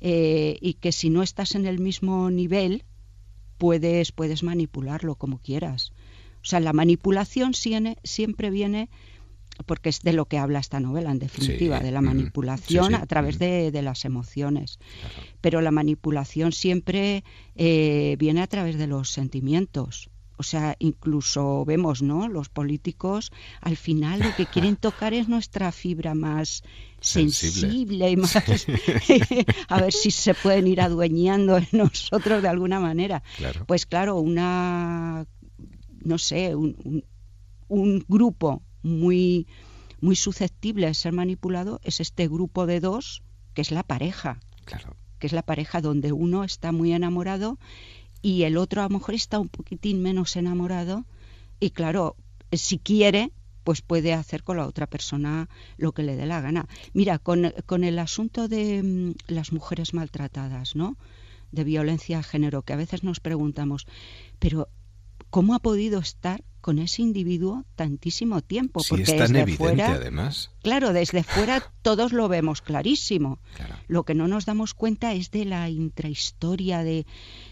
eh, 0.01 0.57
y 0.61 0.76
que 0.76 0.91
si 0.91 1.09
no 1.09 1.23
estás 1.23 1.55
en 1.55 1.65
el 1.65 1.80
mismo 1.80 2.30
nivel, 2.32 2.84
puedes, 3.57 4.11
puedes 4.11 4.43
manipularlo 4.43 5.15
como 5.15 5.39
quieras. 5.39 5.91
O 6.41 6.47
sea, 6.47 6.59
la 6.59 6.73
manipulación 6.73 7.53
siempre 7.53 8.49
viene 8.49 8.89
porque 9.65 9.89
es 9.89 10.01
de 10.01 10.13
lo 10.13 10.25
que 10.25 10.37
habla 10.37 10.59
esta 10.59 10.79
novela, 10.79 11.11
en 11.11 11.19
definitiva, 11.19 11.79
de 11.79 11.91
la 11.91 12.01
manipulación 12.01 12.93
a 12.93 13.05
través 13.05 13.39
de, 13.39 13.81
las 13.81 14.05
emociones. 14.05 14.79
Pero 15.41 15.61
la 15.61 15.71
manipulación 15.71 16.51
siempre 16.51 17.23
eh, 17.55 18.15
viene 18.19 18.41
a 18.41 18.47
través 18.47 18.77
de 18.77 18.87
los 18.87 19.09
sentimientos. 19.09 20.09
O 20.38 20.43
sea, 20.43 20.75
incluso 20.79 21.65
vemos, 21.65 22.01
¿no? 22.01 22.27
Los 22.27 22.49
políticos 22.49 23.31
al 23.61 23.77
final 23.77 24.19
lo 24.19 24.36
que 24.36 24.45
quieren 24.53 24.75
tocar 24.75 25.13
es 25.13 25.27
nuestra 25.27 25.71
fibra 25.71 26.15
más 26.15 26.63
sensible, 26.99 28.09
y 28.09 28.15
más 28.17 28.36
a 29.67 29.81
ver 29.81 29.93
si 29.93 30.11
se 30.11 30.33
pueden 30.33 30.67
ir 30.67 30.81
adueñando 30.81 31.57
en 31.57 31.67
nosotros 31.71 32.41
de 32.41 32.47
alguna 32.47 32.79
manera. 32.79 33.23
Pues 33.67 33.86
claro, 33.86 34.17
una 34.17 35.25
no 36.03 36.17
sé, 36.17 36.55
un, 36.55 37.03
un, 37.67 38.05
grupo 38.07 38.61
muy 38.83 39.47
muy 40.01 40.15
susceptible 40.15 40.88
de 40.88 40.93
ser 40.93 41.13
manipulado 41.13 41.79
es 41.83 41.99
este 41.99 42.27
grupo 42.27 42.67
de 42.67 42.79
dos 42.79 43.23
que 43.53 43.61
es 43.61 43.71
la 43.71 43.83
pareja. 43.83 44.39
Claro. 44.65 44.95
Que 45.17 45.27
es 45.27 45.33
la 45.33 45.41
pareja 45.41 45.81
donde 45.81 46.11
uno 46.11 46.43
está 46.43 46.71
muy 46.71 46.93
enamorado 46.93 47.57
y 48.26 48.41
el 48.41 48.57
otro 48.57 48.82
a 48.82 48.86
lo 48.86 48.89
mejor 48.89 49.13
está 49.13 49.38
un 49.38 49.49
poquitín 49.49 50.01
menos 50.01 50.36
enamorado 50.36 51.05
y 51.59 51.69
claro, 51.69 52.15
si 52.51 52.80
quiere, 52.80 53.32
pues 53.63 53.84
puede 53.84 54.13
hacer 54.13 54.41
con 54.41 54.57
la 54.57 54.65
otra 54.65 54.88
persona 54.88 55.47
lo 55.78 55.91
que 55.91 56.01
le 56.01 56.15
dé 56.15 56.26
la 56.26 56.41
gana. 56.41 56.67
Mira, 56.91 57.19
con, 57.19 57.53
con 57.67 57.84
el 57.84 57.99
asunto 57.99 58.47
de 58.47 58.82
mm, 58.82 59.11
las 59.28 59.51
mujeres 59.51 59.93
maltratadas, 59.93 60.76
¿no? 60.76 60.97
De 61.51 61.63
violencia 61.63 62.17
de 62.17 62.23
género, 62.23 62.63
que 62.63 62.73
a 62.73 62.78
veces 62.78 63.03
nos 63.03 63.19
preguntamos, 63.19 63.86
pero 64.39 64.69
¿cómo 65.30 65.53
ha 65.53 65.59
podido 65.59 65.99
estar 65.99 66.43
con 66.66 66.80
ese 66.80 67.03
individuo 67.03 67.63
tantísimo 67.76 68.41
tiempo. 68.41 68.82
porque 68.89 69.03
es 69.03 69.16
tan 69.16 69.36
evidente, 69.36 69.84
además. 69.84 70.49
Claro, 70.63 70.93
desde 70.93 71.22
fuera 71.22 71.61
todos 71.84 72.11
lo 72.11 72.28
vemos 72.28 72.63
clarísimo. 72.63 73.38
Lo 73.88 74.03
que 74.03 74.16
no 74.16 74.28
nos 74.28 74.47
damos 74.47 74.74
cuenta 74.74 75.13
es 75.13 75.30
de 75.30 75.45
la 75.45 75.70
intrahistoria, 75.70 76.84
de, 76.84 77.05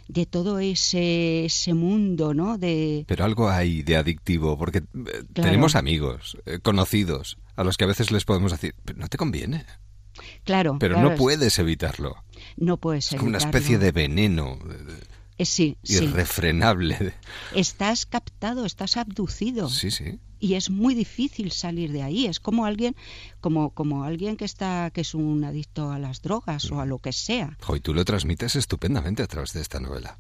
de 0.07 0.25
todo 0.25 0.57
ese, 0.57 1.45
ese 1.45 1.75
mundo, 1.75 2.33
¿no? 2.33 2.57
De... 2.57 3.05
Pero 3.07 3.23
algo 3.23 3.51
hay 3.51 3.83
de 3.83 3.97
adictivo, 3.97 4.57
porque 4.57 4.79
eh, 4.79 5.23
tenemos 5.31 5.75
amigos, 5.75 6.35
eh, 6.47 6.57
conocidos, 6.57 7.37
a 7.55 7.63
los 7.63 7.77
que 7.77 7.83
a 7.83 7.87
veces 7.89 8.09
les 8.09 8.25
podemos 8.25 8.51
decir, 8.51 8.73
no 8.95 9.09
te 9.09 9.17
conviene. 9.19 9.63
Claro. 10.43 10.77
Pero 10.79 10.99
no 10.99 11.13
puedes 11.13 11.59
evitarlo. 11.59 12.15
No 12.57 12.77
puedes 12.77 13.11
evitarlo. 13.11 13.15
Es 13.15 13.19
como 13.19 13.29
una 13.29 13.37
especie 13.37 13.77
de 13.77 13.91
veneno. 13.91 14.57
Eh, 15.43 15.45
sí, 15.45 15.77
irrefrenable. 15.83 17.13
Estás 17.53 18.05
captado, 18.05 18.65
estás 18.65 18.95
abducido. 18.95 19.67
Sí, 19.67 19.91
sí. 19.91 20.17
Y 20.39 20.53
es 20.53 20.69
muy 20.69 20.95
difícil 20.95 21.51
salir 21.51 21.91
de 21.91 22.01
ahí. 22.01 22.27
Es 22.27 22.39
como 22.39 22.65
alguien, 22.65 22.95
como, 23.41 23.71
como 23.71 24.05
alguien 24.05 24.37
que 24.37 24.45
está, 24.45 24.89
que 24.91 25.01
es 25.01 25.13
un 25.13 25.43
adicto 25.43 25.91
a 25.91 25.99
las 25.99 26.21
drogas 26.21 26.71
o 26.71 26.79
a 26.79 26.85
lo 26.85 26.99
que 26.99 27.11
sea. 27.11 27.57
Y 27.75 27.79
tú 27.81 27.93
lo 27.93 28.05
transmites 28.05 28.55
estupendamente 28.55 29.21
a 29.21 29.27
través 29.27 29.51
de 29.51 29.59
esta 29.59 29.81
novela. 29.81 30.17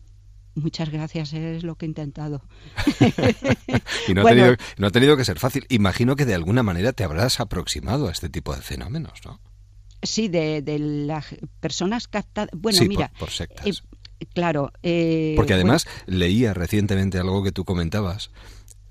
Muchas 0.55 0.89
gracias, 0.89 1.31
es 1.31 1.63
lo 1.63 1.75
que 1.75 1.85
he 1.85 1.89
intentado. 1.89 2.43
y 4.09 4.13
no, 4.13 4.21
ha 4.21 4.29
tenido, 4.29 4.55
no 4.77 4.87
ha 4.87 4.91
tenido 4.91 5.15
que 5.15 5.23
ser 5.23 5.39
fácil. 5.39 5.65
Imagino 5.69 6.17
que 6.17 6.25
de 6.25 6.35
alguna 6.35 6.63
manera 6.63 6.91
te 6.91 7.05
habrás 7.05 7.39
aproximado 7.39 8.09
a 8.09 8.11
este 8.11 8.27
tipo 8.27 8.53
de 8.53 8.61
fenómenos, 8.61 9.21
¿no? 9.23 9.39
Sí, 10.01 10.27
de, 10.27 10.61
de 10.61 10.79
las 10.79 11.27
personas 11.61 12.09
captadas. 12.09 12.49
Bueno, 12.53 12.81
mira, 12.87 13.11
por, 13.17 13.31
sectas. 13.31 13.65
Eh, 13.65 13.73
Claro. 14.33 14.71
Eh, 14.83 15.33
Porque 15.35 15.53
además 15.53 15.87
leía 16.05 16.53
recientemente 16.53 17.19
algo 17.19 17.43
que 17.43 17.51
tú 17.51 17.65
comentabas. 17.65 18.31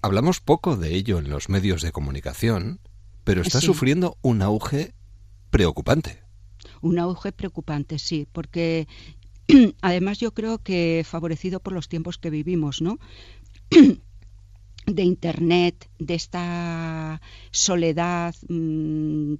Hablamos 0.02 0.40
poco 0.40 0.76
de 0.76 0.94
ello 0.94 1.18
en 1.18 1.30
los 1.30 1.48
medios 1.48 1.82
de 1.82 1.92
comunicación, 1.92 2.80
pero 3.24 3.42
está 3.42 3.60
sufriendo 3.60 4.16
un 4.22 4.42
auge 4.42 4.94
preocupante. 5.50 6.22
Un 6.80 6.98
auge 6.98 7.32
preocupante, 7.32 7.98
sí, 7.98 8.26
porque 8.32 8.88
además 9.80 10.18
yo 10.18 10.32
creo 10.34 10.58
que 10.58 11.04
favorecido 11.06 11.60
por 11.60 11.72
los 11.72 11.88
tiempos 11.88 12.18
que 12.18 12.30
vivimos, 12.30 12.82
¿no? 12.82 12.98
de 14.86 15.02
internet, 15.04 15.88
de 15.98 16.14
esta 16.14 17.20
soledad 17.52 18.34
mm, 18.48 19.34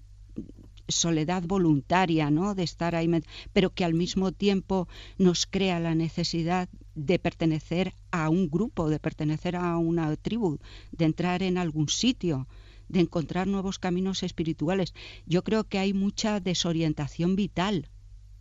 soledad 0.89 1.43
voluntaria, 1.45 2.31
¿no? 2.31 2.55
De 2.55 2.63
estar 2.63 2.95
ahí, 2.95 3.09
pero 3.53 3.71
que 3.71 3.85
al 3.85 3.95
mismo 3.95 4.33
tiempo 4.33 4.89
nos 5.19 5.47
crea 5.47 5.81
la 5.81 5.95
necesidad 5.95 6.69
de 6.95 7.19
pertenecer 7.19 7.95
a 8.11 8.29
un 8.29 8.51
grupo, 8.51 8.89
de 8.91 8.99
pertenecer 8.99 9.57
a 9.57 9.77
una 9.79 10.15
tribu, 10.17 10.59
de 10.91 11.05
entrar 11.05 11.43
en 11.43 11.59
algún 11.59 11.89
sitio, 11.89 12.47
de 12.89 13.01
encontrar 13.01 13.47
nuevos 13.47 13.79
caminos 13.79 14.23
espirituales. 14.23 14.95
Yo 15.27 15.43
creo 15.43 15.65
que 15.65 15.79
hay 15.79 15.95
mucha 15.95 16.41
desorientación 16.41 17.37
vital. 17.37 17.89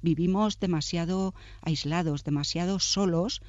Vivimos 0.02 0.60
demasiado 0.60 1.34
aislados, 1.62 2.24
demasiado 2.24 2.80
solos 2.80 3.42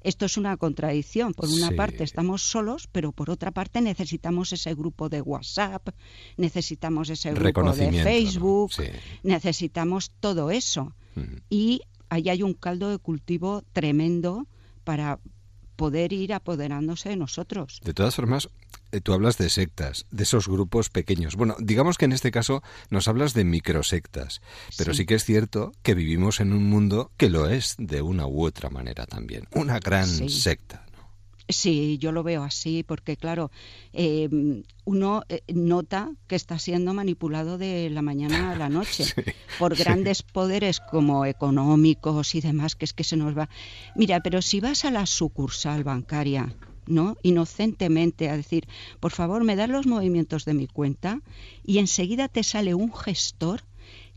esto 0.00 0.26
es 0.26 0.36
una 0.36 0.56
contradicción. 0.56 1.34
Por 1.34 1.48
una 1.48 1.70
parte 1.72 2.04
estamos 2.04 2.42
solos, 2.42 2.88
pero 2.90 3.12
por 3.12 3.30
otra 3.30 3.50
parte 3.50 3.80
necesitamos 3.80 4.52
ese 4.52 4.74
grupo 4.74 5.08
de 5.08 5.20
WhatsApp, 5.20 5.88
necesitamos 6.36 7.10
ese 7.10 7.32
grupo 7.32 7.72
de 7.72 7.92
Facebook, 8.02 8.72
necesitamos 9.22 10.12
todo 10.20 10.50
eso. 10.50 10.94
Y 11.48 11.80
ahí 12.08 12.28
hay 12.28 12.42
un 12.42 12.54
caldo 12.54 12.90
de 12.90 12.98
cultivo 12.98 13.62
tremendo 13.72 14.46
para 14.84 15.18
poder 15.76 16.12
ir 16.12 16.32
apoderándose 16.32 17.10
de 17.10 17.16
nosotros. 17.16 17.80
De 17.84 17.94
todas 17.94 18.14
formas, 18.14 18.48
tú 19.00 19.12
hablas 19.12 19.38
de 19.38 19.50
sectas, 19.50 20.06
de 20.10 20.22
esos 20.22 20.48
grupos 20.48 20.90
pequeños. 20.90 21.36
Bueno, 21.36 21.56
digamos 21.58 21.98
que 21.98 22.04
en 22.04 22.12
este 22.12 22.30
caso 22.30 22.62
nos 22.90 23.08
hablas 23.08 23.34
de 23.34 23.44
microsectas, 23.44 24.40
pero 24.76 24.94
sí, 24.94 25.06
que 25.06 25.14
es 25.14 25.24
cierto 25.24 25.72
que 25.82 25.94
vivimos 25.94 26.40
en 26.40 26.52
un 26.52 26.68
mundo 26.68 27.10
que 27.16 27.30
lo 27.30 27.48
es 27.48 27.74
de 27.78 28.02
una 28.02 28.26
u 28.26 28.44
otra 28.44 28.70
manera 28.70 29.06
también, 29.06 29.46
una 29.52 29.78
gran 29.78 30.06
secta. 30.28 30.86
Sí, 31.48 31.98
yo 31.98 32.10
lo 32.10 32.24
veo 32.24 32.42
así, 32.42 32.82
porque 32.82 33.16
claro, 33.16 33.52
eh, 33.92 34.28
uno 34.84 35.22
eh, 35.28 35.42
nota 35.46 36.10
que 36.26 36.34
está 36.34 36.58
siendo 36.58 36.92
manipulado 36.92 37.56
de 37.56 37.88
la 37.88 38.02
mañana 38.02 38.50
a 38.50 38.56
la 38.56 38.68
noche 38.68 39.04
por 39.58 39.76
grandes 39.76 40.24
poderes 40.24 40.80
como 40.80 41.24
económicos 41.24 42.34
y 42.34 42.40
demás, 42.40 42.74
que 42.74 42.84
es 42.84 42.92
que 42.92 43.04
se 43.04 43.16
nos 43.16 43.38
va. 43.38 43.48
Mira, 43.94 44.20
pero 44.20 44.42
si 44.42 44.58
vas 44.58 44.84
a 44.84 44.90
la 44.90 45.06
sucursal 45.06 45.84
bancaria, 45.84 46.52
¿no? 46.86 47.16
Inocentemente 47.22 48.28
a 48.28 48.36
decir, 48.36 48.66
por 49.00 49.12
favor, 49.12 49.44
me 49.44 49.56
das 49.56 49.68
los 49.68 49.86
movimientos 49.86 50.44
de 50.44 50.54
mi 50.54 50.66
cuenta 50.66 51.20
y 51.64 51.78
enseguida 51.78 52.28
te 52.28 52.42
sale 52.42 52.74
un 52.74 52.92
gestor 52.92 53.62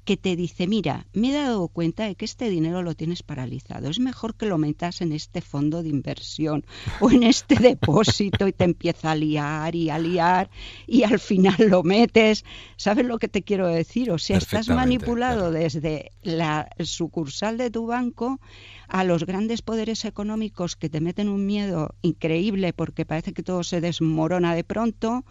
que 0.04 0.18
te 0.18 0.36
dice, 0.36 0.68
mira, 0.68 1.06
me 1.14 1.30
he 1.30 1.34
dado 1.34 1.68
cuenta 1.68 2.06
de 2.06 2.16
que 2.16 2.26
este 2.26 2.50
dinero 2.50 2.82
lo 2.82 2.96
tienes 2.96 3.24
paralizado, 3.24 3.90
es 3.90 4.00
mejor 4.00 4.36
que 4.36 4.46
lo 4.46 4.58
metas 4.58 5.02
en 5.02 5.12
este 5.12 5.42
fondo 5.42 5.84
de 5.84 5.90
inversión 5.90 6.66
o 7.00 7.12
en 7.12 7.24
este 7.24 7.56
depósito 7.60 8.48
y 8.48 8.54
te 8.54 8.64
empieza 8.64 9.12
a 9.12 9.16
liar 9.16 9.76
y 9.76 9.90
a 9.90 10.00
liar 10.00 10.50
y 10.88 11.04
al 11.04 11.20
final 11.20 11.56
lo 11.70 11.84
metes. 11.84 12.46
¿Sabes 12.78 13.06
lo 13.06 13.20
que 13.20 13.28
te 13.28 13.44
quiero 13.44 13.68
decir? 13.68 14.12
O 14.12 14.18
sea, 14.18 14.38
estás 14.38 14.70
manipulado 14.70 15.52
desde 15.52 16.12
la 16.24 16.70
sucursal 16.80 17.58
de 17.58 17.70
tu 17.70 17.86
banco 17.86 18.40
a 18.88 19.04
los 19.04 19.26
grandes 19.26 19.62
poderes 19.62 20.06
económicos 20.06 20.76
que 20.76 20.90
te 20.90 21.02
meten 21.02 21.30
un 21.30 21.46
miedo 21.46 21.96
increíble 22.02 22.74
porque 22.74 23.06
parece 23.06 23.34
que 23.34 23.44
todo 23.44 23.64
se 23.64 23.82
desmorona 23.82 24.56
de 24.56 24.64
pronto, 24.64 25.26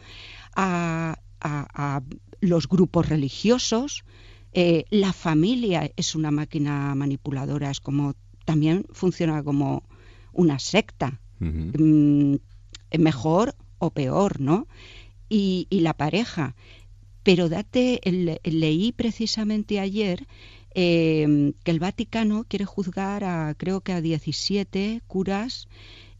a, 0.54 1.18
a 1.40 2.02
los 2.40 2.68
grupos 2.68 3.08
religiosos, 3.08 4.04
eh, 4.52 4.84
la 4.90 5.12
familia 5.12 5.90
es 5.96 6.14
una 6.14 6.30
máquina 6.30 6.94
manipuladora, 6.94 7.70
es 7.70 7.80
como 7.80 8.14
también 8.44 8.86
funciona 8.92 9.42
como 9.42 9.82
una 10.32 10.58
secta, 10.58 11.20
mm, 11.38 12.36
mejor 12.98 13.54
o 13.78 13.90
peor, 13.90 14.40
¿no? 14.40 14.66
Y, 15.28 15.66
la 15.70 15.92
pareja. 15.92 16.54
Pero 17.22 17.48
date, 17.50 18.00
leí 18.44 18.92
precisamente 18.92 19.80
ayer 19.80 20.26
em, 20.74 21.52
que 21.64 21.70
el 21.70 21.80
Vaticano 21.80 22.44
quiere 22.48 22.64
juzgar 22.64 23.24
a, 23.24 23.54
creo 23.54 23.80
que 23.82 23.92
a 23.92 24.00
17 24.00 25.02
curas 25.06 25.68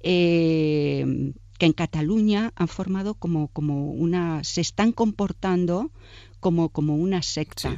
em, 0.01 1.33
que 1.59 1.67
en 1.67 1.73
Cataluña 1.73 2.53
han 2.57 2.69
formado 2.69 3.15
como, 3.15 3.49
como 3.49 3.91
una, 3.93 4.45
se 4.45 4.61
están 4.61 4.93
comportando 4.93 5.91
como, 6.41 6.69
como 6.71 6.97
una 6.97 7.23
secta, 7.23 7.75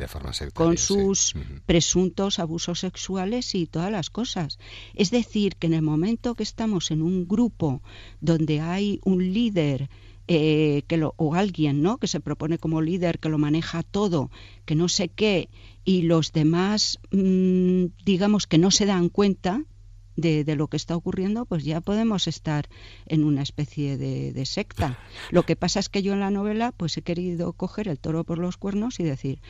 con 0.54 0.76
sus 0.76 1.34
presuntos 1.66 2.38
abusos 2.38 2.80
sexuales 2.80 3.54
y 3.54 3.66
todas 3.66 3.90
las 3.90 4.10
cosas. 4.10 4.58
Es 4.94 5.10
decir, 5.10 5.56
que 5.56 5.66
en 5.66 5.74
el 5.74 5.82
momento 5.82 6.34
que 6.34 6.42
estamos 6.42 6.90
en 6.90 7.02
un 7.02 7.26
grupo 7.26 7.82
donde 8.20 8.60
hay 8.60 9.00
un 9.04 9.32
líder 9.32 9.88
eh, 10.32 10.84
que 10.86 10.96
lo, 10.96 11.14
o 11.16 11.34
alguien 11.34 11.82
¿no? 11.82 11.98
que 11.98 12.06
se 12.06 12.20
propone 12.20 12.58
como 12.58 12.80
líder, 12.82 13.18
que 13.18 13.28
lo 13.28 13.36
maneja 13.36 13.82
todo, 13.82 14.30
que 14.64 14.76
no 14.76 14.88
sé 14.88 15.08
qué, 15.08 15.48
y 15.84 16.02
los 16.02 16.32
demás, 16.32 17.00
mm, 17.10 17.86
digamos 18.04 18.46
que 18.46 18.58
no 18.58 18.70
se 18.70 18.86
dan 18.86 19.08
cuenta, 19.08 19.64
de, 20.16 20.56
lo 20.56 20.68
que 20.68 20.76
está 20.76 20.96
ocurriendo, 20.96 21.46
pues 21.46 21.64
ya 21.64 21.80
podemos 21.80 22.28
estar 22.28 22.68
en 23.06 23.24
una 23.24 23.42
especie 23.42 23.96
de, 23.96 24.46
secta. 24.46 24.98
Lo 25.30 25.44
que 25.44 25.56
pasa 25.56 25.80
es 25.80 25.88
que 25.88 26.02
yo 26.02 26.12
en 26.12 26.20
la 26.20 26.30
novela 26.30 26.72
pues 26.72 26.96
he 26.96 27.02
querido 27.02 27.52
coger 27.52 27.88
el 27.88 27.98
toro 27.98 28.24
por 28.24 28.38
los 28.38 28.56
cuernos 28.56 29.00
y 29.00 29.04
decir, 29.04 29.40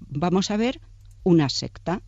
vamos 0.00 0.50
a 0.50 0.56
ver 0.56 0.80
una 1.22 1.48
secta. 1.48 2.02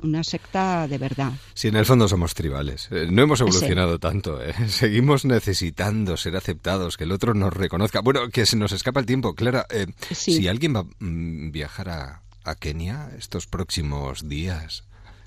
Una 0.00 0.22
secta 0.22 0.86
de 0.86 0.98
verdad. 0.98 1.32
Si 1.54 1.68
en 1.68 1.76
el 1.76 1.86
fondo 1.86 2.06
somos 2.06 2.34
tribales. 2.34 2.88
Eh, 2.92 3.08
no 3.10 3.22
hemos 3.22 3.40
evolucionado 3.40 3.98
tanto. 3.98 4.40
¿eh? 4.42 4.54
Seguimos 4.68 5.24
necesitando 5.24 6.16
ser 6.16 6.36
aceptados, 6.36 6.96
que 6.96 7.04
el 7.04 7.12
otro 7.12 7.34
nos 7.34 7.52
reconozca. 7.52 8.00
Bueno, 8.00 8.28
que 8.28 8.46
se 8.46 8.56
nos 8.56 8.72
escapa 8.72 9.00
el 9.00 9.06
tiempo. 9.06 9.34
Clara, 9.34 9.66
eh, 9.70 9.86
si 10.12 10.46
alguien 10.46 10.76
va 10.76 10.80
a 10.80 10.86
mm, 11.00 11.50
viajar 11.50 11.88
a, 11.88 12.22
Kenia 12.60 13.10
estos 13.18 13.46
próximos 13.46 14.28
días, 14.28 14.84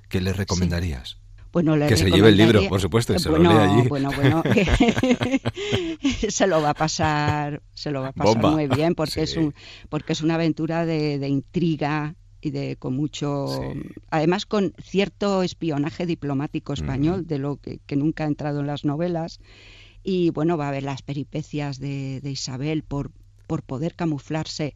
¿qué 0.08 0.22
le 0.22 0.34
recomendarías? 0.34 1.21
Bueno, 1.52 1.76
que 1.88 1.98
se 1.98 2.10
lleve 2.10 2.30
el 2.30 2.38
libro, 2.38 2.62
por 2.70 2.80
supuesto, 2.80 3.14
y 3.14 3.20
se 3.20 3.30
lo 3.30 3.38
lea 3.38 3.64
allí. 3.64 3.88
Bueno, 3.90 4.10
bueno, 4.16 4.42
se 6.30 6.48
lo 6.48 6.62
va 6.62 6.70
a 6.70 6.74
pasar, 6.74 7.62
se 7.74 7.92
lo 7.92 8.02
va 8.02 8.10
a 8.10 8.12
pasar 8.14 8.42
muy 8.42 8.68
bien, 8.68 8.96
porque 8.96 9.24
es 9.24 9.36
un, 9.36 9.54
porque 9.90 10.14
es 10.14 10.22
una 10.22 10.36
aventura 10.36 10.86
de, 10.86 11.28
intriga 11.28 12.16
y 12.40 12.52
de 12.52 12.78
con 12.78 12.96
mucho, 12.96 13.48
además 14.10 14.46
con 14.46 14.74
cierto 14.82 15.44
espionaje 15.44 16.06
diplomático 16.06 16.72
español, 16.72 17.28
de 17.28 17.38
lo 17.38 17.58
que, 17.58 17.96
nunca 17.98 18.24
ha 18.24 18.28
entrado 18.28 18.62
en 18.62 18.68
las 18.68 18.86
novelas. 18.86 19.40
Y 20.04 20.30
bueno, 20.32 20.58
va 20.58 20.66
a 20.66 20.70
haber 20.70 20.84
las 20.84 21.02
peripecias 21.02 21.80
de, 21.80 22.22
de 22.22 22.32
Isabel 22.32 22.82
por, 22.84 23.12
por 23.46 23.62
poder 23.62 23.96
camuflarse 23.96 24.74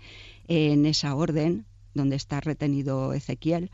en 0.47 0.85
esa 0.85 1.15
orden 1.15 1.65
donde 1.95 2.17
está 2.17 2.41
retenido 2.41 3.13
Ezequiel 3.13 3.71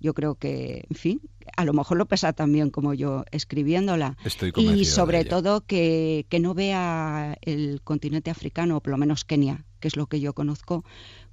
yo 0.00 0.14
creo 0.14 0.34
que, 0.34 0.84
en 0.88 0.96
fin, 0.96 1.20
a 1.56 1.64
lo 1.64 1.72
mejor 1.72 1.96
lo 1.96 2.06
pesa 2.06 2.32
también 2.32 2.70
como 2.70 2.94
yo 2.94 3.24
escribiéndola. 3.30 4.16
y 4.56 4.84
sobre 4.84 5.24
todo 5.24 5.62
que, 5.62 6.26
que 6.28 6.40
no 6.40 6.54
vea 6.54 7.36
el 7.42 7.80
continente 7.82 8.30
africano, 8.30 8.76
o 8.76 8.80
por 8.80 8.92
lo 8.92 8.98
menos 8.98 9.24
Kenia, 9.24 9.64
que 9.80 9.88
es 9.88 9.96
lo 9.96 10.06
que 10.06 10.20
yo 10.20 10.34
conozco, 10.34 10.84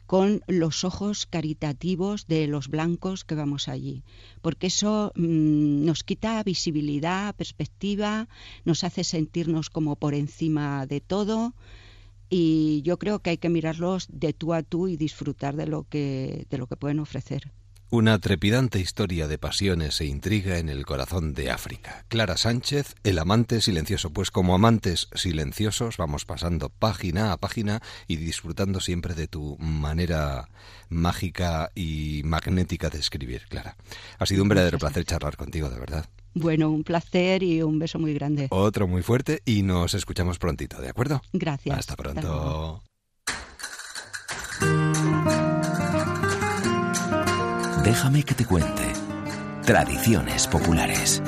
con 0.05 0.41
los 0.47 0.83
ojos 0.83 1.25
caritativos 1.25 2.27
de 2.27 2.47
los 2.47 2.67
blancos 2.67 3.23
que 3.23 3.35
vamos 3.35 3.67
allí, 3.67 4.03
porque 4.41 4.67
eso 4.67 5.11
mm, 5.15 5.85
nos 5.85 6.03
quita 6.03 6.43
visibilidad, 6.43 7.35
perspectiva, 7.35 8.27
nos 8.65 8.83
hace 8.83 9.03
sentirnos 9.03 9.69
como 9.69 9.95
por 9.95 10.13
encima 10.13 10.85
de 10.85 11.01
todo 11.01 11.53
y 12.29 12.81
yo 12.83 12.97
creo 12.97 13.19
que 13.19 13.31
hay 13.31 13.37
que 13.37 13.49
mirarlos 13.49 14.07
de 14.09 14.33
tú 14.33 14.53
a 14.53 14.63
tú 14.63 14.87
y 14.87 14.97
disfrutar 14.97 15.55
de 15.55 15.67
lo 15.67 15.83
que 15.83 16.45
de 16.49 16.57
lo 16.57 16.67
que 16.67 16.77
pueden 16.77 16.99
ofrecer. 16.99 17.51
Una 17.93 18.17
trepidante 18.17 18.79
historia 18.79 19.27
de 19.27 19.37
pasiones 19.37 20.01
e 20.01 20.05
intriga 20.05 20.57
en 20.57 20.67
el 20.67 20.83
corazón 20.83 21.35
de 21.35 21.51
África. 21.51 22.05
Clara 22.07 22.37
Sánchez, 22.37 22.95
el 23.03 23.19
amante 23.19 23.61
silencioso. 23.61 24.09
Pues 24.09 24.31
como 24.31 24.55
amantes 24.55 25.09
silenciosos 25.13 25.97
vamos 25.97 26.25
pasando 26.25 26.69
página 26.69 27.31
a 27.31 27.37
página 27.37 27.83
y 28.07 28.15
disfrutando 28.15 28.79
siempre 28.79 29.13
de 29.13 29.27
tu 29.27 29.57
manera 29.59 30.49
mágica 30.89 31.71
y 31.75 32.23
magnética 32.25 32.89
de 32.89 32.97
escribir, 32.97 33.43
Clara. 33.47 33.77
Ha 34.17 34.25
sido 34.25 34.41
un 34.41 34.49
verdadero 34.49 34.79
placer 34.79 35.05
charlar 35.05 35.37
contigo, 35.37 35.69
de 35.69 35.79
verdad. 35.79 36.09
Bueno, 36.33 36.71
un 36.71 36.83
placer 36.83 37.43
y 37.43 37.61
un 37.61 37.77
beso 37.77 37.99
muy 37.99 38.15
grande. 38.15 38.47
Otro 38.49 38.87
muy 38.87 39.03
fuerte 39.03 39.43
y 39.45 39.61
nos 39.61 39.93
escuchamos 39.93 40.39
prontito, 40.39 40.81
¿de 40.81 40.89
acuerdo? 40.89 41.21
Gracias. 41.31 41.77
Hasta 41.77 41.95
pronto. 41.95 42.81
Déjame 47.83 48.23
que 48.23 48.33
te 48.33 48.45
cuente. 48.45 48.93
Tradiciones 49.65 50.47
populares. 50.47 51.21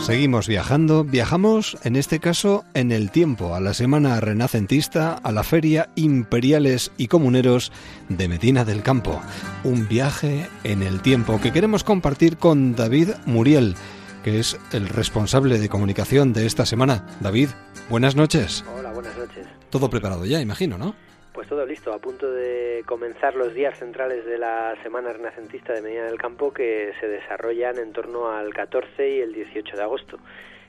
Seguimos 0.00 0.48
viajando, 0.48 1.04
viajamos 1.04 1.76
en 1.82 1.96
este 1.96 2.18
caso 2.18 2.64
en 2.72 2.90
el 2.90 3.10
tiempo, 3.10 3.54
a 3.54 3.60
la 3.60 3.74
semana 3.74 4.18
renacentista, 4.20 5.14
a 5.14 5.32
la 5.32 5.44
feria 5.44 5.90
Imperiales 5.96 6.92
y 6.96 7.08
Comuneros 7.08 7.72
de 8.08 8.26
Medina 8.26 8.64
del 8.64 8.82
Campo. 8.82 9.20
Un 9.64 9.86
viaje 9.86 10.48
en 10.62 10.82
el 10.82 11.00
tiempo 11.02 11.40
que 11.42 11.52
queremos 11.52 11.84
compartir 11.84 12.38
con 12.38 12.74
David 12.74 13.10
Muriel, 13.26 13.76
que 14.22 14.40
es 14.40 14.58
el 14.72 14.88
responsable 14.88 15.58
de 15.58 15.68
comunicación 15.68 16.32
de 16.32 16.46
esta 16.46 16.64
semana. 16.64 17.06
David, 17.20 17.50
buenas 17.90 18.16
noches. 18.16 18.64
Hola, 18.74 18.92
buenas 18.92 19.16
noches. 19.16 19.46
Todo 19.68 19.90
preparado 19.90 20.24
ya, 20.24 20.40
imagino, 20.40 20.78
¿no? 20.78 20.94
Pues 21.34 21.48
todo 21.48 21.66
listo, 21.66 21.92
a 21.92 21.98
punto 21.98 22.30
de 22.30 22.84
comenzar 22.86 23.34
los 23.34 23.52
días 23.54 23.76
centrales 23.76 24.24
de 24.24 24.38
la 24.38 24.76
Semana 24.84 25.12
Renacentista 25.12 25.72
de 25.72 25.82
Medina 25.82 26.04
del 26.04 26.16
Campo 26.16 26.52
que 26.52 26.92
se 27.00 27.08
desarrollan 27.08 27.76
en 27.78 27.92
torno 27.92 28.30
al 28.30 28.54
14 28.54 29.16
y 29.16 29.20
el 29.20 29.34
18 29.34 29.76
de 29.76 29.82
agosto, 29.82 30.20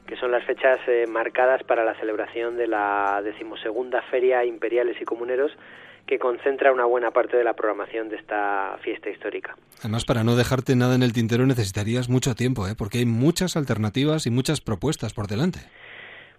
que 0.07 0.15
son 0.15 0.31
las 0.31 0.43
fechas 0.43 0.79
eh, 0.87 1.05
marcadas 1.07 1.61
para 1.61 1.85
la 1.85 1.93
celebración 1.99 2.57
de 2.57 2.65
la 2.65 3.21
decimosegunda 3.23 4.01
Feria 4.09 4.43
Imperiales 4.43 4.99
y 4.99 5.05
Comuneros 5.05 5.51
que 6.07 6.17
concentra 6.17 6.71
una 6.71 6.85
buena 6.85 7.11
parte 7.11 7.37
de 7.37 7.43
la 7.43 7.53
programación 7.53 8.09
de 8.09 8.15
esta 8.15 8.77
fiesta 8.81 9.11
histórica. 9.11 9.55
Además, 9.81 10.03
para 10.03 10.23
no 10.23 10.35
dejarte 10.35 10.75
nada 10.75 10.95
en 10.95 11.03
el 11.03 11.13
tintero 11.13 11.45
necesitarías 11.45 12.09
mucho 12.09 12.33
tiempo, 12.33 12.67
¿eh? 12.67 12.73
porque 12.75 12.99
hay 12.99 13.05
muchas 13.05 13.55
alternativas 13.55 14.25
y 14.25 14.31
muchas 14.31 14.61
propuestas 14.61 15.13
por 15.13 15.27
delante. 15.27 15.59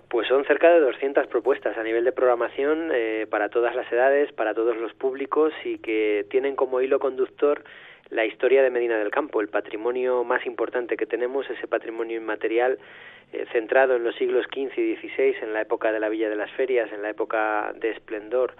Pues 0.08 0.28
son 0.28 0.44
cerca 0.44 0.70
de 0.70 0.80
200 0.80 1.26
propuestas 1.26 1.76
a 1.76 1.82
nivel 1.82 2.04
de 2.04 2.12
programación 2.12 2.90
eh, 2.94 3.26
para 3.28 3.48
todas 3.48 3.74
las 3.74 3.90
edades, 3.92 4.32
para 4.32 4.54
todos 4.54 4.76
los 4.76 4.94
públicos 4.94 5.52
y 5.64 5.78
que 5.78 6.24
tienen 6.30 6.54
como 6.54 6.80
hilo 6.80 7.00
conductor 7.00 7.64
la 8.10 8.24
historia 8.24 8.62
de 8.62 8.70
Medina 8.70 8.98
del 8.98 9.10
Campo, 9.10 9.40
el 9.40 9.48
patrimonio 9.48 10.22
más 10.22 10.46
importante 10.46 10.96
que 10.96 11.06
tenemos, 11.06 11.50
ese 11.50 11.66
patrimonio 11.66 12.16
inmaterial 12.16 12.78
eh, 13.32 13.46
centrado 13.52 13.96
en 13.96 14.04
los 14.04 14.14
siglos 14.14 14.46
XV 14.46 14.78
y 14.78 14.96
XVI, 14.96 15.36
en 15.42 15.52
la 15.52 15.62
época 15.62 15.90
de 15.90 15.98
la 15.98 16.08
Villa 16.08 16.28
de 16.28 16.36
las 16.36 16.52
Ferias, 16.52 16.92
en 16.92 17.02
la 17.02 17.10
época 17.10 17.72
de 17.74 17.90
esplendor 17.90 18.54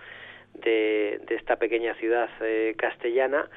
de, 0.54 1.20
esta 1.28 1.56
pequeña 1.56 1.94
ciudad 1.94 2.28
eh, 2.40 2.74
castellana 2.76 3.48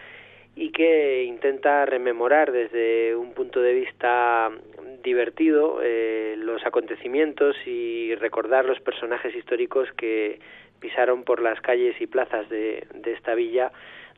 y 0.56 0.72
que 0.72 1.24
intenta 1.24 1.86
rememorar 1.86 2.52
desde 2.52 3.16
un 3.16 3.34
punto 3.34 3.62
de 3.62 3.74
vista 3.74 4.52
divertido 5.04 5.80
eh, 5.82 6.36
los 6.38 6.66
acontecimientos 6.66 7.56
y 7.66 8.14
recordar 8.16 8.66
los 8.66 8.80
personajes 8.82 9.34
históricos 9.36 9.89
que 9.95 10.39
pisaron 10.80 11.24
por 11.24 11.41
las 11.41 11.60
calles 11.62 12.00
y 12.02 12.08
plazas 12.08 12.50
de, 12.50 12.88
de 12.93 13.14
esta 13.14 13.36
villa 13.36 13.72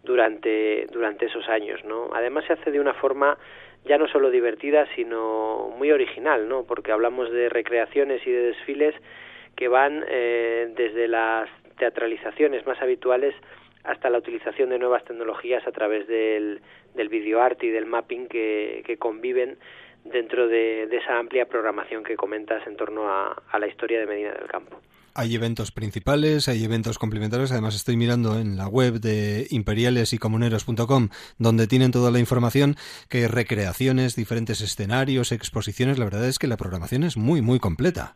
durante, 0.04 0.88
durante 0.92 1.26
esos 1.26 1.48
años, 1.50 1.84
¿no? 1.86 2.10
Además 2.14 2.46
se 2.46 2.54
hace 2.54 2.72
de 2.72 2.80
una 2.80 2.94
forma 2.94 3.38
ya 3.86 3.98
no 3.98 4.08
solo 4.08 4.30
divertida, 4.30 4.88
sino 4.96 5.74
muy 5.78 5.92
original, 5.92 6.48
¿no? 6.48 6.64
Porque 6.64 6.92
hablamos 6.92 7.32
de 7.32 7.50
recreaciones 7.50 8.26
y 8.26 8.32
de 8.32 8.42
desfiles 8.44 8.96
que 9.56 9.68
van 9.68 10.04
eh, 10.08 10.72
desde 10.76 11.08
las 11.08 11.50
teatralizaciones 11.78 12.66
más 12.66 12.82
habituales 12.82 13.34
hasta 13.84 14.10
la 14.10 14.20
utilización 14.20 14.70
de 14.70 14.80
nuevas 14.80 15.04
tecnologías 15.06 15.66
a 15.68 15.72
través 15.72 16.08
del, 16.08 16.62
del 16.96 17.10
videoarte 17.10 17.68
y 17.68 17.70
del 17.70 17.86
mapping 17.86 18.28
que, 18.28 18.84
que 18.86 18.98
conviven 18.98 19.58
dentro 20.04 20.48
de, 20.48 20.84
esa 20.84 21.18
amplia 21.18 21.46
programación 21.46 22.04
que 22.04 22.16
comentas 22.16 22.66
en 22.68 22.76
torno 22.76 23.10
a, 23.10 23.60
la 23.60 23.68
historia 23.68 24.00
de 24.00 24.06
Medina 24.06 24.32
del 24.32 24.48
Campo. 24.48 24.80
Hay 25.14 25.36
eventos 25.36 25.72
principales, 25.72 26.48
hay 26.48 26.64
eventos 26.64 26.98
complementarios. 26.98 27.52
Además, 27.52 27.76
estoy 27.76 27.98
mirando 27.98 28.40
en 28.40 28.56
la 28.56 28.68
web 28.68 29.02
de 29.02 29.46
imperialesycomuneros.com, 29.50 31.10
donde 31.38 31.68
tienen 31.68 31.92
toda 31.92 32.12
la 32.12 32.20
información, 32.20 32.76
que 33.10 33.28
recreaciones, 33.28 34.16
diferentes 34.16 34.62
escenarios, 34.62 35.34
exposiciones. 35.34 36.00
La 36.00 36.06
verdad 36.06 36.28
es 36.28 36.40
que 36.40 36.48
la 36.48 36.56
programación 36.56 37.04
es 37.04 37.18
muy, 37.18 37.42
muy 37.42 37.60
completa. 37.60 38.16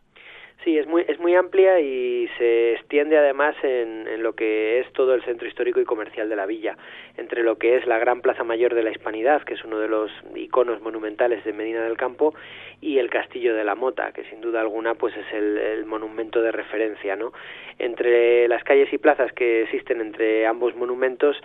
Sí, 0.64 0.78
es 0.78 0.86
muy, 0.86 1.04
muy 1.26 1.34
amplia 1.34 1.80
y 1.80 2.28
se 2.38 2.74
extiende 2.74 3.18
además 3.18 3.56
en, 3.64 4.22
lo 4.22 4.34
que 4.34 4.78
es 4.78 4.92
todo 4.92 5.12
el 5.12 5.24
centro 5.24 5.48
histórico 5.48 5.80
y 5.80 5.84
comercial 5.84 6.28
de 6.28 6.36
la 6.36 6.46
villa, 6.46 6.76
entre 7.16 7.42
lo 7.42 7.58
que 7.58 7.76
es 7.76 7.84
la 7.84 7.98
gran 7.98 8.20
Plaza 8.20 8.44
Mayor 8.44 8.76
de 8.76 8.84
la 8.84 8.92
Hispanidad, 8.92 9.42
que 9.42 9.54
es 9.54 9.64
uno 9.64 9.80
de 9.80 9.88
los 9.88 10.08
iconos 10.36 10.80
monumentales 10.82 11.44
de 11.44 11.52
Medina 11.52 11.82
del 11.82 11.96
Campo, 11.96 12.32
y 12.80 12.98
el 12.98 13.10
Castillo 13.10 13.56
de 13.56 13.64
la 13.64 13.74
Mota, 13.74 14.12
que 14.12 14.22
sin 14.30 14.40
duda 14.40 14.60
alguna 14.60 14.94
pues 14.94 15.16
es 15.16 15.26
el, 15.32 15.58
el 15.58 15.84
monumento 15.84 16.40
de 16.42 16.52
referencia, 16.52 17.16
¿no? 17.16 17.32
Entre 17.80 18.46
las 18.46 18.62
calles 18.62 18.92
y 18.92 18.98
plazas 18.98 19.32
que 19.32 19.62
existen 19.64 20.00
entre 20.00 20.46
ambos 20.46 20.76
monumentos 20.76 21.36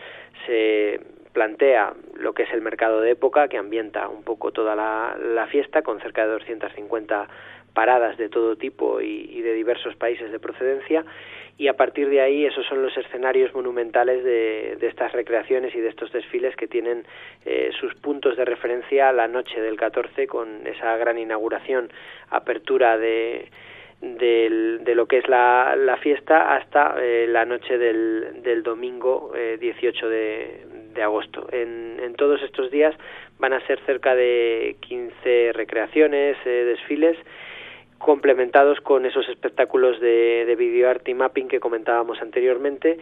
se 0.46 1.00
plantea 1.34 1.94
lo 2.16 2.34
que 2.34 2.44
es 2.44 2.54
el 2.54 2.62
mercado 2.62 3.02
de 3.02 3.12
época, 3.12 3.48
que 3.48 3.58
ambienta 3.58 4.08
un 4.10 4.24
poco 4.24 4.52
toda 4.52 4.76
la, 4.76 5.18
la 5.18 5.48
fiesta, 5.48 5.82
con 5.82 6.00
cerca 6.02 6.26
de 6.26 6.34
250 6.34 7.28
paradas 7.74 8.18
de 8.18 8.30
todo 8.30 8.56
tipo 8.56 9.02
y, 9.02 9.42
de 9.42 9.54
diversos 9.54 9.96
países 9.96 10.32
de 10.32 10.40
procedencia 10.40 11.06
y 11.58 11.68
a 11.68 11.74
partir 11.74 12.10
de 12.10 12.22
ahí 12.22 12.46
esos 12.46 12.66
son 12.66 12.82
los 12.82 12.96
escenarios 12.98 13.54
monumentales 13.54 14.24
de, 14.24 14.78
estas 14.82 15.12
recreaciones 15.12 15.76
y 15.76 15.80
de 15.80 15.90
estos 15.90 16.12
desfiles 16.12 16.56
que 16.56 16.68
tienen 16.68 17.06
eh, 17.46 17.72
sus 17.80 17.94
puntos 17.96 18.36
de 18.38 18.46
referencia 18.46 19.12
la 19.12 19.28
noche 19.28 19.62
del 19.62 19.78
14 19.78 20.28
con 20.28 20.66
esa 20.66 20.98
gran 20.98 21.18
inauguración, 21.18 21.92
apertura 22.30 22.98
de, 22.98 23.50
de 24.02 24.96
lo 24.96 25.06
que 25.06 25.20
es 25.20 25.30
la, 25.30 25.76
la 25.76 25.98
fiesta 25.98 26.56
hasta 26.56 26.96
eh, 27.00 27.28
la 27.30 27.46
noche 27.46 27.78
del, 27.78 28.42
del 28.42 28.64
domingo 28.64 29.32
18 29.60 30.06
eh, 30.06 30.10
de, 30.10 30.66
de 30.96 31.04
agosto. 31.04 31.48
En, 31.52 32.00
en, 32.02 32.16
todos 32.16 32.42
estos 32.42 32.72
días 32.72 32.96
van 33.40 33.54
a 33.54 33.66
ser 33.68 33.80
cerca 33.86 34.16
de 34.16 34.78
15 34.82 35.52
recreaciones, 35.54 36.38
desfiles 36.44 37.18
complementados 38.04 38.82
con 38.82 39.06
esos 39.06 39.28
espectáculos 39.30 40.00
de, 40.00 40.46
de 40.46 40.56
video 40.56 40.90
art 40.90 41.08
y 41.08 41.14
mapping 41.14 41.48
que 41.48 41.60
comentábamos 41.60 42.22
anteriormente 42.22 42.98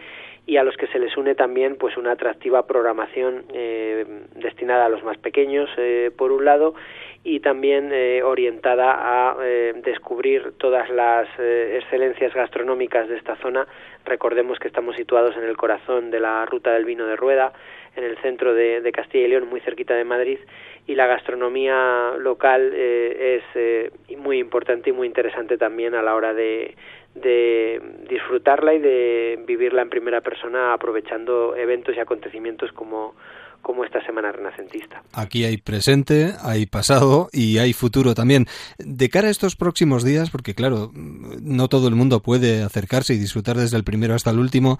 y 0.46 0.56
a 0.56 0.64
los 0.64 0.76
que 0.76 0.86
se 0.88 0.98
les 0.98 1.16
une 1.16 1.34
también 1.34 1.76
pues 1.76 1.96
una 1.96 2.12
atractiva 2.12 2.66
programación 2.66 3.44
eh, 3.52 4.04
destinada 4.34 4.86
a 4.86 4.88
los 4.88 5.04
más 5.04 5.18
pequeños 5.18 5.70
eh, 5.76 6.10
por 6.16 6.32
un 6.32 6.44
lado 6.44 6.74
y 7.22 7.40
también 7.40 7.90
eh, 7.92 8.22
orientada 8.22 9.30
a 9.30 9.36
descubrir 9.84 10.54
todas 10.58 10.88
las 10.88 11.28
excelencias 11.38 12.32
gastronómicas 12.32 13.08
de 13.08 13.16
esta 13.16 13.36
zona. 13.36 13.66
Recordemos 14.06 14.58
que 14.58 14.68
estamos 14.68 14.96
situados 14.96 15.36
en 15.36 15.44
el 15.44 15.56
corazón 15.56 16.10
de 16.10 16.18
la 16.18 16.46
ruta 16.46 16.72
del 16.72 16.86
vino 16.86 17.06
de 17.06 17.16
rueda 17.16 17.52
en 17.96 18.04
el 18.04 18.16
centro 18.18 18.54
de, 18.54 18.90
Castilla 18.92 19.26
y 19.26 19.28
León 19.28 19.48
muy 19.48 19.60
cerquita 19.60 19.94
de 19.94 20.04
Madrid 20.04 20.38
y 20.86 20.94
la 20.94 21.06
gastronomía 21.06 22.12
local 22.18 22.72
eh, 22.74 23.38
es 23.38 23.44
eh, 23.54 24.16
muy 24.16 24.38
importante 24.38 24.90
y 24.90 24.92
muy 24.92 25.06
interesante 25.06 25.58
también 25.58 25.94
a 25.94 26.02
la 26.02 26.14
hora 26.14 26.34
de, 26.34 26.74
de 27.14 27.80
disfrutarla 28.08 28.74
y 28.74 28.78
de 28.78 29.42
vivirla 29.46 29.82
en 29.82 29.90
primera 29.90 30.20
persona 30.20 30.72
aprovechando 30.72 31.56
eventos 31.56 31.96
y 31.96 32.00
acontecimientos 32.00 32.72
como 32.72 33.14
como 33.62 33.84
esta 33.84 34.04
Semana 34.04 34.32
Renacentista. 34.32 35.02
Aquí 35.12 35.44
hay 35.44 35.56
presente, 35.56 36.34
hay 36.42 36.66
pasado 36.66 37.28
y 37.32 37.58
hay 37.58 37.72
futuro 37.72 38.14
también. 38.14 38.46
De 38.78 39.08
cara 39.08 39.28
a 39.28 39.30
estos 39.30 39.56
próximos 39.56 40.04
días, 40.04 40.30
porque 40.30 40.54
claro, 40.54 40.90
no 40.94 41.68
todo 41.68 41.88
el 41.88 41.94
mundo 41.94 42.22
puede 42.22 42.62
acercarse 42.62 43.14
y 43.14 43.18
disfrutar 43.18 43.56
desde 43.56 43.76
el 43.76 43.84
primero 43.84 44.14
hasta 44.14 44.30
el 44.30 44.38
último, 44.38 44.78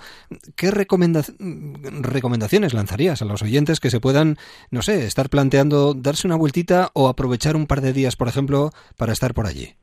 ¿qué 0.56 0.70
recomendaciones 0.70 2.74
lanzarías 2.74 3.22
a 3.22 3.24
los 3.24 3.42
oyentes 3.42 3.80
que 3.80 3.90
se 3.90 4.00
puedan, 4.00 4.36
no 4.70 4.82
sé, 4.82 5.06
estar 5.06 5.28
planteando 5.28 5.94
darse 5.94 6.26
una 6.26 6.36
vueltita 6.36 6.90
o 6.94 7.08
aprovechar 7.08 7.56
un 7.56 7.66
par 7.66 7.80
de 7.80 7.92
días, 7.92 8.16
por 8.16 8.28
ejemplo, 8.28 8.70
para 8.96 9.12
estar 9.12 9.34
por 9.34 9.46
allí? 9.46 9.74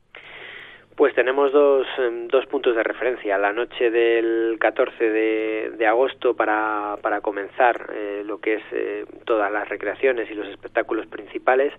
Pues 0.98 1.14
tenemos 1.14 1.52
dos, 1.52 1.86
em, 1.96 2.26
dos 2.26 2.44
puntos 2.46 2.74
de 2.74 2.82
referencia. 2.82 3.38
La 3.38 3.52
noche 3.52 3.88
del 3.88 4.56
14 4.58 5.08
de, 5.08 5.86
agosto 5.86 6.34
para, 6.34 6.96
para 7.00 7.20
comenzar 7.20 7.88
eh, 7.94 8.24
lo 8.26 8.40
que 8.40 8.54
es 8.54 8.62
eh, 8.72 9.04
todas 9.24 9.52
las 9.52 9.68
recreaciones 9.68 10.28
y 10.28 10.34
los 10.34 10.48
espectáculos 10.48 11.06
principales 11.06 11.72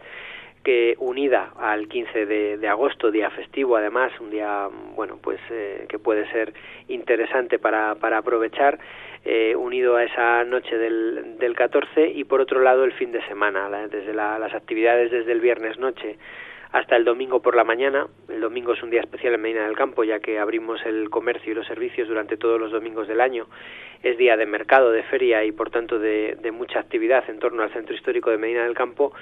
que 0.63 0.95
unida 0.99 1.51
al 1.59 1.89
15 1.89 2.25
de, 2.27 2.57
de, 2.59 2.67
agosto, 2.69 3.11
día 3.11 3.29
festivo 3.29 3.75
además, 3.75 4.13
un 4.21 4.29
día 4.29 4.69
bueno 4.95 5.19
pues 5.21 5.39
eh, 5.49 5.85
que 5.89 5.99
puede 5.99 6.25
ser 6.31 6.53
interesante 6.87 7.59
para, 7.59 7.95
para 7.95 8.19
aprovechar, 8.19 8.79
eh, 9.25 9.53
unido 9.53 9.97
a 9.97 10.05
esa 10.05 10.45
noche 10.45 10.77
del, 10.77 11.37
del 11.37 11.55
14 11.55 12.07
y 12.07 12.23
por 12.23 12.39
otro 12.39 12.61
lado 12.61 12.85
el 12.85 12.93
fin 12.93 13.11
de 13.11 13.21
semana, 13.27 13.69
desde 13.89 14.13
la, 14.13 14.39
las 14.39 14.53
actividades 14.53 15.11
desde 15.11 15.33
el 15.33 15.41
viernes 15.41 15.77
noche 15.77 16.17
hasta 16.71 16.95
el 16.95 17.03
domingo 17.03 17.41
por 17.41 17.55
la 17.55 17.63
mañana. 17.63 18.07
El 18.27 18.41
domingo 18.41 18.73
es 18.73 18.83
un 18.83 18.89
día 18.89 19.01
especial 19.01 19.33
en 19.33 19.41
Medina 19.41 19.65
del 19.65 19.75
Campo, 19.75 20.03
ya 20.03 20.19
que 20.19 20.39
abrimos 20.39 20.79
el 20.85 21.09
comercio 21.09 21.51
y 21.51 21.55
los 21.55 21.67
servicios 21.67 22.07
durante 22.07 22.37
todos 22.37 22.59
los 22.59 22.71
domingos 22.71 23.07
del 23.07 23.21
año. 23.21 23.47
Es 24.03 24.17
día 24.17 24.37
de 24.37 24.45
mercado, 24.45 24.91
de 24.91 25.03
feria 25.03 25.43
y 25.43 25.51
por 25.51 25.71
tanto 25.71 25.99
de, 25.99 26.37
mucha 26.53 26.79
actividad 26.79 27.27
en 27.29 27.39
torno 27.39 27.63
al 27.63 27.73
centro 27.73 27.95
histórico 27.95 28.29
de 28.29 28.37
Medina 28.37 28.63
del 28.63 28.75
Campo. 28.75 29.13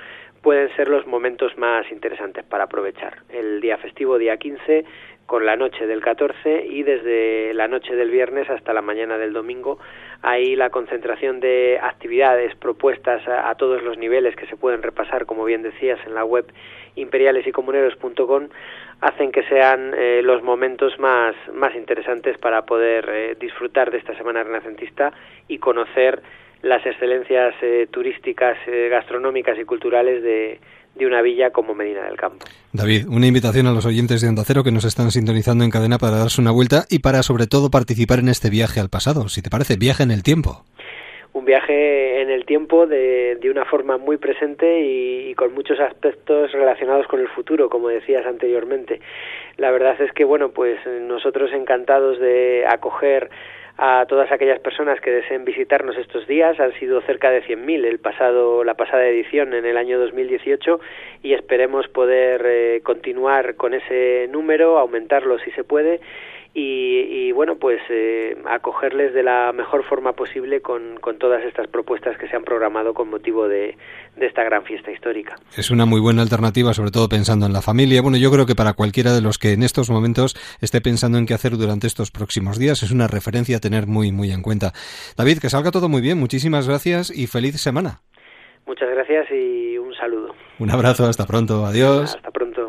Pueden 0.41 0.73
ser 0.75 0.87
los 0.89 1.07
momentos 1.07 1.57
más 1.57 1.89
interesantes 1.91 2.43
para 2.45 2.65
aprovechar. 2.65 3.19
El 3.29 3.61
día 3.61 3.77
festivo, 3.77 4.17
día 4.17 4.37
15, 4.37 4.85
con 5.25 5.45
la 5.45 5.55
noche 5.55 5.87
del 5.87 6.01
14 6.01 6.67
y 6.67 6.83
desde 6.83 7.53
la 7.53 7.67
noche 7.67 7.95
del 7.95 8.11
viernes 8.11 8.49
hasta 8.49 8.73
la 8.73 8.81
mañana 8.81 9.17
del 9.17 9.33
domingo. 9.33 9.79
Hay 10.21 10.55
la 10.55 10.69
concentración 10.69 11.39
de 11.39 11.79
actividades 11.81 12.55
propuestas 12.55 13.27
a, 13.27 13.49
a, 13.49 13.55
todos 13.55 13.83
los 13.83 13.97
niveles 13.97 14.35
que 14.35 14.47
se 14.47 14.55
pueden 14.55 14.83
repasar, 14.83 15.25
como 15.25 15.43
bien 15.43 15.63
decías, 15.63 15.99
en 16.05 16.13
la 16.13 16.23
web 16.23 16.45
imperiales 16.97 17.47
y 17.47 17.51
comuneros.com 17.51 18.47
hacen 19.01 19.31
que 19.31 19.43
sean 19.43 19.93
eh, 19.95 20.21
los 20.23 20.43
momentos 20.43 20.97
más, 20.99 21.35
más 21.53 21.75
interesantes 21.75 22.37
para 22.37 22.63
poder 22.63 23.07
eh, 23.09 23.37
disfrutar 23.39 23.91
de 23.91 23.99
esta 23.99 24.15
semana 24.17 24.43
renacentista 24.43 25.13
y 25.47 25.59
conocer 25.59 26.21
las 26.63 26.83
excelencias 26.85 27.53
eh, 27.61 27.87
turísticas, 27.91 28.57
gastronómicas 28.89 29.59
y 29.59 29.63
culturales 29.63 30.23
de, 30.23 30.59
de 30.95 31.05
una 31.05 31.21
villa 31.21 31.51
como 31.51 31.75
Medina 31.75 32.03
del 32.03 32.17
Campo. 32.17 32.45
David, 32.73 33.07
una 33.07 33.27
invitación 33.27 33.67
a 33.67 33.71
los 33.71 33.85
oyentes 33.85 34.21
de 34.21 34.27
Onda 34.27 34.43
Cero 34.43 34.63
que 34.63 34.71
nos 34.71 34.83
están 34.83 35.11
sintonizando 35.11 35.63
en 35.63 35.69
cadena 35.69 35.99
para 35.99 36.17
darse 36.17 36.41
una 36.41 36.51
vuelta 36.51 36.85
y 36.89 36.99
para 36.99 37.21
sobre 37.21 37.45
todo 37.45 37.69
participar 37.69 38.19
en 38.19 38.29
este 38.29 38.49
viaje 38.49 38.79
al 38.79 38.89
pasado, 38.89 39.29
si 39.29 39.43
te 39.43 39.51
parece, 39.51 39.77
viaje 39.77 40.01
en 40.01 40.11
el 40.11 40.23
tiempo 40.23 40.65
un 41.37 41.45
viaje 41.45 42.21
en 42.21 42.31
el 42.31 42.45
tiempo 42.45 42.87
de, 42.87 43.35
de 43.35 43.51
una 43.51 43.63
forma 43.65 43.97
muy 43.97 44.17
presente 44.17 44.81
y, 44.81 45.35
con 45.35 45.53
muchos 45.53 45.79
aspectos 45.79 46.51
relacionados 46.51 47.05
con 47.07 47.19
el 47.19 47.27
futuro, 47.27 47.69
como 47.69 47.89
decías 47.89 48.25
anteriormente. 48.25 48.99
La 49.57 49.69
verdad 49.69 50.01
es 50.01 50.11
que, 50.13 50.23
bueno, 50.23 50.49
pues 50.49 50.79
nosotros 50.87 51.51
encantados 51.53 52.19
de 52.19 52.65
acoger 52.67 53.29
a 53.77 54.05
todas 54.07 54.31
aquellas 54.31 54.59
personas 54.59 54.99
que 54.99 55.11
deseen 55.11 55.45
visitarnos 55.45 55.95
estos 55.97 56.25
días. 56.25 56.59
Han 56.59 56.73
sido 56.79 57.01
cerca 57.01 57.29
de 57.29 57.43
100.000 57.43 57.85
el 57.85 57.99
pasado, 57.99 58.63
la 58.63 58.73
pasada 58.73 59.05
edición 59.05 59.53
en 59.53 59.65
el 59.65 59.77
año 59.77 59.99
2018 59.99 60.79
y 61.21 61.33
esperemos 61.33 61.87
poder 61.87 62.41
eh, 62.45 62.81
continuar 62.81 63.55
con 63.55 63.75
ese 63.75 64.27
número, 64.31 64.79
aumentarlo 64.79 65.37
si 65.37 65.51
se 65.51 65.63
puede 65.63 65.99
y, 66.59 67.31
bueno, 67.33 67.57
pues 67.57 67.79
eh, 67.89 68.35
acogerles 68.45 69.13
de 69.13 69.21
la 69.21 69.53
mejor 69.53 69.83
forma 69.83 70.13
posible 70.13 70.61
con, 70.61 70.97
con, 70.99 71.19
todas 71.19 71.43
estas 71.43 71.67
propuestas 71.67 72.17
que 72.17 72.27
se 72.27 72.35
han 72.35 72.43
programado 72.43 72.95
con 72.95 73.09
motivo 73.09 73.47
de, 73.47 73.77
de, 74.15 74.25
esta 74.25 74.43
gran 74.43 74.63
fiesta 74.63 74.91
histórica. 74.91 75.35
Es 75.55 75.69
una 75.69 75.85
muy 75.85 76.01
buena 76.01 76.23
alternativa, 76.23 76.73
sobre 76.73 76.89
todo 76.89 77.09
pensando 77.09 77.45
en 77.45 77.53
la 77.53 77.61
familia. 77.61 78.01
Bueno, 78.01 78.17
yo 78.17 78.31
creo 78.31 78.47
que 78.47 78.55
para 78.55 78.73
cualquiera 78.73 79.13
de 79.13 79.21
los 79.21 79.37
que 79.37 79.53
en 79.53 79.61
estos 79.61 79.91
momentos 79.91 80.35
esté 80.59 80.81
pensando 80.81 81.19
en 81.19 81.27
qué 81.27 81.35
hacer 81.35 81.51
durante 81.57 81.85
estos 81.85 82.09
próximos 82.09 82.57
días, 82.57 82.81
es 82.81 82.91
una 82.91 83.07
referencia 83.07 83.57
a 83.57 83.59
tener 83.59 83.85
muy, 83.85 84.11
muy 84.11 84.31
en 84.31 84.41
cuenta. 84.41 84.71
David, 85.15 85.37
que 85.39 85.49
salga 85.49 85.69
todo 85.69 85.89
muy 85.89 86.01
bien. 86.01 86.17
Muchísimas 86.17 86.67
gracias 86.67 87.15
y 87.15 87.27
feliz 87.27 87.61
semana. 87.61 88.01
Muchas 88.65 88.89
gracias 88.89 89.27
y 89.31 89.77
un 89.77 89.93
saludo. 89.93 90.33
Un 90.57 90.71
abrazo, 90.71 91.05
hasta 91.05 91.27
pronto. 91.27 91.67
Adiós. 91.67 92.15
Hasta 92.15 92.31
pronto. 92.31 92.66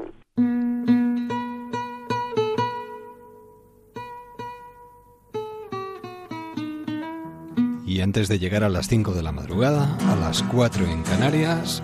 Y 7.89 8.03
antes 8.03 8.29
de 8.29 8.39
llegar 8.39 8.65
a 8.65 8.69
las 8.69 8.87
5 8.87 9.15
de 9.15 9.23
la 9.23 9.33
madrugada, 9.33 9.97
a 10.13 10.15
las 10.15 10.43
4 10.43 10.85
en 10.85 11.03
Canarias, 11.05 11.83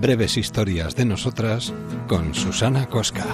breves 0.00 0.36
historias 0.36 0.96
de 0.96 1.04
nosotras 1.04 1.72
con 2.08 2.34
Susana 2.34 2.88
Cosca. 2.88 3.24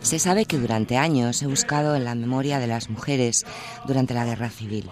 Se 0.00 0.20
sabe 0.20 0.44
que 0.44 0.58
durante 0.58 0.96
años 0.96 1.42
he 1.42 1.48
buscado 1.48 1.96
en 1.96 2.04
la 2.04 2.14
memoria 2.14 2.60
de 2.60 2.68
las 2.68 2.88
mujeres 2.88 3.44
durante 3.84 4.14
la 4.14 4.24
guerra 4.24 4.48
civil. 4.48 4.88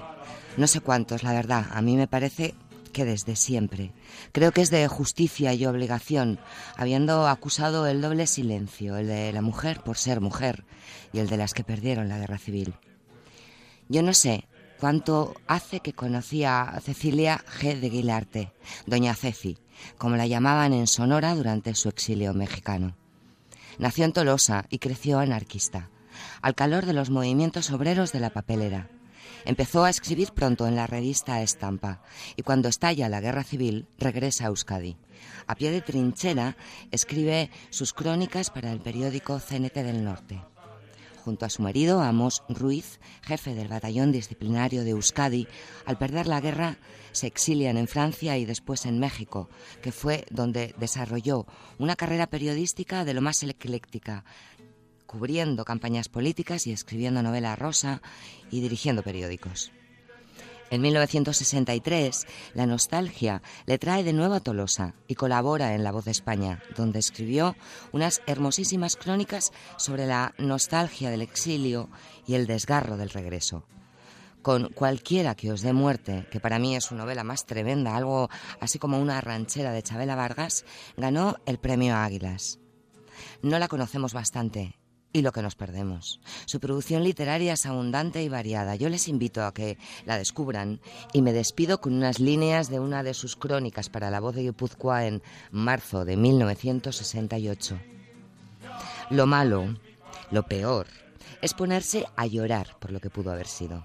No 0.56 0.66
sé 0.66 0.80
cuántos, 0.80 1.22
la 1.22 1.32
verdad, 1.32 1.66
a 1.70 1.80
mí 1.80 1.96
me 1.96 2.08
parece 2.08 2.54
que 2.92 3.04
desde 3.04 3.36
siempre. 3.36 3.92
Creo 4.32 4.50
que 4.50 4.62
es 4.62 4.70
de 4.70 4.88
justicia 4.88 5.54
y 5.54 5.64
obligación, 5.64 6.40
habiendo 6.76 7.28
acusado 7.28 7.86
el 7.86 8.00
doble 8.00 8.26
silencio, 8.26 8.96
el 8.96 9.06
de 9.06 9.32
la 9.32 9.42
mujer 9.42 9.80
por 9.84 9.96
ser 9.96 10.20
mujer 10.20 10.64
y 11.12 11.20
el 11.20 11.28
de 11.28 11.36
las 11.36 11.54
que 11.54 11.62
perdieron 11.62 12.08
la 12.08 12.18
guerra 12.18 12.38
civil. 12.38 12.74
Yo 13.90 14.04
no 14.04 14.14
sé 14.14 14.46
cuánto 14.78 15.34
hace 15.48 15.80
que 15.80 15.94
conocí 15.94 16.44
a 16.44 16.80
Cecilia 16.80 17.44
G. 17.58 17.80
de 17.80 17.90
Guilarte, 17.90 18.52
doña 18.86 19.16
Ceci, 19.16 19.58
como 19.98 20.14
la 20.14 20.28
llamaban 20.28 20.72
en 20.72 20.86
Sonora 20.86 21.34
durante 21.34 21.74
su 21.74 21.88
exilio 21.88 22.32
mexicano. 22.32 22.94
Nació 23.80 24.04
en 24.04 24.12
Tolosa 24.12 24.64
y 24.70 24.78
creció 24.78 25.18
anarquista, 25.18 25.90
al 26.40 26.54
calor 26.54 26.86
de 26.86 26.92
los 26.92 27.10
movimientos 27.10 27.72
obreros 27.72 28.12
de 28.12 28.20
la 28.20 28.30
papelera. 28.30 28.88
Empezó 29.44 29.82
a 29.82 29.90
escribir 29.90 30.30
pronto 30.34 30.68
en 30.68 30.76
la 30.76 30.86
revista 30.86 31.42
Estampa 31.42 32.00
y 32.36 32.42
cuando 32.42 32.68
estalla 32.68 33.08
la 33.08 33.20
guerra 33.20 33.42
civil 33.42 33.88
regresa 33.98 34.44
a 34.44 34.48
Euskadi. 34.48 34.98
A 35.48 35.56
pie 35.56 35.72
de 35.72 35.80
trinchera 35.80 36.56
escribe 36.92 37.50
sus 37.70 37.92
crónicas 37.92 38.50
para 38.50 38.70
el 38.70 38.78
periódico 38.78 39.40
CNT 39.40 39.74
del 39.74 40.04
Norte 40.04 40.40
junto 41.30 41.46
a 41.46 41.50
su 41.50 41.62
marido, 41.62 42.00
Amos 42.00 42.42
Ruiz, 42.48 42.98
jefe 43.22 43.54
del 43.54 43.68
batallón 43.68 44.10
disciplinario 44.10 44.82
de 44.82 44.90
Euskadi, 44.90 45.46
al 45.86 45.96
perder 45.96 46.26
la 46.26 46.40
guerra 46.40 46.78
se 47.12 47.28
exilian 47.28 47.76
en 47.76 47.86
Francia 47.86 48.36
y 48.36 48.44
después 48.44 48.84
en 48.84 48.98
México, 48.98 49.48
que 49.80 49.92
fue 49.92 50.24
donde 50.32 50.74
desarrolló 50.78 51.46
una 51.78 51.94
carrera 51.94 52.26
periodística 52.26 53.04
de 53.04 53.14
lo 53.14 53.20
más 53.20 53.44
ecléctica, 53.44 54.24
cubriendo 55.06 55.64
campañas 55.64 56.08
políticas 56.08 56.66
y 56.66 56.72
escribiendo 56.72 57.22
novela 57.22 57.54
rosa 57.54 58.02
y 58.50 58.60
dirigiendo 58.60 59.04
periódicos. 59.04 59.70
En 60.70 60.82
1963, 60.82 62.26
la 62.54 62.64
nostalgia 62.64 63.42
le 63.66 63.78
trae 63.78 64.04
de 64.04 64.12
nuevo 64.12 64.34
a 64.34 64.40
Tolosa 64.40 64.94
y 65.08 65.16
colabora 65.16 65.74
en 65.74 65.82
La 65.82 65.90
Voz 65.90 66.04
de 66.04 66.12
España, 66.12 66.62
donde 66.76 67.00
escribió 67.00 67.56
unas 67.90 68.22
hermosísimas 68.28 68.94
crónicas 68.94 69.52
sobre 69.76 70.06
la 70.06 70.32
nostalgia 70.38 71.10
del 71.10 71.22
exilio 71.22 71.90
y 72.24 72.34
el 72.34 72.46
desgarro 72.46 72.96
del 72.96 73.10
regreso. 73.10 73.64
Con 74.42 74.68
Cualquiera 74.68 75.34
que 75.34 75.50
os 75.50 75.60
dé 75.60 75.72
muerte, 75.72 76.28
que 76.30 76.38
para 76.38 76.60
mí 76.60 76.76
es 76.76 76.84
su 76.84 76.94
novela 76.94 77.24
más 77.24 77.46
tremenda, 77.46 77.96
algo 77.96 78.30
así 78.60 78.78
como 78.78 79.00
una 79.00 79.20
ranchera 79.20 79.72
de 79.72 79.82
Chabela 79.82 80.14
Vargas, 80.14 80.64
ganó 80.96 81.36
el 81.46 81.58
premio 81.58 81.96
Águilas. 81.96 82.60
No 83.42 83.58
la 83.58 83.66
conocemos 83.66 84.14
bastante 84.14 84.79
y 85.12 85.22
lo 85.22 85.32
que 85.32 85.42
nos 85.42 85.54
perdemos. 85.54 86.20
Su 86.46 86.60
producción 86.60 87.02
literaria 87.02 87.54
es 87.54 87.66
abundante 87.66 88.22
y 88.22 88.28
variada. 88.28 88.76
Yo 88.76 88.88
les 88.88 89.08
invito 89.08 89.44
a 89.44 89.52
que 89.52 89.78
la 90.04 90.18
descubran 90.18 90.80
y 91.12 91.22
me 91.22 91.32
despido 91.32 91.80
con 91.80 91.94
unas 91.94 92.20
líneas 92.20 92.70
de 92.70 92.80
una 92.80 93.02
de 93.02 93.14
sus 93.14 93.36
crónicas 93.36 93.88
para 93.88 94.10
la 94.10 94.20
voz 94.20 94.34
de 94.34 94.42
Guipúzcoa 94.42 95.06
en 95.06 95.22
marzo 95.50 96.04
de 96.04 96.16
1968. 96.16 97.80
Lo 99.10 99.26
malo, 99.26 99.76
lo 100.30 100.44
peor, 100.44 100.86
es 101.42 101.54
ponerse 101.54 102.06
a 102.16 102.26
llorar 102.26 102.76
por 102.78 102.92
lo 102.92 103.00
que 103.00 103.10
pudo 103.10 103.32
haber 103.32 103.46
sido. 103.46 103.84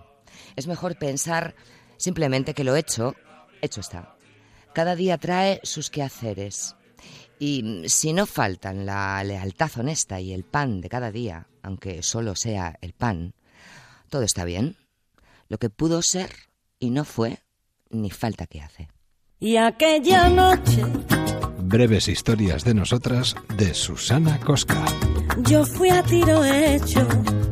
Es 0.55 0.67
mejor 0.67 0.97
pensar 0.97 1.55
simplemente 1.97 2.53
que 2.53 2.63
lo 2.63 2.76
hecho, 2.76 3.15
hecho 3.61 3.82
está. 3.82 4.15
Cada 4.73 4.95
día 4.95 5.17
trae 5.17 5.61
sus 5.63 5.89
quehaceres 5.89 6.76
y 7.39 7.83
si 7.88 8.13
no 8.13 8.25
faltan 8.25 8.86
la 8.86 9.23
lealtad 9.23 9.71
honesta 9.77 10.19
y 10.19 10.33
el 10.33 10.43
pan 10.43 10.81
de 10.81 10.89
cada 10.89 11.11
día, 11.11 11.47
aunque 11.61 12.03
solo 12.03 12.36
sea 12.36 12.77
el 12.81 12.93
pan, 12.93 13.33
todo 14.09 14.23
está 14.23 14.45
bien. 14.45 14.77
Lo 15.47 15.57
que 15.57 15.69
pudo 15.69 16.01
ser 16.01 16.29
y 16.79 16.89
no 16.89 17.05
fue, 17.05 17.39
ni 17.89 18.09
falta 18.09 18.47
que 18.47 18.61
hace. 18.61 18.89
Y 19.39 19.57
aquella 19.57 20.29
noche. 20.29 20.83
Breves 21.59 22.07
historias 22.07 22.63
de 22.63 22.73
nosotras 22.73 23.36
de 23.57 23.73
Susana 23.73 24.39
Cosca. 24.39 24.86
Yo 25.49 25.65
fui 25.65 25.89
a 25.89 26.03
tiro 26.03 26.43
hecho. 26.45 27.07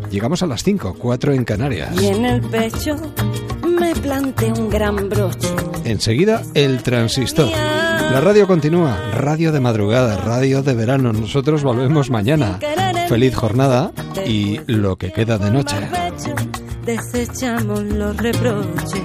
Llegamos 0.09 0.43
a 0.43 0.47
las 0.47 0.63
5, 0.63 0.95
4 0.97 1.33
en 1.33 1.43
Canarias. 1.43 2.01
Y 2.01 2.07
en 2.07 2.25
el 2.25 2.41
pecho 2.41 2.95
me 3.67 3.95
planté 3.95 4.51
un 4.51 4.69
gran 4.69 5.09
broche. 5.09 5.49
Enseguida, 5.83 6.43
el 6.53 6.81
transistor. 6.83 7.51
La 8.13 8.21
radio 8.21 8.45
continúa, 8.45 8.95
radio 9.11 9.51
de 9.51 9.59
madrugada, 9.59 10.17
radio 10.17 10.61
de 10.61 10.75
verano. 10.75 11.11
Nosotros 11.11 11.63
volvemos 11.63 12.11
mañana. 12.11 12.59
Feliz 13.09 13.33
jornada 13.33 13.91
y 14.23 14.59
lo 14.67 14.97
que 14.97 15.11
queda 15.11 15.39
de 15.39 15.49
noche. 15.49 15.75
Desechamos 16.85 17.81
los 17.81 18.15
reproches. 18.17 19.01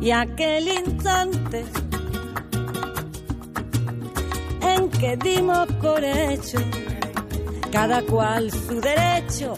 Y 0.00 0.10
aquel 0.10 0.66
instante 0.66 1.64
en 4.60 4.88
que 4.88 5.16
dimos 5.18 5.68
por 5.80 6.02
hecho 6.02 6.58
cada 7.70 8.02
cual 8.02 8.50
su 8.50 8.80
derecho 8.80 9.54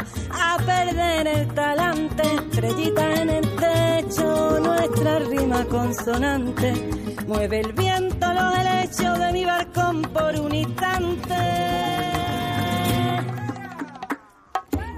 a 0.50 0.56
perder 0.58 1.26
el 1.28 1.48
talante, 1.54 2.22
estrellita 2.22 3.14
en 3.22 3.30
el 3.30 3.56
techo, 3.56 4.58
nuestra 4.60 5.18
rima 5.20 5.64
consonante, 5.66 6.72
mueve 7.28 7.60
el 7.60 7.72
viento 7.72 8.26
los 8.32 8.58
helechos 8.58 9.18
de 9.18 9.32
mi 9.32 9.44
barcón 9.44 10.02
por 10.02 10.34
un 10.40 10.52
instante. 10.54 11.36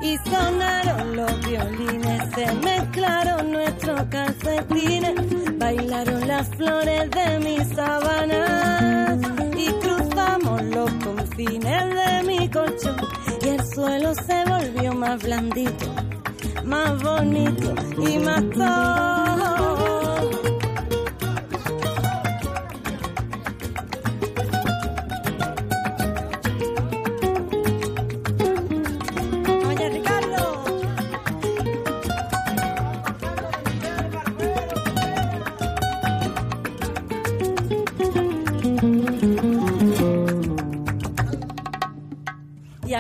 Y 0.03 0.17
sonaron 0.31 1.17
los 1.17 1.47
violines, 1.47 2.23
se 2.35 2.55
mezclaron 2.55 3.53
nuestros 3.53 4.03
calcetines, 4.05 5.59
bailaron 5.59 6.27
las 6.27 6.49
flores 6.57 7.11
de 7.11 7.39
mi 7.41 7.65
sabana. 7.75 9.19
Y 9.57 9.71
cruzamos 9.85 10.63
los 10.63 10.91
confines 11.05 11.95
de 11.95 12.23
mi 12.27 12.51
colchón 12.51 12.97
el 13.55 13.65
suelo 13.75 14.15
se 14.15 14.45
volvió 14.47 14.95
más 14.95 15.23
blandito, 15.23 15.87
más 16.65 17.03
bonito 17.03 17.75
y 17.99 18.19
más 18.19 18.43
todo. 18.51 19.82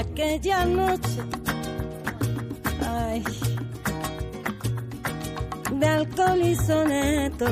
Aquella 0.03 0.64
noche. 0.64 1.20
Ay, 2.86 3.24
de 5.78 5.86
alcohol 5.86 6.42
y 6.42 6.55
soneto. 6.57 7.46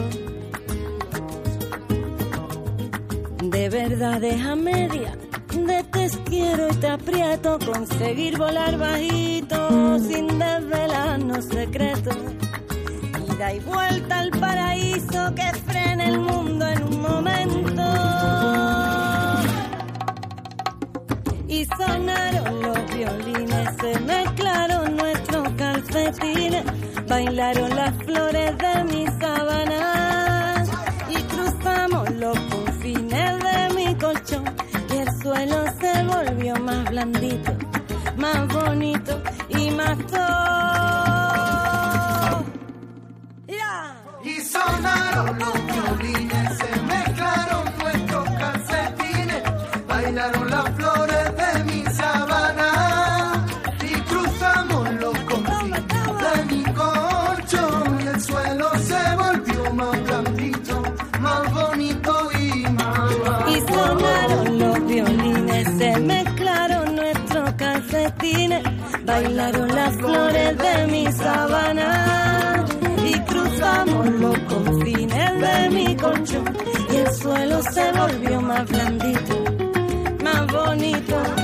De 3.43 3.69
verdades 3.69 4.45
a 4.45 4.55
media, 4.55 5.13
de 5.55 5.83
te 5.85 6.09
quiero 6.25 6.69
y 6.69 6.75
te 6.77 6.89
aprieto, 6.89 7.59
conseguir 7.73 8.37
volar 8.39 8.79
bajito 8.79 9.99
sin 9.99 10.27
desvelarnos 10.39 11.45
secretos. 11.47 12.17
Ida 13.33 13.55
y 13.55 13.61
vuelta 13.61 14.19
al 14.21 14.31
paraíso 14.31 15.35
que 15.35 15.49
frena 15.67 16.09
el 16.09 16.19
mundo 16.19 16.67
en 16.69 16.83
un 16.83 17.01
momento. 17.01 17.80
Sonaron 21.81 22.61
los 22.63 22.79
violines, 22.95 23.69
se 23.81 23.99
mezclaron 24.01 24.97
nuestros 24.97 25.49
calcetines, 25.55 26.65
bailaron 27.09 27.75
las 27.75 27.95
flores 28.05 28.59
de 28.59 28.85
mi 28.85 29.07
sábana 29.21 30.65
y 31.09 31.23
cruzamos 31.23 32.11
los 32.11 32.39
confines 32.39 33.45
de 33.45 33.75
mi 33.75 33.95
colchón 33.97 34.45
y 34.93 34.99
el 34.99 35.09
suelo 35.23 35.65
se 35.81 36.05
volvió 36.05 36.55
más 36.61 36.85
blandito, 36.91 37.53
más 38.17 38.47
bonito 38.49 39.23
y 39.49 39.71
más 39.71 39.97
todo. 40.07 40.51
Y 44.23 44.39
sonaron 44.43 45.39
los 45.39 45.55
violines, 45.67 46.59
se 46.59 46.83
mezclaron 46.83 47.65
nuestros 47.79 48.00
bailaron 69.23 69.69
las 69.69 69.97
flores 69.97 70.59
de 70.59 70.87
mi 70.87 71.13
sabana 71.13 72.65
y 73.05 73.19
cruzamos 73.21 74.07
los 74.07 74.39
confines 74.41 75.41
de 75.41 75.71
mi 75.71 75.97
colchón 75.97 76.57
y 76.91 76.97
el 76.97 77.13
suelo 77.13 77.63
se 77.63 77.93
volvió 77.93 78.41
más 78.41 78.69
blandito, 78.69 79.45
más 80.25 80.47
bonito. 80.47 81.40